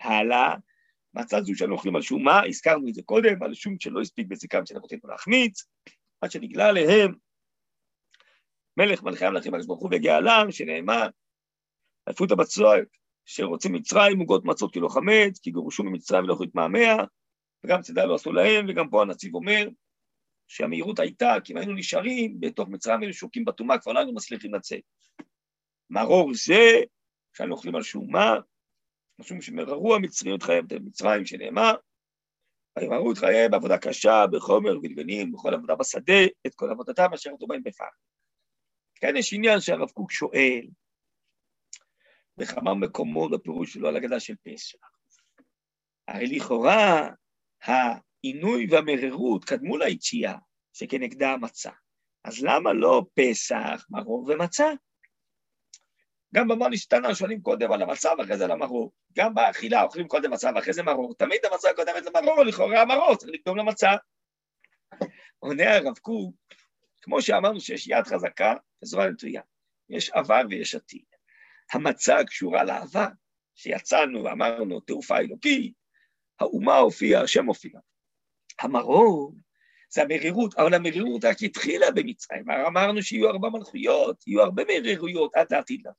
[0.00, 0.54] הלאה,
[1.14, 4.26] מהצד זו שאנו אוכלים על שום מה, הזכרנו את זה קודם, על שום שלא הספיק
[4.26, 5.64] בזיקם שאנחנו רוצים להחמיץ,
[6.20, 7.14] עד שנגלה עליהם
[8.76, 11.08] מלך מלכי המלכים הקדוש ברוך הוא וגאלם, שנאמר,
[12.06, 12.88] עפות הבצועק,
[13.24, 17.04] שרוצים מצרים, עוגות מצות כי לא חמץ, כי גורשו ממצרים ולא יכולו להתמהמה,
[17.66, 19.68] וגם צידה לא עשו להם, וגם פה הנציב אומר
[20.48, 24.54] שהמהירות הייתה, כי אם היינו נשארים בתוך מצרים היינו שוקים בטומאה, כבר לא היינו מצליחים
[24.54, 24.80] לצאת.
[25.90, 26.80] מרור זה,
[27.36, 28.34] שאנו אוכלים על שומה,
[29.18, 31.74] משום שמררו המצרים את חייהם במצרים, שנאמר,
[32.78, 37.46] וימרו את חייהם בעבודה קשה, בחומר ובלבנים, בכל עבודה בשדה, את כל עבודתם אשר עבדו
[37.46, 37.84] בהם בפח.
[38.94, 40.66] כאן יש עניין שהרב קוק שואל,
[42.36, 44.78] בכמה מקומות בפירוש שלו על הגדה של פסח.
[46.08, 47.08] הרי לכאורה
[47.62, 50.34] העינוי והמררות קדמו ליציאה,
[50.72, 51.70] שכנגדה המצה.
[52.24, 54.72] אז למה לא פסח, מרור ומצה?
[56.34, 58.92] גם במה נשתנה שואלים קודם על המצה ואחרי זה על המרור.
[59.16, 61.14] גם באכילה אוכלים קודם מצה ואחרי זה מרור.
[61.14, 63.90] תמיד המצה קודמת למרור, לכאורה המרור צריך לקדום למצה.
[65.38, 66.34] עונה הרב קוק,
[67.02, 69.42] כמו שאמרנו שיש יד חזקה וזרוע נטויה.
[69.88, 71.04] יש עבר ויש עתיד.
[71.72, 73.08] המצה קשורה לעבר,
[73.54, 75.74] שיצאנו ואמרנו תעופה אלוקית,
[76.40, 77.80] האומה הופיעה, השם הופיע.
[78.60, 79.34] המרור
[79.90, 85.46] זה המרירות, אבל המרירות רק התחילה במצרים, אמרנו שיהיו ארבע מלכויות, יהיו הרבה מרירויות עד
[85.50, 85.92] לעתיד לה.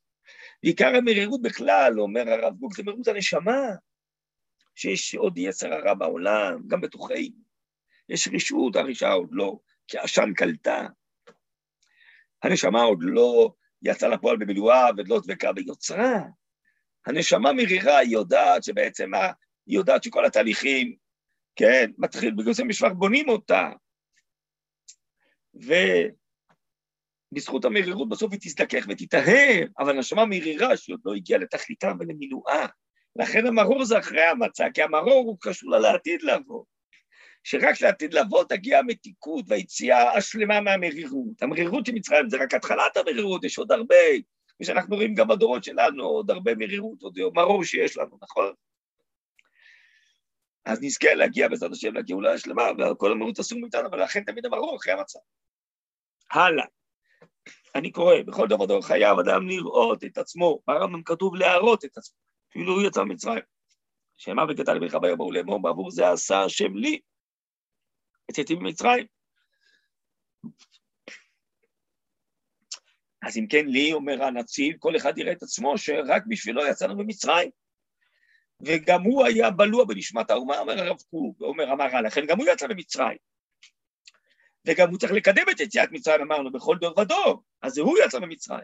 [0.64, 3.62] ועיקר המרירות בכלל, אומר הרב קוק, זה מרירות הנשמה,
[4.76, 7.48] שיש עוד יצר הרע בעולם, גם בתוכנו.
[8.10, 10.88] יש רשעות, הרשעה עוד לא, כי העשן קלטה.
[12.44, 16.20] הנשמה עוד לא יצאה לפועל במילואה ועוד לא דבקה ביוצרה.
[17.06, 19.12] הנשמה מרירה, היא יודעת שבעצם,
[19.68, 20.96] היא יודעת שכל התהליכים,
[21.56, 23.70] כן, מתחיל בגלל זה משפח בונים אותה.
[27.32, 32.66] ובזכות המרירות בסוף היא תזדכך ותטהר, אבל הנשמה מרירה שהיא עוד לא הגיעה לתכליתה ולמילואה.
[33.16, 36.64] לכן המרור זה אחרי המצה, כי המרור הוא קשור לה לעתיד לבוא.
[37.44, 41.42] שרק לעתיד לבוא תגיע המתיקות והיציאה השלמה מהמרירות.
[41.42, 43.96] המרירות של מצרים זה רק התחלת המרירות, יש עוד הרבה,
[44.62, 48.54] ושאנחנו רואים גם בדורות שלנו, עוד הרבה מרירות, עוד מרור שיש לנו, נכון?
[50.68, 54.76] אז נזכה להגיע בעזרת השם לגאולה השלמה, וכל המרירות אסור מאיתנו, אבל לכן תמיד המרור
[54.76, 55.20] אחרי המצב.
[56.32, 56.66] הלאה.
[57.76, 62.18] אני קורא, בכל דבר דבר חייב אדם לראות את עצמו, ברמב"ם כתוב להראות את עצמו,
[62.50, 63.44] אפילו הוא יצא ממצרים.
[64.18, 67.00] שמה וגדל לבריך ביום ההוא לאמור, בעבור זה עשה השם לי,
[68.32, 69.06] יצאתי ממצרים.
[73.22, 77.50] אז אם כן, לי, אומר הנציב, כל אחד יראה את עצמו שרק בשבילו יצאנו ממצרים.
[78.62, 82.68] וגם הוא היה בלוע בנשמת האומה, אומר הרב קוק, אומר המהר"ל, לכן גם הוא יצא
[82.68, 83.18] ממצרים.
[84.68, 88.20] וגם הוא צריך לקדם את יציאת מצרים, אמרנו, בכל דור ודור, אז זה הוא יצא
[88.20, 88.64] ממצרים.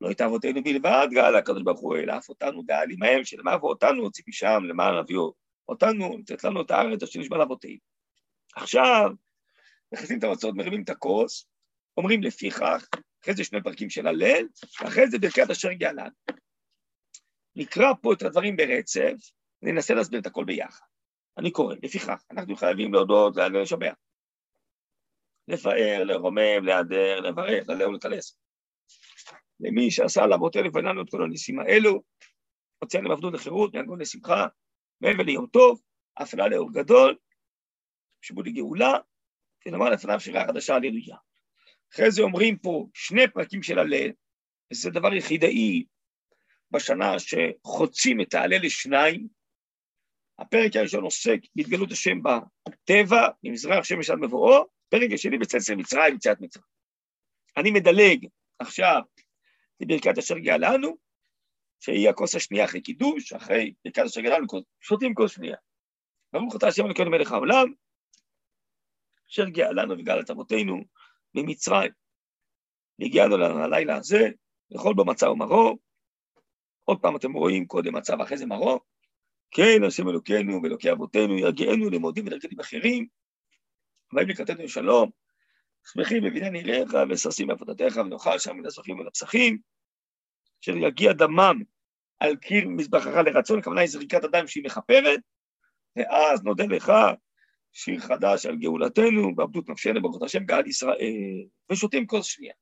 [0.00, 4.02] לא את אבותינו בלבד, גאל הקדוש ברוך הוא, אלא אף אותנו גאל עמהם, שלמה ואותנו
[4.02, 5.30] הוציא משם, למען אביו
[5.68, 7.78] אותנו, לתת לנו את הארץ אשר נשמע לאבותינו.
[8.56, 9.10] עכשיו,
[9.92, 11.46] מכניסים את המצות, מרימים את הכוס,
[11.96, 12.88] אומרים לפיכך,
[13.22, 14.46] אחרי זה שני פרקים של הלל,
[14.80, 16.08] ואחרי זה ברכת אשר גאלן.
[17.60, 19.30] נקרא פה את הדברים ברצף,
[19.62, 20.86] וננסה להסביר את הכל ביחד.
[21.38, 23.94] אני קורא, לפיכך, אנחנו חייבים להודות, לשבח.
[25.48, 28.38] לפאר, לרומם, להדר, לברך, להלל ולקלס.
[29.60, 32.02] למי שעשה לאבותינו לפנינו את כל הניסים האלו,
[32.78, 34.46] הוציא להם עבדות לחירות, מהגון לשמחה,
[35.00, 35.80] מעבר ליום טוב,
[36.16, 37.16] הפעלה לאור גדול,
[38.22, 38.98] שבו לגאולה,
[39.66, 41.16] ונאמר לפניו שירה חדשה, הללויה.
[41.94, 44.10] אחרי זה אומרים פה שני פרקים של הלל,
[44.72, 45.84] וזה דבר יחידאי
[46.70, 49.28] בשנה שחוצים את ההלל לשניים.
[50.38, 52.18] הפרק הראשון עוסק בהתגלות השם
[52.68, 56.64] בטבע, ממזרח שמש עד מבואו, פרק השני בצלצל מצרים, יציאת מצרים.
[57.56, 58.26] אני מדלג
[58.58, 59.00] עכשיו
[59.80, 60.96] לברכת אשר גאלנו,
[61.80, 64.46] שהיא הכוס השנייה אחרי קידוש, אחרי ברכת אשר גאלנו,
[64.80, 65.56] שותים כוס שנייה.
[66.32, 67.72] ברוך אתה השם אלוקינו מלך העולם,
[69.30, 70.84] אשר גאלנו וגאל את אבותינו
[71.34, 71.92] ממצרים.
[72.98, 74.28] והגיענו ללילה הזה,
[74.70, 75.78] לאכול בו מצה ומרור.
[76.84, 78.80] עוד פעם אתם רואים קודם מצה ואחרי זה מרור.
[79.50, 83.06] כן, השם אלוקינו ואלוקי אבותינו, ירגיענו למודים ולרגלים אחרים.
[84.12, 85.10] ובאים לקראתנו שלום,
[85.92, 89.58] שמחים בבניין עיריך וששים בעבודתך ונאכל שם מן הסופים ולפסחים,
[90.62, 91.62] אשר יגיע דמם
[92.20, 95.20] על קיר מזבחך לרצון, הכוונה היא זריקת הדם שהיא מכפרת,
[95.96, 96.92] ואז נודה לך
[97.72, 102.54] שיר חדש על גאולתנו, ועבדות נפשנו, ברוך השם גאל ישראל, ושותים כוס שנייה.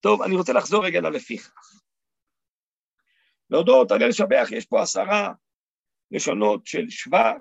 [0.00, 1.52] טוב, אני רוצה לחזור רגע ללפיך.
[3.50, 5.32] להודות, על לשבח, יש פה עשרה
[6.10, 7.36] לשונות של שבח,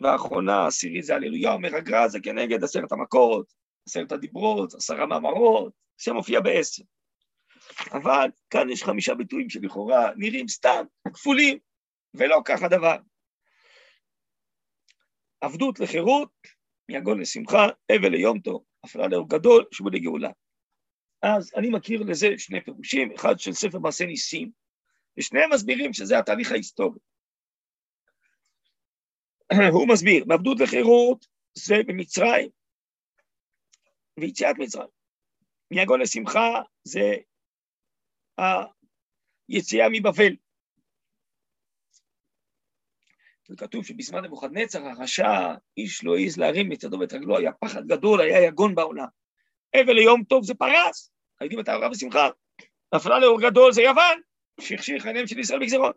[0.00, 3.52] והאחרונה, העשירי זה הללויה, אומר הגר"א, זה כנגד עשרת המכות,
[3.88, 6.82] עשרת הדיברות, עשרה מאמרות, שמופיע בעשר.
[7.92, 10.84] אבל כאן יש חמישה ביטויים שלכאורה נראים סתם
[11.14, 11.58] כפולים,
[12.14, 12.96] ולא כך הדבר.
[15.40, 16.30] עבדות לחירות,
[16.88, 20.30] מיגון לשמחה, אבל ליום טוב, הפעלה לאור גדול, שבו לגאולה.
[21.22, 24.50] אז אני מכיר לזה שני פירושים, אחד של ספר מעשה ניסים,
[25.18, 26.98] ושניהם מסבירים שזה התהליך ההיסטורי.
[29.72, 32.48] הוא מסביר, מעבדות לחירות זה במצרים,
[34.20, 34.88] ויציאת מצרים.
[35.70, 37.14] מיגון לשמחה זה
[39.48, 40.36] היציאה מבבל.
[43.50, 48.20] וכתוב שבזמן נבוכדנצר הרשע, איש לא העז להרים את ידו ואת רגלו, היה פחד גדול,
[48.20, 49.06] היה יגון בעולם.
[49.74, 51.10] אבל ליום טוב זה פרס,
[51.40, 52.28] הייתי בתארה ושמחה.
[52.94, 54.20] נפלה לאור גדול זה יוון,
[54.60, 55.96] שהכשיר עיניהם של ישראל בגזרות.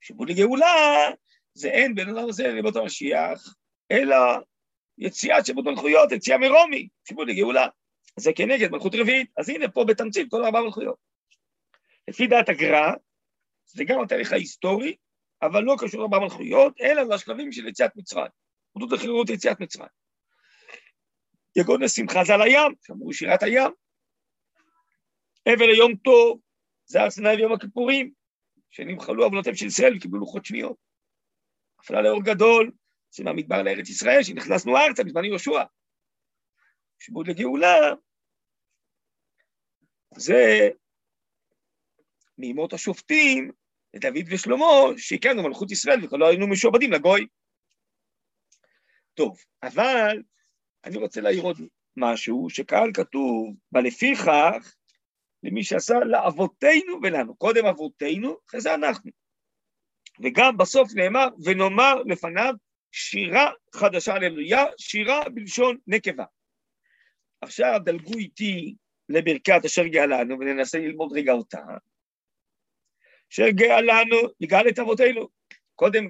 [0.00, 1.10] שיבוד לגאולה
[1.54, 3.54] זה אין בין אדם הזה לבות המשיח,
[3.90, 4.16] אלא
[4.98, 7.66] יציאת שיבוד מלכויות, יציאה מרומי, שיבוד לגאולה.
[8.16, 10.96] זה כנגד מלכות רביעית, אז הנה פה בתמצית כל ארבע מלכויות.
[12.08, 12.92] לפי דעת הגר"א,
[13.64, 14.96] זה גם התהליך ההיסטורי,
[15.42, 18.30] אבל לא קשור לארבע מלכויות, אלא לשלבים של יציאת מצרים.
[18.76, 19.88] עדות החירות יציאת מצרים.
[21.56, 23.70] יגון לשמחה זה על הים, שאמרו שירת הים.
[25.48, 26.40] אבל ליום טוב,
[26.88, 28.12] זה הר סיני ויום הכיפורים,
[28.70, 30.76] שנמחלו עוונותיהם של ישראל וקיבלו לוחות שניות.
[31.78, 32.72] הפעלה לאור גדול,
[33.10, 35.62] זה מהמדבר לארץ ישראל, שנכנסנו ארצה בזמן יהושע.
[36.98, 37.76] שיבוד לגאולה,
[40.16, 40.68] זה
[42.38, 43.52] מימות השופטים,
[43.94, 44.64] לדוד ושלמה,
[44.96, 47.26] שהכרנו מלכות ישראל ולא היינו משועבדים לגוי.
[49.14, 50.22] טוב, אבל
[50.84, 51.56] אני רוצה להעיר עוד
[51.96, 54.74] משהו, שכאן כתוב, בלפיכך,
[55.42, 57.36] למי שעשה לאבותינו ולנו.
[57.36, 59.10] קודם אבותינו, אחרי זה אנחנו.
[60.24, 62.54] וגם בסוף נאמר, ונאמר לפניו
[62.92, 66.24] שירה חדשה הללויה, שירה בלשון נקבה.
[67.40, 68.74] עכשיו דלגו איתי
[69.08, 71.62] לברכת אשר גאלנו, וננסה ללמוד רגע אותה.
[73.32, 75.28] אשר גאלנו, יגאל את אבותינו.
[75.74, 76.04] קודם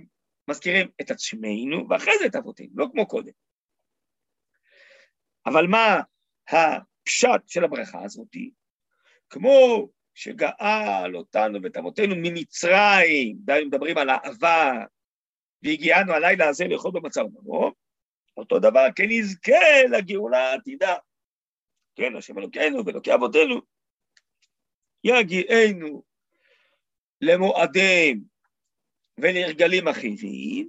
[0.48, 3.32] מזכירים את עצמנו, ואחרי זה את אבותינו, לא כמו קודם.
[5.46, 6.00] אבל מה
[6.48, 8.36] הפשט של הברכה הזאת?
[9.30, 14.72] כמו שגאל אותנו ואת אבותינו ממצרים, דהיינו מדברים על האהבה,
[15.62, 17.72] והגיענו הלילה הזה לאכול במצב ומרור,
[18.36, 20.94] אותו דבר כן נזכה לגאולה העתידה.
[21.96, 23.60] כן, השם אלוקינו ואלוקי אבותינו,
[25.05, 26.02] יגיענו
[27.20, 28.24] למועדים
[29.18, 30.68] ולהרגלים החיוביים,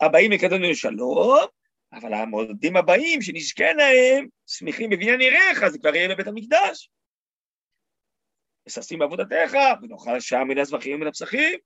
[0.00, 1.46] הבאים לקדמנו לשלום,
[1.92, 6.90] אבל המועדים הבאים שנזכה להם, שמחים בבניין יראיך, זה כבר יהיה בבית המקדש.
[8.66, 11.58] וששים בעבודתך, ונאכל שם מן הזבחים ומן הפסחים,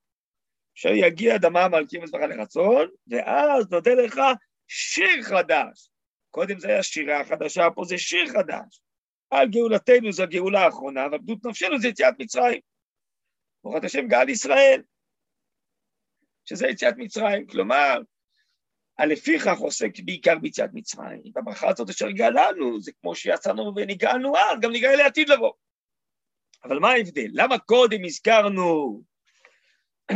[0.74, 4.20] שיגיע דמם על קיר מזבחה לרצון, ואז נותן לך
[4.68, 5.90] שיר חדש,
[6.30, 8.80] קודם זה היה שירה חדשה, פה זה שיר חדש.
[9.30, 12.60] על גאולתנו זו הגאולה האחרונה, ועבדות נפשנו זה יציאת מצרים.
[13.64, 14.82] ברוך השם גאל ישראל,
[16.44, 17.46] שזה יציאת מצרים.
[17.46, 17.98] כלומר,
[19.02, 21.22] הלפיכך עוסק בעיקר ביציאת מצרים.
[21.34, 25.52] בברכה הזאת אשר גאלנו, זה כמו שיצאנו ונגאלנו אז, גם נגאל לעתיד לבוא.
[26.64, 27.28] אבל מה ההבדל?
[27.32, 29.02] למה קודם הזכרנו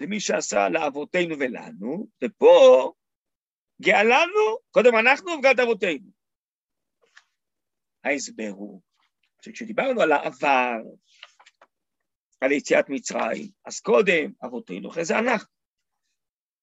[0.00, 2.92] למי שעשה לאבותינו ולנו, ופה
[3.82, 6.10] גאלנו, קודם אנחנו וגאלת אבותינו.
[8.04, 8.80] ההסבר הוא
[9.42, 10.76] שכשדיברנו על העבר,
[12.40, 15.53] על יציאת מצרים, אז קודם אבותינו, אחרי זה אנחנו.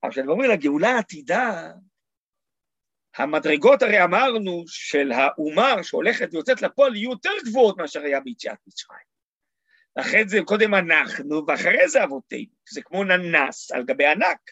[0.04, 1.72] אבל כשאנחנו אומרים לגאולה העתידה,
[3.18, 9.12] המדרגות הרי אמרנו של האומה שהולכת ויוצאת לפועל יהיו יותר גבוהות מאשר היה ביציאת מצרים.
[9.98, 12.52] לכן זה קודם אנחנו, ואחרי זה אבותינו.
[12.70, 14.52] זה כמו ננס על גבי ענק.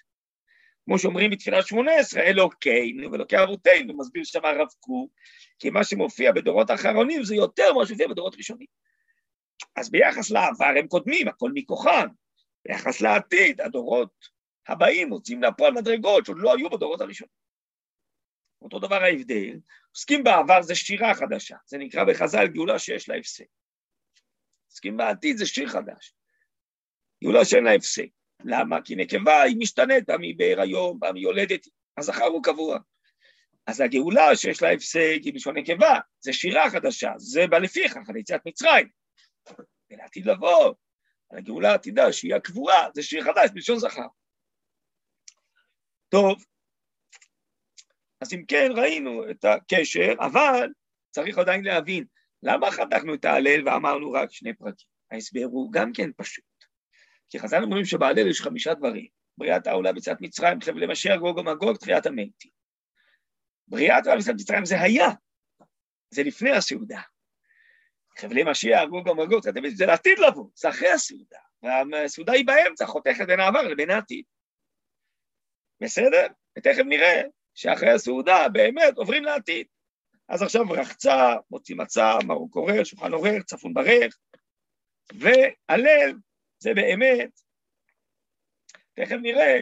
[0.85, 5.11] כמו שאומרים בתפילת שמונה עשרה, אלוקינו ואלוקי אבותינו, מסביר שם הרב קוק,
[5.59, 8.67] כי מה שמופיע בדורות האחרונים זה יותר ממה שמופיע בדורות ראשונים.
[9.75, 12.07] אז ביחס לעבר הם קודמים, הכל מכוחם.
[12.65, 14.38] ביחס לעתיד, הדורות
[14.69, 17.33] הבאים מוצאים לפועל מדרגות שעוד לא היו בדורות הראשונים.
[18.61, 19.59] אותו דבר ההבדל,
[19.91, 23.45] עוסקים בעבר זה שירה חדשה, זה נקרא בחז"ל גאולה שיש לה הפסק.
[24.67, 26.13] עוסקים בעתיד זה שיר חדש.
[27.23, 28.07] גאולה שאין לה הפסק.
[28.45, 28.81] למה?
[28.81, 31.67] כי נקבה היא משתנית, פעם היא בהיריון, פעם היא יולדת,
[31.97, 32.79] הזכר הוא קבוע.
[33.67, 38.17] אז הגאולה שיש לה הפסק היא בלשון נקבה, זה שירה חדשה, זה בא לפיכך, על
[38.17, 38.89] יציאת מצרים.
[39.91, 40.73] ולעתיד לבוא,
[41.29, 44.07] על הגאולה העתידה שהיא הקבועה, זה שיר חדש בלשון זכר.
[46.09, 46.43] טוב,
[48.21, 50.69] אז אם כן ראינו את הקשר, אבל
[51.09, 52.03] צריך עדיין להבין,
[52.43, 54.87] למה חתכנו את ההלל ואמרנו רק שני פרקים?
[55.11, 56.43] ההסבר הוא גם כן פשוט.
[57.29, 59.07] כי חז"ל אומרים שבהלל יש חמישה דברים,
[59.37, 62.51] בריאת העולה בצד מצרים, חבלי משיח, גוג ומגוג, תחיית המתים.
[63.67, 65.07] בריאת העולה בצד מצרים זה היה,
[66.09, 67.01] זה לפני הסעודה.
[68.17, 69.43] חבלי משיח, גוג ומגוג,
[69.75, 71.39] זה לעתיד לבוא, זה אחרי הסעודה.
[71.63, 74.25] והסעודה היא באמצע, חותכת בין העבר לבין העתיד.
[75.81, 76.27] בסדר?
[76.57, 77.21] ותכף נראה
[77.55, 79.67] שאחרי הסעודה באמת עוברים לעתיד.
[80.29, 84.17] אז עכשיו רחצה, מוציא מצה, מרוק עורר, שולחן עורר, צפון ברך,
[85.13, 86.13] והלל
[86.59, 87.41] זה באמת,
[88.93, 89.59] תכף נראה,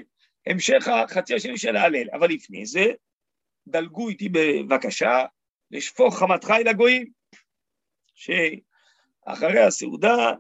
[0.48, 2.10] המשך החצי השני של ההלל.
[2.14, 2.85] אבל לפני זה,
[3.68, 5.26] דלגו איתי בבקשה
[5.72, 7.11] לשפוך חמתך אל הגויים,
[8.14, 10.31] שאחרי הסעודה,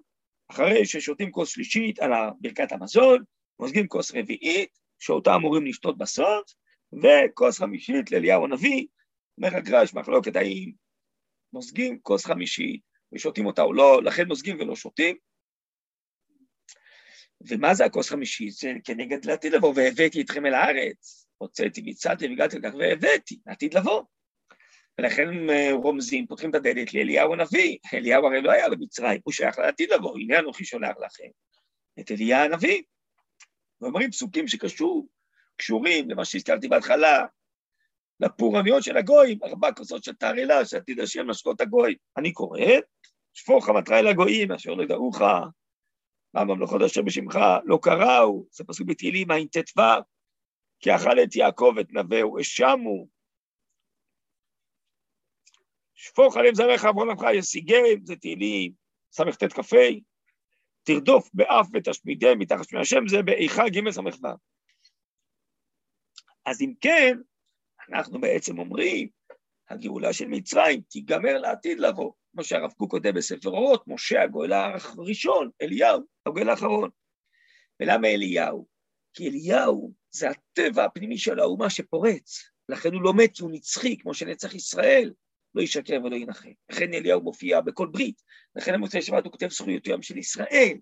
[0.51, 3.23] אחרי ששותים כוס שלישית על ברכת המזון,
[3.59, 6.53] מוזגים כוס רביעית, שאותה אמורים לשתות בסוף,
[6.93, 8.87] וכוס חמישית לאליהו הנביא,
[9.37, 10.71] אומר הגר"א, יש מחלוקת האם
[11.53, 12.81] מוזגים כוס חמישית
[13.13, 15.15] ושותים אותה או לא, לכן מוזגים ולא שותים.
[17.41, 18.53] ומה זה הכוס חמישית?
[18.53, 24.03] זה כנגד לעתיד לבוא, והבאתי אתכם אל הארץ, הוצאתי, ביצעתי והגעתי לכך והבאתי, לעתיד לבוא.
[24.99, 27.77] ולכן אה, רומזים, פותחים את הדלת לאליהו הנביא.
[27.93, 31.29] אליהו הרי לא היה במצרים, הוא שייך לעתיד לבוא, הנה אנוכי שולח לכם
[31.99, 32.83] את אליה הנביא.
[33.81, 35.07] ואומרים פסוקים שקשור,
[35.57, 37.25] קשורים למה שהזכרתי בהתחלה,
[38.19, 41.95] לפורעניות של הגויים, ארבע כוסות של תערלה, שעתיד השם לשקות הגוי.
[42.17, 42.59] אני קורא,
[43.33, 45.21] שפוך המטרה אל הגויים, אשר לא ידעוך,
[46.33, 49.81] מה ממלכות אשר בשמך לא קראו, זה פסוק בתהילים ע"ט"ו,
[50.79, 53.07] כי אכל את יעקב את נווהו, אשמו.
[55.95, 58.71] שפוך עליהם זרעך עוון עמך ישיגם, זה תהילים
[59.11, 59.77] ס"ט כ"ה,
[60.87, 64.01] תרדוף באף ותשמידם מתחת שמי השם, זה באיכה ג' ס"ו.
[66.45, 67.17] אז אם כן,
[67.89, 69.07] אנחנו בעצם אומרים,
[69.69, 75.49] הגאולה של מצרים תיגמר לעתיד לבוא, כמו שהרב קוק כותב בספר אורות, משה הגואל הראשון,
[75.61, 76.89] אליהו, הגואל האחרון.
[77.79, 78.67] ולמה אליהו?
[79.13, 84.13] כי אליהו זה הטבע הפנימי של האומה שפורץ, לכן הוא לא מת, הוא נצחי, כמו
[84.13, 85.13] שנצח ישראל,
[85.57, 86.49] לא ישקר ולא ינחם.
[86.69, 88.21] לכן אליהו מופיע בכל ברית,
[88.55, 90.77] לכן במוצאי שבת הוא כותב זכויותיהם של ישראל.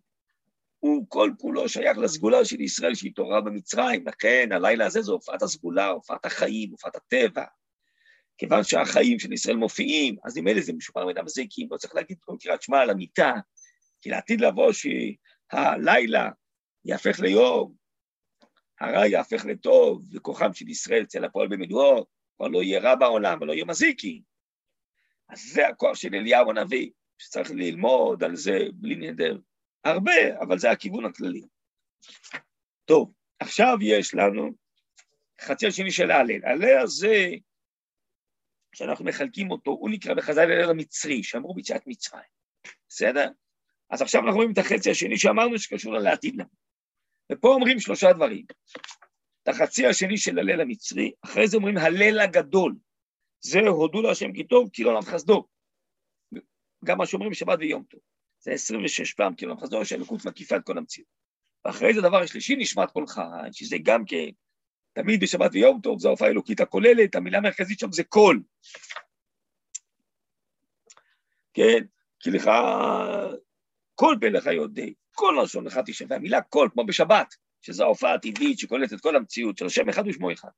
[0.79, 5.87] הוא כל כולו שייך לסגולה של ישראל שהתעוררה במצרים, לכן הלילה הזה זו הופעת הסגולה,
[5.87, 7.43] הופעת החיים, הופעת הטבע.
[8.37, 12.35] כיוון שהחיים של ישראל מופיעים, אז אלה זה משופר מן המזיקים, לא צריך להגיד כל
[12.41, 13.33] קריאת שמע על המיטה,
[14.01, 16.29] כי לעתיד לבוא שהלילה
[16.85, 17.73] יהפך ליום,
[18.79, 22.07] הרע יהפך לטוב, וכוחם של ישראל יצא לפועל במדורות,
[22.37, 24.21] כבר לא יהיה רע בעולם ולא יהיה מזיקי.
[25.29, 29.37] אז זה הכוח של אליהו הנביא, שצריך ללמוד על זה בלי נדר.
[29.83, 31.41] הרבה, אבל זה הכיוון הכללי.
[32.85, 34.51] טוב, עכשיו יש לנו
[35.41, 36.45] חצי השני של ההלל.
[36.45, 37.29] ההלל הזה,
[38.75, 42.23] שאנחנו מחלקים אותו, הוא נקרא בחז"ל ההלל המצרי, שאמרו ביציאת מצרים.
[42.89, 43.29] בסדר?
[43.89, 46.49] אז עכשיו אנחנו רואים את החצי השני שאמרנו שקשור לעתיד לנו.
[47.31, 48.45] ופה אומרים שלושה דברים.
[49.43, 52.75] את החצי השני של הליל המצרי, אחרי זה אומרים הליל הגדול.
[53.45, 55.47] זה הודו להשם כי טוב, כי לא נם חסדו.
[56.85, 57.99] גם מה שאומרים בשבת ויום טוב.
[58.39, 61.09] זה 26 פעם כי לא נם חסדו, שהאלוקות מקיפה את כל המציאות.
[61.65, 64.29] ואחרי זה דבר השלישי נשמת קולך, שזה גם כן,
[64.93, 68.43] תמיד בשבת ויום טוב, זו ההופעה האלוקית הכוללת, המילה המרכזית שם זה קול.
[71.53, 71.85] כן,
[72.19, 72.49] כי לך,
[73.95, 78.59] כל פה לך יודע, כל לשון לך תשב, והמילה קול, כמו בשבת, שזו ההופעה העתידית
[78.59, 80.49] שקולטת את כל המציאות של השם אחד ושמו אחד.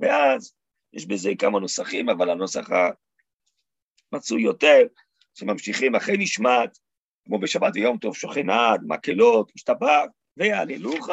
[0.00, 0.54] ואז
[0.92, 2.68] יש בזה כמה נוסחים, אבל הנוסח
[4.12, 4.80] המצוי יותר,
[5.34, 6.78] שממשיכים אחרי נשמת,
[7.24, 10.04] כמו בשבת ויום טוב, שוכן עד, מקהלות, משתבח,
[10.36, 11.08] ויעללוך,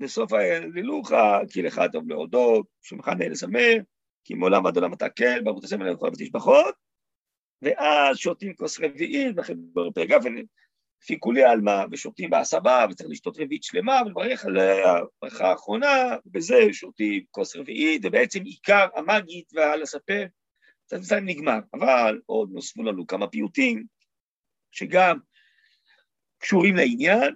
[0.00, 1.12] ובסוף היעללוך,
[1.52, 3.74] כי לך טוב להודות, שמך נהיה לזמר,
[4.24, 6.74] כי מעולם עד עולם אתה כן, בערוץ הסמל לכל ותשבחות,
[7.62, 10.28] ואז שותים כוס רביעית, בחיבור פרק א',
[11.02, 17.24] לפי כולי עלמא, ושותים בהסבה, וצריך לשתות רביעית שלמה, ולברך על הברכה האחרונה, ובזה שותים
[17.30, 18.86] כוס רביעית, ובעצם עיקר
[19.82, 20.26] הספר,
[20.86, 21.58] קצת קצת נגמר.
[21.74, 23.84] אבל עוד נוספו לנו כמה פיוטים,
[24.72, 25.18] שגם
[26.38, 27.34] קשורים לעניין,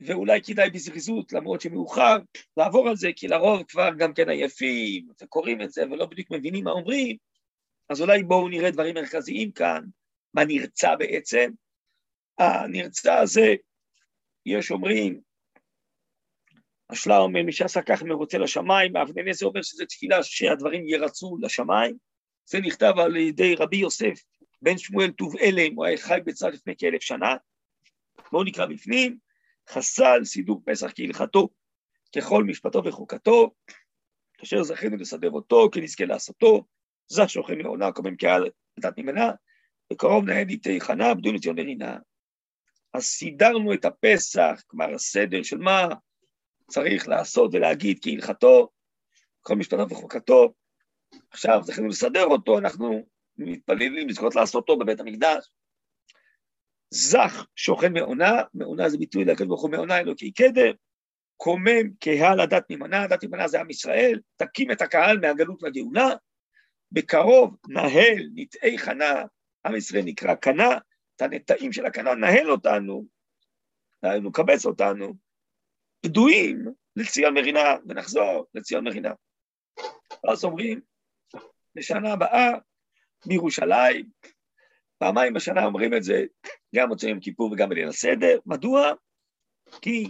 [0.00, 2.16] ואולי כדאי בזריזות, למרות שמאוחר,
[2.56, 6.64] לעבור על זה, כי לרוב כבר גם כן עייפים, וקוראים את זה ולא בדיוק מבינים
[6.64, 7.16] מה אומרים,
[7.88, 9.84] אז אולי בואו נראה דברים מרכזיים כאן,
[10.34, 11.50] מה נרצה בעצם.
[12.38, 13.54] הנרצה הזה,
[14.46, 15.20] יש אומרים,
[16.90, 21.96] השלה אומר, מי שעשה כך מרוצה לשמיים, האבנני זה אומר שזו תפילה שהדברים ירצו לשמיים.
[22.44, 24.24] זה נכתב על ידי רבי יוסף
[24.62, 27.36] בן שמואל טוב אלם, הוא היה חי בצד לפני כאלף שנה.
[28.32, 29.18] בואו נקרא בפנים,
[29.68, 31.48] חסל סידור פסח כהלכתו,
[32.16, 33.50] ככל משפטו וחוקתו,
[34.38, 36.64] כאשר זכינו לסדר אותו, כי נזכה לעשותו,
[37.08, 38.50] זך שוכן מעונה, קודם קהל
[38.80, 39.30] דת ממנה,
[39.92, 41.98] וקרוב נהד איתי חנה, בדו נציון לרינה.
[42.94, 45.88] אז סידרנו את הפסח, כלומר הסדר של מה
[46.70, 48.68] צריך לעשות ולהגיד כהלכתו,
[49.40, 50.54] כל משפטו וחוקתו,
[51.30, 53.06] עכשיו זכינו לסדר אותו, אנחנו
[53.38, 55.50] מתפללים לזכות לעשותו בבית המקדש.
[56.90, 60.72] זך שוכן מעונה, מעונה זה ביטוי לקדוש ברוך הוא מעונה אלוקי קדם,
[61.36, 66.08] קומם קהל הדת נמנה, הדת נמנה זה עם ישראל, תקים את הקהל מהגלות לגאולה,
[66.92, 69.22] בקרוב נהל נטעי חנה,
[69.66, 70.78] עם ישראל נקרא קנה,
[71.16, 73.04] את הנטעים של הקנה נהל אותנו,
[74.04, 75.14] דהיינו קבץ אותנו,
[76.00, 76.64] פדויים
[76.96, 79.12] לציון מרינה, ונחזור לציון מרינה.
[80.30, 80.80] אז אומרים,
[81.76, 82.52] לשנה הבאה
[83.26, 84.10] בירושלים,
[84.98, 86.24] פעמיים בשנה אומרים את זה,
[86.74, 88.38] גם מוצאי יום כיפור וגם בליל הסדר.
[88.46, 88.92] מדוע?
[89.82, 90.06] כי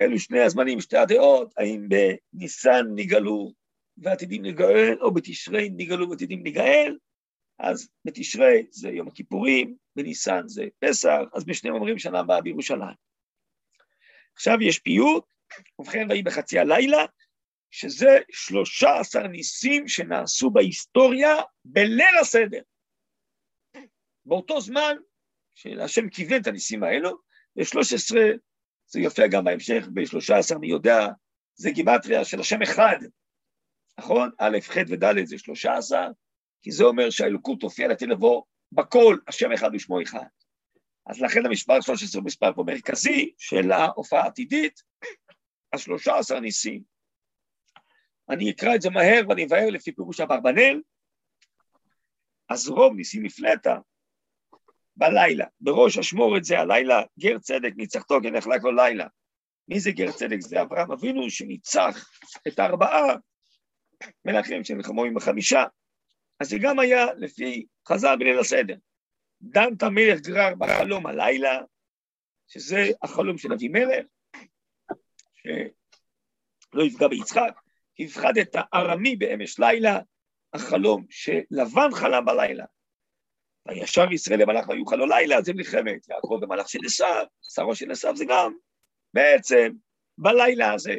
[0.00, 3.52] אלו שני הזמנים, שתי הדעות, האם בניסן נגאלו
[3.96, 6.98] ועתידים לגאל, או בתשרי נגאלו ועתידים לגאל,
[7.58, 12.96] אז בתשרי זה יום הכיפורים, בניסן זה פסח, אז בשניהם אומרים שנה הבאה בירושלים.
[14.34, 15.24] עכשיו יש פיוט,
[15.78, 17.04] ובכן ויהי בחצי הלילה,
[17.70, 22.60] שזה שלושה עשר ניסים שנעשו בהיסטוריה בליל הסדר.
[24.24, 24.96] באותו זמן
[25.54, 27.10] שהשם כיוון את הניסים האלו,
[27.56, 28.16] ב-13,
[28.86, 31.06] זה יופיע גם בהמשך, ב-13 מי יודע,
[31.54, 32.96] זה גימטריה של השם אחד,
[33.98, 34.30] נכון?
[34.38, 36.08] א', ח' וד' זה 13,
[36.62, 38.42] כי זה אומר שהאלוקות הופיעה לתת לבוא
[38.72, 40.26] בכל, השם אחד ושמו אחד.
[41.06, 44.82] אז לכן המספר 13 הוא מספר פה מרכזי של ההופעה העתידית,
[45.72, 46.82] אז 13 ניסים.
[48.28, 50.80] אני אקרא את זה מהר ואני אבהר לפי פירוש אברבנאל.
[52.48, 53.78] אז רוב ניסים נפלטה,
[54.96, 55.46] בלילה.
[55.60, 59.06] בראש אשמורת זה הלילה, גר צדק ניצחתו כי נחלק לו לילה.
[59.68, 60.40] מי זה גר צדק?
[60.40, 62.10] זה אברהם אבינו שניצח
[62.48, 63.16] את הארבעה
[64.24, 65.64] מלכים שנלחמו עם החמישה.
[66.40, 68.76] אז זה גם היה לפי חז"ל בליל הסדר.
[69.42, 71.60] דנת מלך גרר בחלום הלילה,
[72.48, 74.06] שזה החלום של אבימלך,
[75.34, 77.52] שלא יפגע ביצחק,
[78.42, 79.98] את הארמי באמש לילה,
[80.52, 82.64] החלום שלבן חלם בלילה.
[83.68, 88.16] וישר ישראל למלאך ויוכל לו לילה, זה מלחמת יעקב ומלאך של עשיו, שרו של עשיו
[88.16, 88.54] זה גם
[89.14, 89.72] בעצם
[90.18, 90.94] בלילה הזה.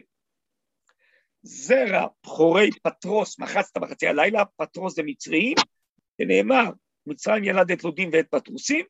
[1.44, 5.56] זרע בכורי פטרוס, מחצת בחצי הלילה, פטרוס זה מצריים,
[6.22, 6.72] ונאמר,
[7.06, 8.86] מצרים ילד את לודים ואת פטרוסים,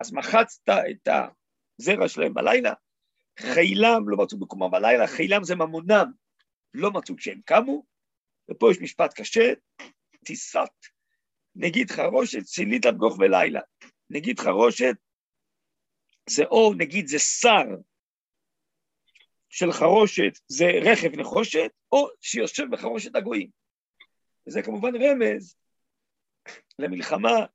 [0.00, 2.72] אז מחצת את הזרע שלהם בלילה,
[3.38, 6.12] חילם לא מצאו מקומם בלילה, חילם זה ממונם,
[6.74, 7.84] לא מצאו כשהם קמו,
[8.50, 9.52] ופה יש משפט קשה,
[10.24, 10.68] טיסת
[11.56, 13.60] נגיד חרושת, צילית לגוך בלילה.
[14.10, 14.94] נגיד חרושת
[16.30, 17.64] זה או נגיד זה שר
[19.56, 23.50] של חרושת, זה רכב נחושת, או שיושב בחרושת הגויים.
[24.46, 25.56] וזה כמובן רמז
[26.78, 27.46] למלחמה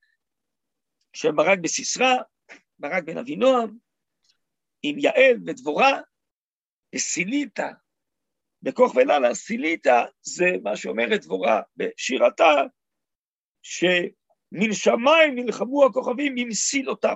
[1.14, 2.16] של ברק בסיסרא,
[2.80, 3.78] ברק בן אבינועם,
[4.84, 6.00] עם יעל ודבורה,
[6.96, 7.70] וסיליתא,
[8.62, 12.52] בכוח וללה, סיליתא זה מה שאומרת דבורה בשירתה,
[13.62, 17.16] שמן שמיים נלחמו הכוכבים ממסיל אותם.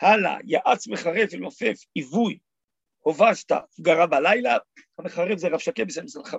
[0.00, 1.40] הלאה, יעץ מחרף אל
[1.94, 2.38] עיווי,
[3.00, 4.56] הובשת, גרה בלילה,
[4.98, 5.86] המחרף זה רב שקד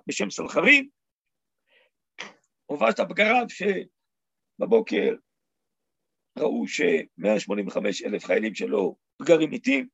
[0.08, 0.90] בשם סלחרים,
[2.66, 5.16] הובשת בגרב שבבוקר
[6.38, 9.88] ראו ש-185 אלף חיילים שלו גרים מתים,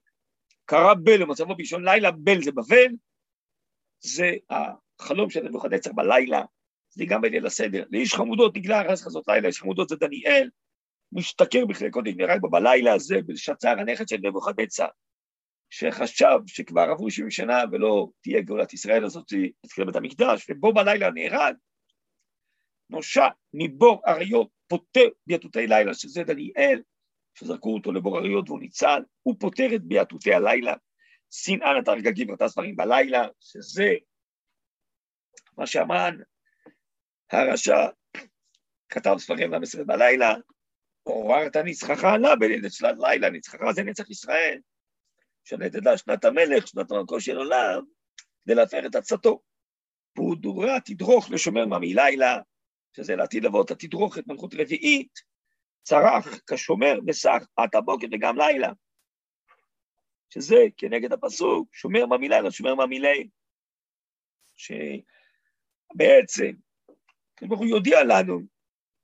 [0.66, 2.96] קרא בל למצבו באישון לילה, בל זה בבל,
[4.00, 6.42] זה החלום של נבוכדנצר בלילה,
[6.90, 7.86] זה גם בליל הסדר.
[7.90, 10.50] לאיש חמודות נגלה הרס חזות לילה, איש חמודות זה דניאל,
[11.12, 14.88] משתכר בכלי קודש נהרג בו בלילה, זה בלשצר הנכד של נבוכדנצר,
[15.70, 21.12] שחשב שכבר עברו 70 שנה ולא תהיה גאולת ישראל הזאת, תתחיל בית המקדש, ובו בלילה
[21.12, 21.56] נהרג,
[22.90, 26.82] נושע מבור אריות פוטר ביתותי לילה, שזה דניאל,
[27.34, 30.74] שזרקו אותו לבור אריות והוא ניצל, הוא פוטר את ביתותי הלילה,
[31.32, 33.94] שנאה נתן רגגים ורתה ספרים בלילה, שזה
[35.58, 36.18] מה שאמן
[37.32, 37.88] הרשע
[38.90, 40.36] כתב ספרים למסרת בלילה,
[41.04, 44.60] עוררת נצחך עלה בליל שנת לילה, נצחך זה נצח ישראל,
[45.48, 47.84] שנה תדע שנת המלך, שנת מלכו של עולם,
[48.44, 49.42] כדי להפר את עצתו.
[50.14, 52.40] פודורה תדרוך לשומר ממי לילה,
[52.96, 55.20] שזה לעתיד לבוא, אתה תדרוך את מלכות רביעית,
[55.84, 58.72] צרח כשומר בסך עד הבוקר וגם לילה.
[60.30, 63.28] שזה כנגד הפסוק, שומר ממי לילה, שומר ממי ליל.
[65.96, 66.52] שבעצם,
[67.40, 68.40] הוא יודיע לנו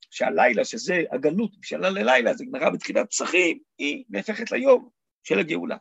[0.09, 4.89] שהלילה, שזה הגלות, משנה ללילה, זה גמרא בתחילת פסחים, היא נהפכת ליום
[5.23, 5.77] של הגאולה.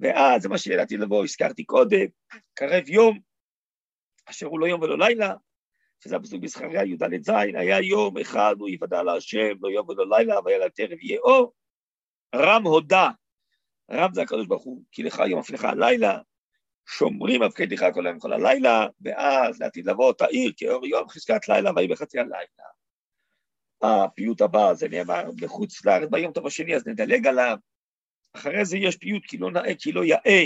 [0.00, 2.06] ואז זה מה שידעתי לבוא, הזכרתי קודם,
[2.54, 3.18] קרב יום,
[4.26, 5.34] אשר הוא לא יום ולא לילה,
[6.04, 10.40] שזה הפסוק בזכריה י"ד ז', היה יום אחד הוא יוודע להשם, לא יום ולא לילה,
[10.44, 11.52] והיה לה תרב יהיה אור.
[12.34, 13.10] רם הודה,
[13.90, 16.18] רם זה הקדוש ברוך הוא, כי לך יום הפלך הלילה,
[16.86, 21.70] שומרים הפקד לך כל היום כל הלילה, ואז לעתיד לבוא תאיר כאור יום חזקת לילה
[21.76, 22.64] ויהי בחצי הלילה.
[23.82, 27.56] הפיוט הבא זה נאמר בחוץ לארץ ביום טוב השני, אז נדלג עליו.
[28.38, 30.44] אחרי זה יש פיוט כי לא נאה, כי לא יאה,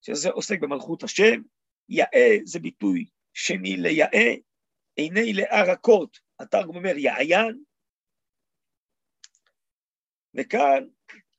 [0.00, 1.42] שזה עוסק במלכות השם.
[1.88, 4.34] יאה זה ביטוי שני ליאה,
[4.96, 7.62] עיני לאה רכות, התרגום אומר יעיין,
[10.34, 10.86] וכאן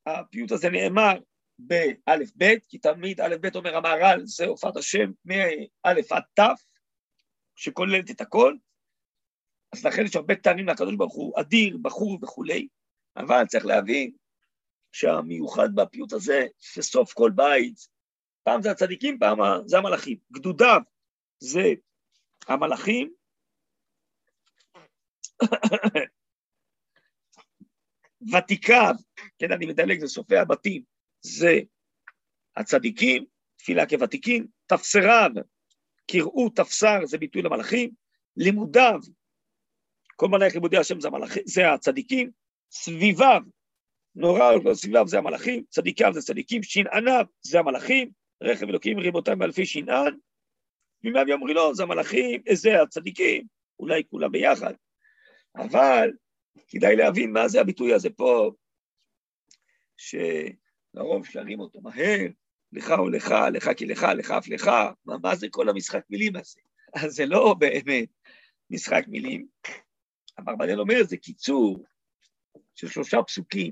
[0.06, 1.14] הפיוט הזה נאמר
[1.60, 6.64] באלף בית, כי תמיד אלף בית אומר המהר"ל, זה הופעת השם מאלף עד תף,
[7.56, 8.56] שכוללת את הכל,
[9.74, 12.68] אז לכן יש הרבה טעמים לקדוש ברוך הוא, אדיר, בחור וכולי,
[13.18, 14.12] אבל צריך להבין
[14.92, 17.88] שהמיוחד בפיוט הזה, שסוף כל בית,
[18.44, 20.18] פעם זה הצדיקים, פעם זה המלאכים.
[20.32, 20.82] גדודיו
[21.40, 21.74] זה
[22.48, 23.14] המלאכים,
[28.34, 28.92] ותיקה,
[29.40, 30.84] כן, אני מדלג, זה סופי הבתים,
[31.22, 31.60] זה
[32.56, 35.30] הצדיקים, תפילה כוותיקים, תפסריו,
[36.12, 37.92] קראו תפסר, זה ביטוי למלאכים,
[38.38, 39.00] לימודיו,
[40.16, 42.32] כל מלאך לימודי השם זה, המלאכים, זה הצדיקים,
[42.72, 43.42] סביביו,
[44.18, 48.12] נורא סביביו זה המלאכים, צדיקיו זה צדיקים, שנעניו זה המלאכים,
[48.42, 50.18] רכב אלוקים ריבותיו מאלפי שנען,
[51.04, 53.44] מימיו יאמרי לו, זה המלאכים, זה הצדיקים,
[53.80, 54.74] אולי כולם ביחד,
[55.56, 56.12] אבל
[56.68, 58.52] כדאי להבין מה זה הביטוי הזה פה,
[59.98, 62.20] שלרוב שרים אותו מהר,
[62.72, 64.68] לך או לך, לך כי לך, לך אף לך,
[65.06, 66.60] מה, מה זה כל המשחק מילים הזה?
[66.96, 68.10] אז זה לא באמת
[68.70, 69.48] משחק מילים.
[70.40, 71.84] אברבנאל אומר, זה קיצור
[72.76, 73.72] של שלושה פסוקים,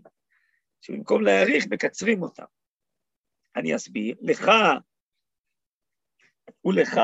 [0.86, 2.44] שבמקום להאריך, מקצרים אותם.
[3.56, 4.52] אני אסביר, לך
[6.66, 7.00] ולך,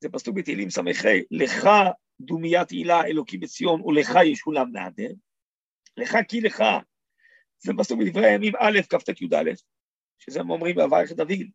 [0.00, 0.80] זה פסוק בתהילים ס"ה,
[1.30, 1.68] לך
[2.20, 5.10] דומיית הילה אלוקי בציון, ולך ישולם נעדר.
[5.96, 6.62] לך כי לך,
[7.58, 9.50] זה פסוק בדברי הימים א', כ"ט י"א,
[10.18, 11.46] שזה הם אומרים בעברך דוד.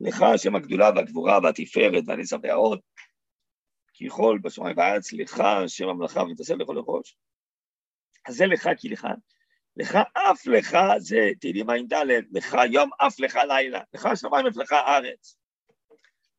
[0.00, 2.80] לך השם הגדולה והגבורה והתפארת והנצח והעוד,
[3.92, 7.16] כי יכול בשמיים בארץ, לך השם המלאכה ותעשה לכל הראש.
[8.26, 9.06] אז זה לך כי לך.
[9.76, 11.92] לך אף לך, זה תהילים ע"ד,
[12.32, 15.36] לך יום אף לך לילה, לך שמיים אף לך ארץ.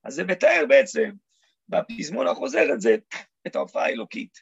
[0.03, 1.11] אז זה מתאר בעצם
[1.69, 2.95] בפזמון החוזר זה,
[3.47, 4.39] את ההופעה האלוקית.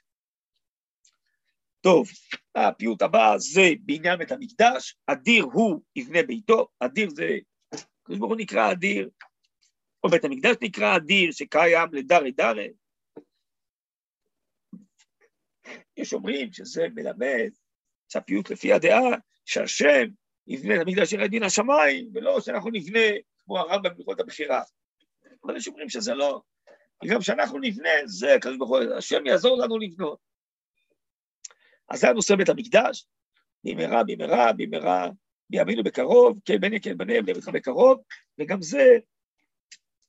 [1.82, 2.08] טוב,
[2.56, 7.30] הפיוט הבא זה בעניין בית המקדש, אדיר הוא יבנה ביתו, אדיר זה,
[7.74, 9.10] הקדוש ברוך הוא נקרא אדיר,
[10.04, 12.74] או בית המקדש נקרא אדיר, שקיים לדרי דרי.
[15.98, 17.52] יש אומרים שזה מלמד,
[18.12, 19.10] זה הפיוט לפי הדעה,
[19.46, 20.06] שהשם
[20.48, 23.00] יבנה את המקדש ירד מן השמיים, ולא שאנחנו נבנה
[23.46, 24.62] כמו הרמב"ם בלכות הבחירה.
[25.44, 26.42] אבל יש אומרים שזה לא,
[27.04, 30.20] וגם כשאנחנו נבנה, זה ברוך הוא, השם יעזור לנו לבנות.
[31.90, 33.06] אז זה הנושא בית המקדש,
[33.64, 35.10] במהרה, במהרה, במהרה,
[35.50, 38.02] בימינו בקרוב, כן בני כן בני ביתך בקרוב,
[38.40, 38.98] וגם זה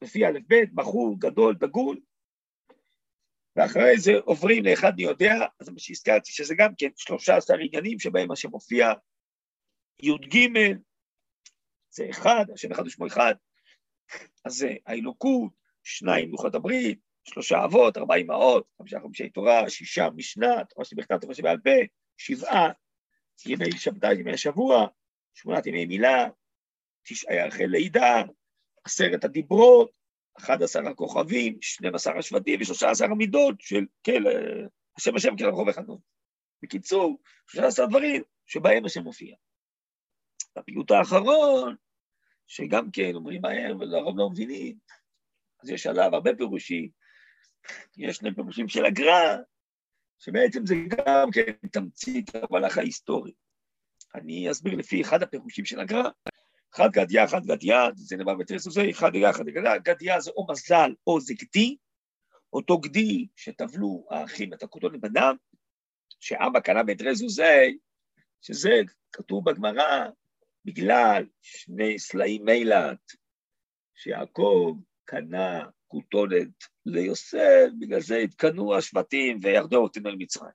[0.03, 1.99] לפי א' ב', בחור גדול, דגול,
[3.57, 8.31] ואחרי זה עוברים לאחד מי יודע, אז מה שהזכרתי שזה גם כן 13 עניינים שבהם
[8.31, 8.93] השם מופיע,
[9.99, 10.49] י"ג,
[11.91, 13.35] זה אחד, השם אחד ושמו אחד,
[14.45, 15.53] אז זה האלוקות,
[15.83, 21.35] שניים לוחות הברית, שלושה אבות, ארבעה אמהות, חמישה חמישי תורה, שישה משנה, תורה שבכתב, תורה
[21.35, 21.71] שבעל פה,
[22.17, 22.71] שבעה
[23.47, 24.87] ימי שבתאי, ימי השבוע,
[25.35, 26.29] שמונת ימי מילה,
[27.03, 28.23] תשעה ירחי לידה,
[28.85, 29.91] עשרת הדיברות,
[30.39, 34.23] אחד עשר הכוכבים, שנים עשר השבטים ושלושה עשר המידות של כן,
[34.97, 35.99] השם השם כן רחוב וחנון.
[36.63, 39.37] בקיצור, שלושה עשר דברים שבהם השם מופיע.
[40.59, 41.77] בפיוט האחרון,
[42.47, 44.77] שגם כן אומרים מהר ולרוב לא מבינים,
[45.63, 46.89] אז יש עליו הרבה פירושים.
[47.97, 49.37] יש שני פירושים של הגר"א,
[50.19, 53.33] שבעצם זה גם כן תמצית המהלך ההיסטורי.
[54.15, 56.34] אני אסביר לפי אחד הפירושים של הגר"א.
[56.77, 60.47] אחד גדיה, אחד גדיה, זה נאמר בתרס הזה, אחד גדיה, אחד גדיה, גדיה זה או
[60.51, 61.77] מזל או זה גדי,
[62.53, 65.37] אותו גדי שטבלו האחים את הכותות לבדם,
[66.21, 67.69] שאבא קנה בתרס הזה,
[68.43, 68.71] שזה
[69.13, 70.09] כתוב בגמרא,
[70.65, 73.13] בגלל שני סלעים מילת,
[73.95, 80.53] שיעקב קנה כותונת ליוסף, בגלל זה התקנו השבטים וירדו אותנו אל מצרים.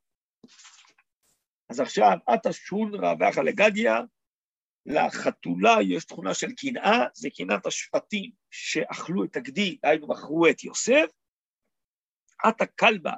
[1.70, 4.02] אז עכשיו, עתה שונרא ואחא לגדיה,
[4.86, 11.06] לחתולה יש תכונה של קנאה, זה קנאת השבטים שאכלו את הגדי, היינו מכרו את יוסף.
[12.44, 13.14] עתה כלבה,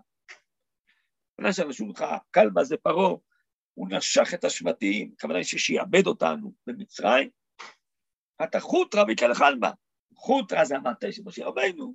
[1.33, 3.15] הכוונה של השולחה, כלבה זה פרעה,
[3.73, 7.29] הוא נשך את השבטים, הכוונה ששיעבד אותנו במצרים.
[8.37, 9.71] עתה חוטרא ויקל חלבה,
[10.15, 11.93] חוטרא זה המטה של משה רבינו,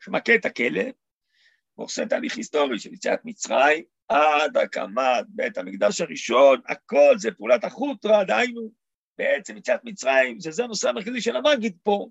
[0.00, 0.92] שמכה את הכלב,
[1.78, 8.24] ועושה תהליך היסטורי של יציאת מצרים עד הקמת בית המקדש הראשון, הכל זה פעולת החוטרא,
[8.24, 8.70] דהיינו,
[9.18, 12.08] בעצם יציאת מצרים, שזה הנושא המרכזי של המגיד פה,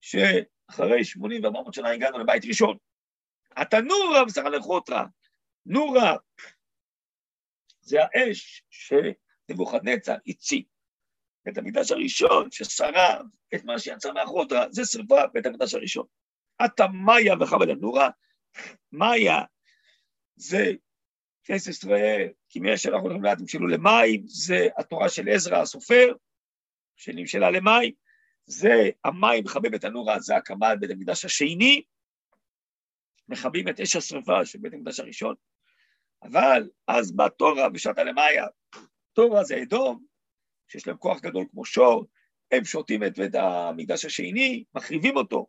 [0.00, 2.76] שאחרי 80 ו-400 שנה הגענו לבית ראשון.
[3.56, 5.02] התנורא וסך לחוטרא,
[5.66, 6.16] נורא
[7.80, 10.68] זה האש שנבוכדנצר הצית.
[11.44, 13.22] בית המקדש הראשון ששרף
[13.54, 16.06] את מה שיצא מהחוטרא, זה שרפה בית המקדש הראשון.
[16.58, 18.08] עתה מאיה וחבד הנורא,
[18.92, 19.38] מאיה
[20.36, 20.72] זה
[21.44, 26.12] כנסת ישראל, כי מי שאנחנו הולכים לאט תמשלו למים, זה התורה של עזרא הסופר,
[26.96, 27.92] שנמשלה למים,
[28.46, 31.82] זה המים מכבים את הנורה, זה הקמת בית המקדש השני,
[33.28, 35.34] מכבים את אש השרפה של בית המקדש הראשון,
[36.22, 38.46] אבל אז בא תורה ושתה למאיה,
[39.12, 40.04] תורה זה אדום,
[40.68, 42.06] שיש להם כוח גדול כמו שור,
[42.50, 45.46] הם שותים את בית המקדש השני, מחריבים אותו,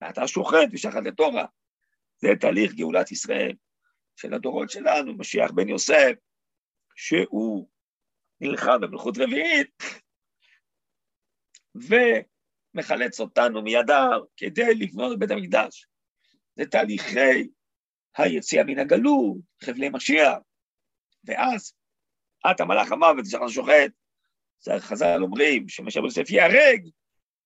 [0.00, 1.46] ואתה שוחט ושחט לתורה.
[2.16, 3.54] זה תהליך גאולת ישראל.
[4.16, 6.12] של הדורות שלנו, משיח בן יוסף,
[6.96, 7.68] שהוא
[8.40, 9.82] נלחם במלכות רביעית,
[11.74, 15.86] ומחלץ אותנו מידיו כדי לבנות את בית המקדש.
[16.56, 17.48] זה תהליכי
[18.16, 20.38] היציאה מן הגלות, חבלי משיח,
[21.24, 21.74] ואז
[22.50, 23.92] את המלאך המוות, שאנחנו שוחט.
[24.78, 26.88] חז"ל אומרים שמשה בן יוסף ייהרג,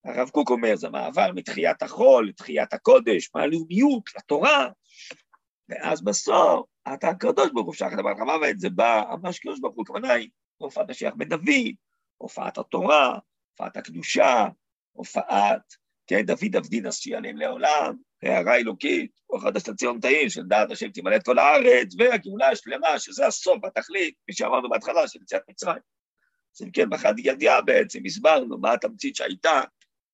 [0.05, 4.69] הרב קוק אומר, זה מעבר מתחיית החול לתחיית הקודש, מהלאומיות לתורה,
[5.69, 9.83] ואז בסוף, אתה הקדוש ברוך הוא שחט לבעל המוות, זה בא, ממש קדוש ברוך הוא,
[9.83, 11.75] הכוונה היא הופעת השיח בן דוד,
[12.17, 13.19] הופעת התורה,
[13.51, 14.47] הופעת הקדושה,
[14.93, 15.75] הופעת,
[16.07, 20.91] כן, דוד עבדי נשיא עליהם לעולם, הערה אלוקית, רוח חדש לציון תאיר, של דעת השם
[20.91, 25.83] תמלא את כל הארץ, והגאולה השלמה, שזה הסוף, התכלית, כפי שאמרנו בהתחלה, של יציאת מצרים.
[26.57, 29.61] אז אם כן, בחד ידיעה בעצם הסברנו מה התמצית שהייתה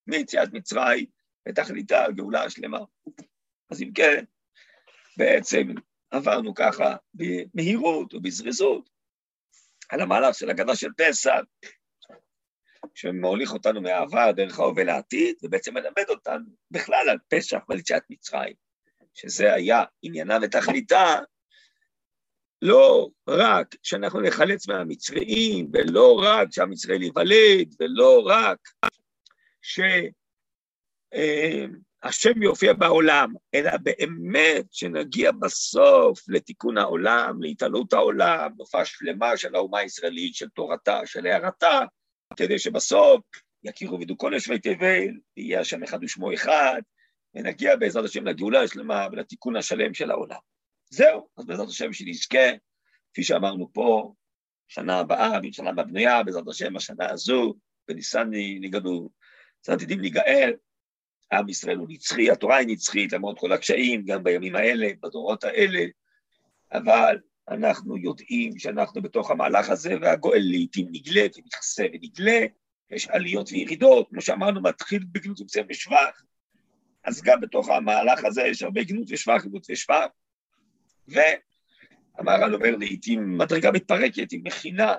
[0.06, 1.06] מיציאת מצרים,
[1.48, 2.78] ותכליתה הגאולה השלמה.
[3.70, 4.24] אז אם כן,
[5.16, 5.68] בעצם
[6.10, 8.88] עברנו ככה במהירות ובזריזות
[9.88, 11.40] על המהלך של הגדה של פסח,
[12.94, 18.54] שמוליך אותנו מהעבר דרך ההווה לעתיד, ובעצם מלמד אותנו בכלל על פסח ועל יציאת מצרים,
[19.14, 21.18] שזה היה עניינה ותכליתה,
[22.62, 28.58] לא רק שאנחנו נחלץ מהמצריים, ולא רק שהמצרי ייוולד, ולא רק
[29.62, 29.80] ש...
[32.04, 39.78] השם יופיע בעולם, אלא באמת שנגיע בסוף לתיקון העולם, להתעלות העולם, תופעה שלמה של האומה
[39.78, 41.80] הישראלית, של תורתה, של הערתה,
[42.36, 43.20] כדי שבסוף
[43.64, 46.80] יכירו וידעו כל יושבי תבל, ויהיה השם אחד ושמו אחד,
[47.34, 50.38] ונגיע בעזרת השם לגאולה השלמה ולתיקון השלם של העולם.
[50.90, 52.48] זהו, אז בעזרת השם שנזכה,
[53.12, 54.12] כפי שאמרנו פה,
[54.68, 57.54] שנה הבאה, שנה הבאה בנויה, בעזרת השם, השנה הזו,
[57.88, 59.10] בניסן נגאלו,
[59.68, 60.52] עתידים להיגאל,
[61.32, 65.84] עם ישראל הוא נצחי, התורה היא נצחית, למרות כל הקשיים, גם בימים האלה, בדורות האלה,
[66.72, 67.18] אבל
[67.48, 72.40] אנחנו יודעים שאנחנו בתוך המהלך הזה, והגואל לעיתים נגלה ומתחסה ונגלה,
[72.90, 76.22] יש עליות וירידות, כמו שאמרנו, מתחיל בגנות ומסיים בשבח,
[77.04, 80.06] אז גם בתוך המהלך הזה יש הרבה גנות ושבח, גנות ושבח,
[81.08, 84.94] והמהר"ל אומר לעיתים מדרגה מתפרקת, היא מכינה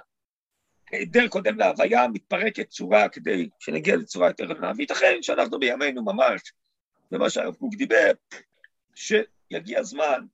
[0.96, 6.42] היעדר קודם להוויה, מתפרקת צורה כדי שנגיע לצורה יותר עליונה, וייתכן שאנחנו בימינו ממש,
[7.12, 8.12] במה שהרב קוק דיבר,
[8.96, 10.26] שיגיע זמן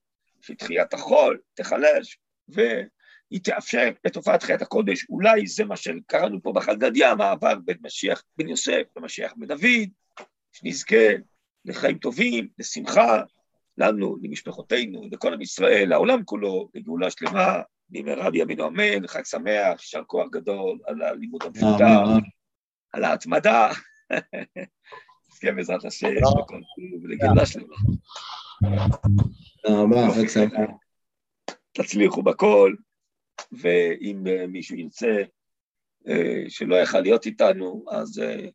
[0.41, 2.17] שתחיית החול תיחלש,
[2.47, 5.05] והיא תאפשר את הופעת חיית הקודש.
[5.09, 9.89] אולי זה מה שקראנו פה בחגדיה, מעבר בין משיח בן יוסף למשיח בן דוד,
[10.51, 11.07] שנזכה
[11.65, 13.21] לחיים טובים, לשמחה,
[13.77, 17.61] לנו, למשפחותינו, לכל עם ישראל, לעולם כולו, לגאולה שלמה,
[17.91, 22.27] במהרה בימינו אמן, חג שמח, יישר כוח גדול על הלימוד המפותח,
[22.93, 23.69] על ההתמדה.
[25.29, 27.75] נזכה בעזרת השם, לכל טוב ולגאולה שלמה.
[29.61, 30.69] תודה רבה, חג שמח.
[31.71, 32.75] תצליחו בכל,
[33.51, 35.23] ואם מישהו ירצה
[36.07, 38.47] אה, שלא יכל להיות איתנו, אז אה,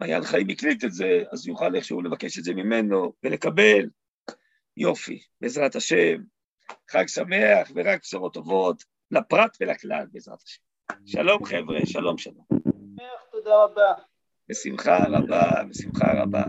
[0.00, 3.88] מעיין חיים הקליט את זה, אז יוכל איכשהו לבקש את זה ממנו ולקבל.
[4.76, 6.22] יופי, בעזרת השם,
[6.90, 10.60] חג שמח ורק בשורות טובות לפרט ולכלל, בעזרת השם.
[11.06, 12.44] שלום חבר'ה, שלום שלום.
[13.32, 13.92] תודה רבה.
[14.48, 16.44] בשמחה רבה, בשמחה רבה.